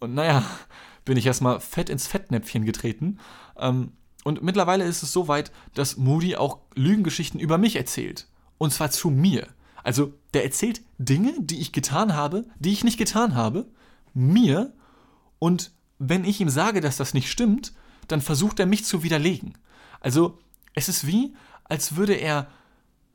Und 0.00 0.14
naja, 0.14 0.42
bin 1.04 1.16
ich 1.16 1.26
erstmal 1.26 1.60
fett 1.60 1.90
ins 1.90 2.06
Fettnäpfchen 2.06 2.64
getreten. 2.64 3.18
Ähm, 3.58 3.92
und 4.24 4.42
mittlerweile 4.42 4.84
ist 4.84 5.02
es 5.02 5.12
so 5.12 5.28
weit, 5.28 5.52
dass 5.74 5.96
Moody 5.96 6.36
auch 6.36 6.58
Lügengeschichten 6.74 7.38
über 7.38 7.58
mich 7.58 7.76
erzählt. 7.76 8.26
Und 8.58 8.72
zwar 8.72 8.90
zu 8.90 9.10
mir. 9.10 9.46
Also, 9.82 10.12
der 10.34 10.44
erzählt 10.44 10.82
Dinge, 10.98 11.32
die 11.38 11.60
ich 11.60 11.72
getan 11.72 12.14
habe, 12.14 12.44
die 12.58 12.72
ich 12.72 12.84
nicht 12.84 12.98
getan 12.98 13.34
habe, 13.34 13.66
mir. 14.14 14.72
Und 15.38 15.72
wenn 15.98 16.24
ich 16.24 16.40
ihm 16.40 16.48
sage, 16.48 16.80
dass 16.80 16.96
das 16.96 17.14
nicht 17.14 17.30
stimmt, 17.30 17.72
dann 18.08 18.20
versucht 18.20 18.60
er 18.60 18.66
mich 18.66 18.84
zu 18.84 19.02
widerlegen. 19.02 19.56
Also, 20.00 20.38
es 20.74 20.88
ist 20.88 21.06
wie, 21.06 21.34
als 21.64 21.96
würde 21.96 22.14
er 22.14 22.48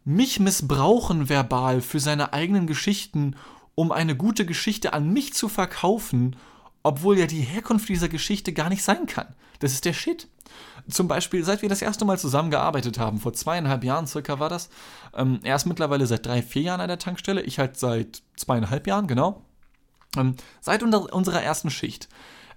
mich 0.04 0.40
missbrauchen 0.40 1.30
verbal 1.30 1.82
für 1.82 2.00
seine 2.00 2.32
eigenen 2.34 2.68
Geschichten, 2.68 3.36
um 3.74 3.92
eine 3.92 4.16
gute 4.16 4.46
Geschichte 4.46 4.94
an 4.94 5.12
mich 5.12 5.34
zu 5.34 5.50
verkaufen, 5.50 6.36
obwohl 6.84 7.18
ja 7.18 7.26
die 7.26 7.42
Herkunft 7.42 7.90
dieser 7.90 8.08
Geschichte 8.08 8.54
gar 8.54 8.70
nicht 8.70 8.84
sein 8.84 9.08
kann. 9.08 9.34
Das 9.60 9.74
ist 9.74 9.86
der 9.86 9.94
Shit. 9.94 10.28
Zum 10.88 11.08
Beispiel, 11.08 11.44
seit 11.44 11.64
wir 11.64 11.70
das 11.70 11.82
erste 11.82 12.06
Mal 12.06 12.20
zusammengearbeitet 12.20 13.00
haben, 13.00 13.20
vor 13.20 13.34
zweieinhalb 13.34 13.84
Jahren 13.84 14.06
circa 14.06 14.40
war 14.40 14.50
das. 14.50 14.70
Ähm, 15.16 15.40
er 15.44 15.56
ist 15.56 15.66
mittlerweile 15.66 16.06
seit 16.06 16.26
drei, 16.26 16.44
vier 16.44 16.62
Jahren 16.62 16.82
an 16.82 16.88
der 16.88 17.00
Tankstelle, 17.00 17.42
ich 17.42 17.58
halt 17.58 17.78
seit 17.78 18.22
zweieinhalb 18.36 18.86
Jahren, 18.86 19.08
genau. 19.08 19.45
Ähm, 20.18 20.36
seit 20.62 20.84
unserer 20.84 21.42
ersten 21.42 21.70
Schicht 21.70 22.10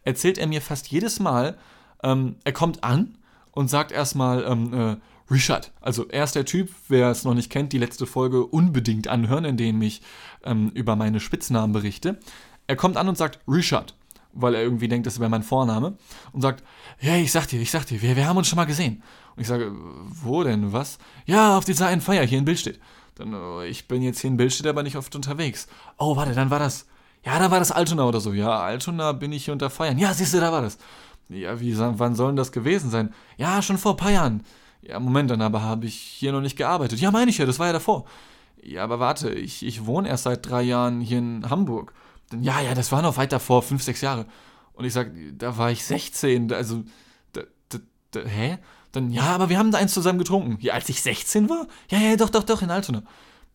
erzählt 0.04 0.38
er 0.38 0.46
mir 0.46 0.62
fast 0.62 0.88
jedes 0.88 1.20
Mal, 1.20 1.56
ähm, 2.02 2.36
er 2.44 2.52
kommt 2.52 2.84
an 2.84 3.16
und 3.52 3.68
sagt 3.68 3.92
erstmal, 3.92 4.44
ähm, 4.44 4.74
äh, 4.74 4.96
Richard, 5.30 5.72
also 5.80 6.06
er 6.08 6.24
ist 6.24 6.34
der 6.34 6.46
Typ, 6.46 6.70
wer 6.88 7.10
es 7.10 7.24
noch 7.24 7.34
nicht 7.34 7.50
kennt, 7.50 7.72
die 7.72 7.78
letzte 7.78 8.06
Folge 8.06 8.46
unbedingt 8.46 9.08
anhören, 9.08 9.44
in 9.44 9.56
dem 9.56 9.82
ich 9.82 10.00
ähm, 10.44 10.70
über 10.74 10.96
meine 10.96 11.20
Spitznamen 11.20 11.72
berichte. 11.72 12.18
Er 12.66 12.76
kommt 12.76 12.96
an 12.96 13.08
und 13.08 13.18
sagt 13.18 13.40
Richard, 13.46 13.94
weil 14.32 14.54
er 14.54 14.62
irgendwie 14.62 14.88
denkt, 14.88 15.06
das 15.06 15.20
wäre 15.20 15.28
mein 15.28 15.42
Vorname, 15.42 15.98
und 16.32 16.40
sagt, 16.40 16.64
hey, 16.98 17.22
ich 17.22 17.32
sag 17.32 17.46
dir, 17.46 17.60
ich 17.60 17.70
sag 17.70 17.84
dir, 17.86 18.00
wir, 18.00 18.16
wir 18.16 18.26
haben 18.26 18.36
uns 18.36 18.48
schon 18.48 18.56
mal 18.56 18.64
gesehen. 18.64 19.02
Und 19.36 19.42
ich 19.42 19.48
sage, 19.48 19.72
wo 19.74 20.42
denn, 20.44 20.72
was? 20.72 20.98
Ja, 21.26 21.58
auf 21.58 21.64
dieser 21.64 21.88
einen 21.88 22.00
Feier 22.00 22.24
hier 22.24 22.38
in 22.38 22.44
Billstedt. 22.44 22.80
Dann, 23.16 23.34
oh, 23.34 23.60
ich 23.60 23.88
bin 23.88 24.02
jetzt 24.02 24.20
hier 24.20 24.30
in 24.30 24.36
Billstedt 24.36 24.66
aber 24.66 24.82
nicht 24.82 24.96
oft 24.96 25.14
unterwegs. 25.14 25.68
Oh, 25.98 26.16
warte, 26.16 26.34
dann 26.34 26.50
war 26.50 26.58
das, 26.58 26.86
ja, 27.28 27.38
da 27.38 27.50
war 27.50 27.58
das 27.58 27.72
Altona 27.72 28.04
oder 28.04 28.22
so. 28.22 28.32
Ja, 28.32 28.60
Altona 28.60 29.12
bin 29.12 29.32
ich 29.32 29.44
hier 29.44 29.52
unter 29.52 29.68
Feiern. 29.68 29.98
Ja, 29.98 30.14
siehst 30.14 30.32
du, 30.32 30.40
da 30.40 30.50
war 30.50 30.62
das. 30.62 30.78
Ja, 31.28 31.60
wie, 31.60 31.78
wann 31.78 32.14
soll 32.14 32.28
denn 32.28 32.36
das 32.36 32.52
gewesen 32.52 32.88
sein? 32.88 33.12
Ja, 33.36 33.60
schon 33.60 33.76
vor 33.76 33.92
ein 33.92 33.96
paar 33.98 34.10
Jahren. 34.10 34.44
Ja, 34.80 34.98
Moment, 34.98 35.30
dann 35.30 35.42
aber 35.42 35.60
habe 35.60 35.84
ich 35.84 35.94
hier 35.94 36.32
noch 36.32 36.40
nicht 36.40 36.56
gearbeitet. 36.56 37.00
Ja, 37.00 37.10
meine 37.10 37.30
ich 37.30 37.36
ja, 37.36 37.44
das 37.44 37.58
war 37.58 37.66
ja 37.66 37.74
davor. 37.74 38.06
Ja, 38.62 38.82
aber 38.82 38.98
warte, 38.98 39.28
ich, 39.28 39.62
ich 39.62 39.84
wohne 39.84 40.08
erst 40.08 40.24
seit 40.24 40.48
drei 40.48 40.62
Jahren 40.62 41.02
hier 41.02 41.18
in 41.18 41.50
Hamburg. 41.50 41.92
Ja, 42.40 42.62
ja, 42.62 42.74
das 42.74 42.92
war 42.92 43.02
noch 43.02 43.18
weit 43.18 43.32
davor, 43.32 43.62
fünf, 43.62 43.82
sechs 43.82 44.00
Jahre. 44.00 44.24
Und 44.72 44.86
ich 44.86 44.94
sag, 44.94 45.10
da 45.36 45.58
war 45.58 45.70
ich 45.70 45.84
16, 45.84 46.50
also, 46.50 46.82
da, 47.34 47.42
da, 47.68 47.78
da, 48.12 48.20
hä? 48.20 48.56
Dann, 48.92 49.10
ja, 49.10 49.24
aber 49.24 49.50
wir 49.50 49.58
haben 49.58 49.70
da 49.70 49.76
eins 49.76 49.92
zusammen 49.92 50.18
getrunken. 50.18 50.56
Ja, 50.62 50.72
als 50.72 50.88
ich 50.88 51.02
16 51.02 51.50
war? 51.50 51.66
Ja, 51.90 51.98
ja, 51.98 52.16
doch, 52.16 52.30
doch, 52.30 52.44
doch, 52.44 52.62
in 52.62 52.70
Altona. 52.70 53.02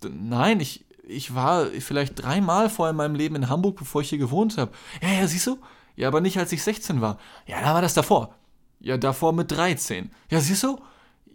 Dann, 0.02 0.30
nein, 0.30 0.60
ich, 0.60 0.86
ich 1.08 1.36
war 1.36 1.66
vielleicht 1.68 2.22
dreimal 2.24 2.70
vorher 2.70 2.92
in 2.92 2.98
meinem 2.98 3.16
Leben 3.16 3.36
in 3.36 3.50
Hamburg, 3.50 3.78
bevor 3.78 4.02
ich 4.02 4.10
hier 4.10 4.18
gewohnt 4.18 4.58
habe. 4.58 4.72
Ja, 5.02 5.10
ja, 5.10 5.28
siehst 5.28 5.48
du? 5.48 5.58
Ja, 5.96 6.08
aber 6.08 6.22
nicht 6.22 6.38
als 6.38 6.52
ich 6.52 6.64
16 6.64 7.02
war. 7.02 7.20
Ja, 7.46 7.62
da 7.62 7.74
war 7.74 7.82
das 7.82 7.94
davor. 7.94 8.36
Ja, 8.80 8.98
davor 8.98 9.34
mit 9.34 9.52
13. 9.52 10.12
Ja, 10.30 10.40
siehst 10.40 10.64
du? 10.64 10.80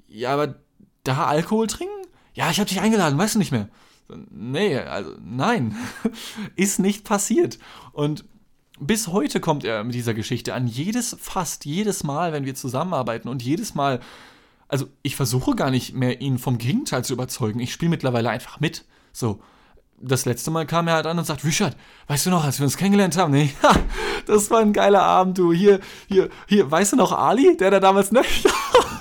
ja, 0.09 0.33
aber 0.33 0.57
da 1.05 1.27
Alkohol 1.27 1.67
trinken? 1.67 1.95
Ja, 2.35 2.51
ich 2.51 2.59
habe 2.59 2.69
dich 2.69 2.81
eingeladen, 2.81 3.19
weißt 3.19 3.35
du 3.35 3.39
nicht 3.39 3.53
mehr. 3.53 3.69
Nee, 4.31 4.79
also 4.79 5.13
nein, 5.21 5.77
ist 6.57 6.79
nicht 6.79 7.05
passiert. 7.05 7.59
Und 7.93 8.25
bis 8.81 9.09
heute 9.09 9.41
kommt 9.41 9.65
er 9.65 9.85
mit 9.85 9.95
dieser 9.95 10.15
Geschichte 10.15 10.55
an. 10.55 10.67
Jedes, 10.67 11.17
fast 11.21 11.65
jedes 11.67 12.05
Mal, 12.05 12.33
wenn 12.33 12.47
wir 12.47 12.55
zusammenarbeiten 12.55 13.29
und 13.29 13.43
jedes 13.43 13.75
Mal, 13.75 14.01
also 14.67 14.87
ich 15.03 15.17
versuche 15.17 15.55
gar 15.55 15.71
nicht 15.71 15.95
mehr, 15.95 16.21
ihn 16.21 16.39
vom 16.39 16.59
Gegenteil 16.59 17.05
zu 17.05 17.13
überzeugen. 17.13 17.61
Ich 17.61 17.73
spiele 17.73 17.91
mittlerweile 17.91 18.31
einfach 18.31 18.61
mit. 18.61 18.87
So, 19.13 19.41
das 20.01 20.25
letzte 20.25 20.51
Mal 20.51 20.67
kam 20.67 20.89
er 20.89 20.95
halt 20.95 21.07
an 21.07 21.19
und 21.19 21.25
sagt, 21.25 21.45
Richard, 21.45 21.77
weißt 22.07 22.27
du 22.27 22.31
noch, 22.31 22.45
als 22.45 22.59
wir 22.59 22.65
uns 22.65 22.77
kennengelernt 22.77 23.17
haben? 23.17 23.33
Nee, 23.39 23.53
das 24.27 24.51
war 24.51 24.61
ein 24.61 24.73
geiler 24.73 25.03
Abend, 25.03 25.39
du. 25.39 25.53
Hier, 25.53 25.81
hier, 26.09 26.29
hier, 26.47 26.71
weißt 26.71 26.93
du 26.93 26.97
noch 26.97 27.13
Ali, 27.13 27.57
der 27.57 27.71
da 27.71 27.81
damals, 27.81 28.13
ne? 28.13 28.23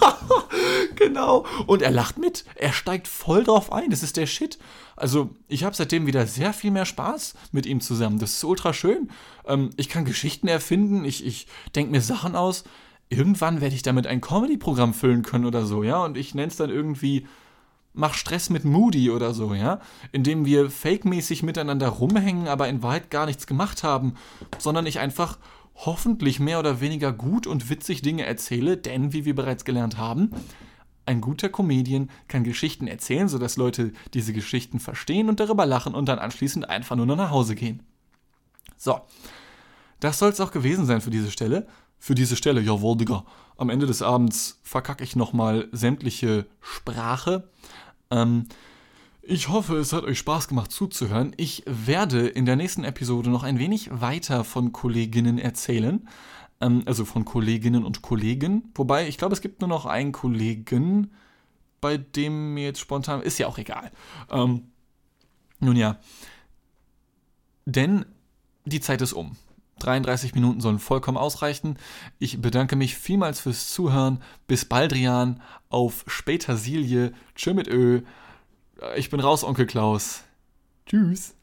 genau. 0.96 1.46
Und 1.66 1.82
er 1.82 1.92
lacht 1.92 2.18
mit. 2.18 2.46
Er 2.56 2.72
steigt 2.72 3.08
voll 3.08 3.44
drauf 3.44 3.72
ein. 3.72 3.90
Das 3.90 4.04
ist 4.04 4.18
der 4.18 4.26
Shit. 4.26 4.58
Also, 4.96 5.32
ich 5.48 5.64
habe 5.64 5.76
seitdem 5.76 6.06
wieder 6.06 6.26
sehr 6.28 6.54
viel 6.54 6.72
mehr 6.72 6.86
Spaß 6.86 7.34
mit 7.52 7.66
ihm 7.66 7.82
zusammen. 7.82 8.20
Das 8.20 8.34
ist 8.34 8.44
ultra 8.44 8.74
schön. 8.74 9.10
Ähm, 9.46 9.72
ich 9.76 9.90
kann 9.90 10.06
Geschichten 10.06 10.48
erfinden. 10.48 11.04
Ich, 11.04 11.26
ich 11.26 11.48
denke 11.76 11.92
mir 11.92 12.02
Sachen 12.02 12.36
aus. 12.36 12.64
Irgendwann 13.10 13.62
werde 13.62 13.76
ich 13.76 13.84
damit 13.84 14.08
ein 14.08 14.22
Comedy-Programm 14.22 14.94
füllen 14.94 15.24
können 15.24 15.46
oder 15.46 15.66
so, 15.66 15.84
ja. 15.84 16.04
Und 16.04 16.18
ich 16.18 16.36
nenne 16.36 16.50
es 16.50 16.58
dann 16.58 16.70
irgendwie 16.70 17.26
Mach 17.98 18.14
Stress 18.14 18.50
mit 18.50 18.64
Moody 18.64 19.10
oder 19.10 19.34
so, 19.34 19.54
ja? 19.54 19.82
Indem 20.12 20.46
wir 20.46 20.70
fake-mäßig 20.70 21.42
miteinander 21.42 21.88
rumhängen, 21.90 22.48
aber 22.48 22.70
in 22.70 22.84
Wahrheit 22.84 23.10
gar 23.10 23.26
nichts 23.26 23.48
gemacht 23.48 23.84
haben, 23.84 24.14
sondern 24.60 24.86
ich 24.86 25.00
einfach 25.00 25.40
hoffentlich 25.74 26.40
mehr 26.40 26.60
oder 26.60 26.80
weniger 26.80 27.12
gut 27.12 27.48
und 27.48 27.70
witzig 27.70 28.04
Dinge 28.04 28.26
erzähle, 28.26 28.78
denn, 28.78 29.14
wie 29.14 29.26
wir 29.26 29.36
bereits 29.36 29.66
gelernt 29.66 29.98
haben, 29.98 30.32
ein 31.08 31.22
guter 31.22 31.50
Comedian 31.50 32.10
kann 32.28 32.44
Geschichten 32.44 32.86
erzählen, 32.86 33.30
sodass 33.30 33.58
Leute 33.58 33.94
diese 34.14 34.34
Geschichten 34.34 34.80
verstehen 34.80 35.30
und 35.30 35.40
darüber 35.40 35.66
lachen 35.66 35.96
und 35.96 36.08
dann 36.08 36.20
anschließend 36.20 36.70
einfach 36.70 36.96
nur 36.96 37.06
noch 37.06 37.16
nach 37.16 37.32
Hause 37.32 37.56
gehen. 37.56 37.82
So, 38.76 39.02
das 40.00 40.20
soll 40.20 40.30
es 40.30 40.40
auch 40.40 40.52
gewesen 40.52 40.86
sein 40.86 41.02
für 41.02 41.10
diese 41.10 41.32
Stelle. 41.32 41.66
Für 41.98 42.14
diese 42.14 42.36
Stelle, 42.36 42.62
jawohl, 42.62 42.98
Digga. 42.98 43.26
Am 43.58 43.70
Ende 43.72 43.88
des 43.88 44.04
Abends 44.04 44.60
verkacke 44.62 45.04
ich 45.04 45.16
nochmal 45.16 45.68
sämtliche 45.72 46.46
Sprache. 46.62 47.50
Ähm, 48.12 48.48
ich 49.22 49.50
hoffe, 49.50 49.76
es 49.78 49.92
hat 49.92 50.06
euch 50.06 50.20
Spaß 50.20 50.48
gemacht 50.48 50.72
zuzuhören. 50.72 51.34
Ich 51.36 51.64
werde 51.66 52.28
in 52.28 52.46
der 52.46 52.56
nächsten 52.56 52.84
Episode 52.84 53.30
noch 53.30 53.44
ein 53.44 53.60
wenig 53.60 53.90
weiter 53.92 54.44
von 54.44 54.72
Kolleginnen 54.72 55.38
erzählen. 55.38 56.08
Ähm, 56.62 56.84
also 56.86 57.06
von 57.06 57.26
Kolleginnen 57.26 57.84
und 57.84 58.02
Kollegen. 58.02 58.72
Wobei, 58.76 59.08
ich 59.08 59.18
glaube, 59.18 59.34
es 59.34 59.42
gibt 59.42 59.62
nur 59.62 59.68
noch 59.68 59.86
einen 59.86 60.12
Kollegen, 60.12 61.12
bei 61.82 61.98
dem 61.98 62.54
mir 62.54 62.66
jetzt 62.66 62.80
spontan. 62.80 63.22
Ist 63.22 63.38
ja 63.38 63.48
auch 63.48 63.58
egal. 63.58 63.92
Ähm, 64.32 64.72
nun 65.60 65.76
ja. 65.76 66.00
Denn 67.66 68.06
die 68.66 68.80
Zeit 68.80 69.02
ist 69.02 69.14
um. 69.14 69.36
33 69.80 70.36
Minuten 70.36 70.62
sollen 70.62 70.80
vollkommen 70.80 71.18
ausreichen. 71.18 71.78
Ich 72.20 72.42
bedanke 72.42 72.76
mich 72.76 72.96
vielmals 72.96 73.40
fürs 73.40 73.72
Zuhören. 73.72 74.22
Bis 74.48 74.66
Baldrian. 74.66 75.42
Auf 75.70 76.04
später 76.08 76.58
Silje. 76.58 77.14
Tschö 77.36 77.54
mit 77.54 77.68
Ö. 77.68 78.02
Ich 78.96 79.10
bin 79.10 79.20
raus, 79.20 79.44
Onkel 79.44 79.66
Klaus. 79.66 80.24
Tschüss. 80.86 81.37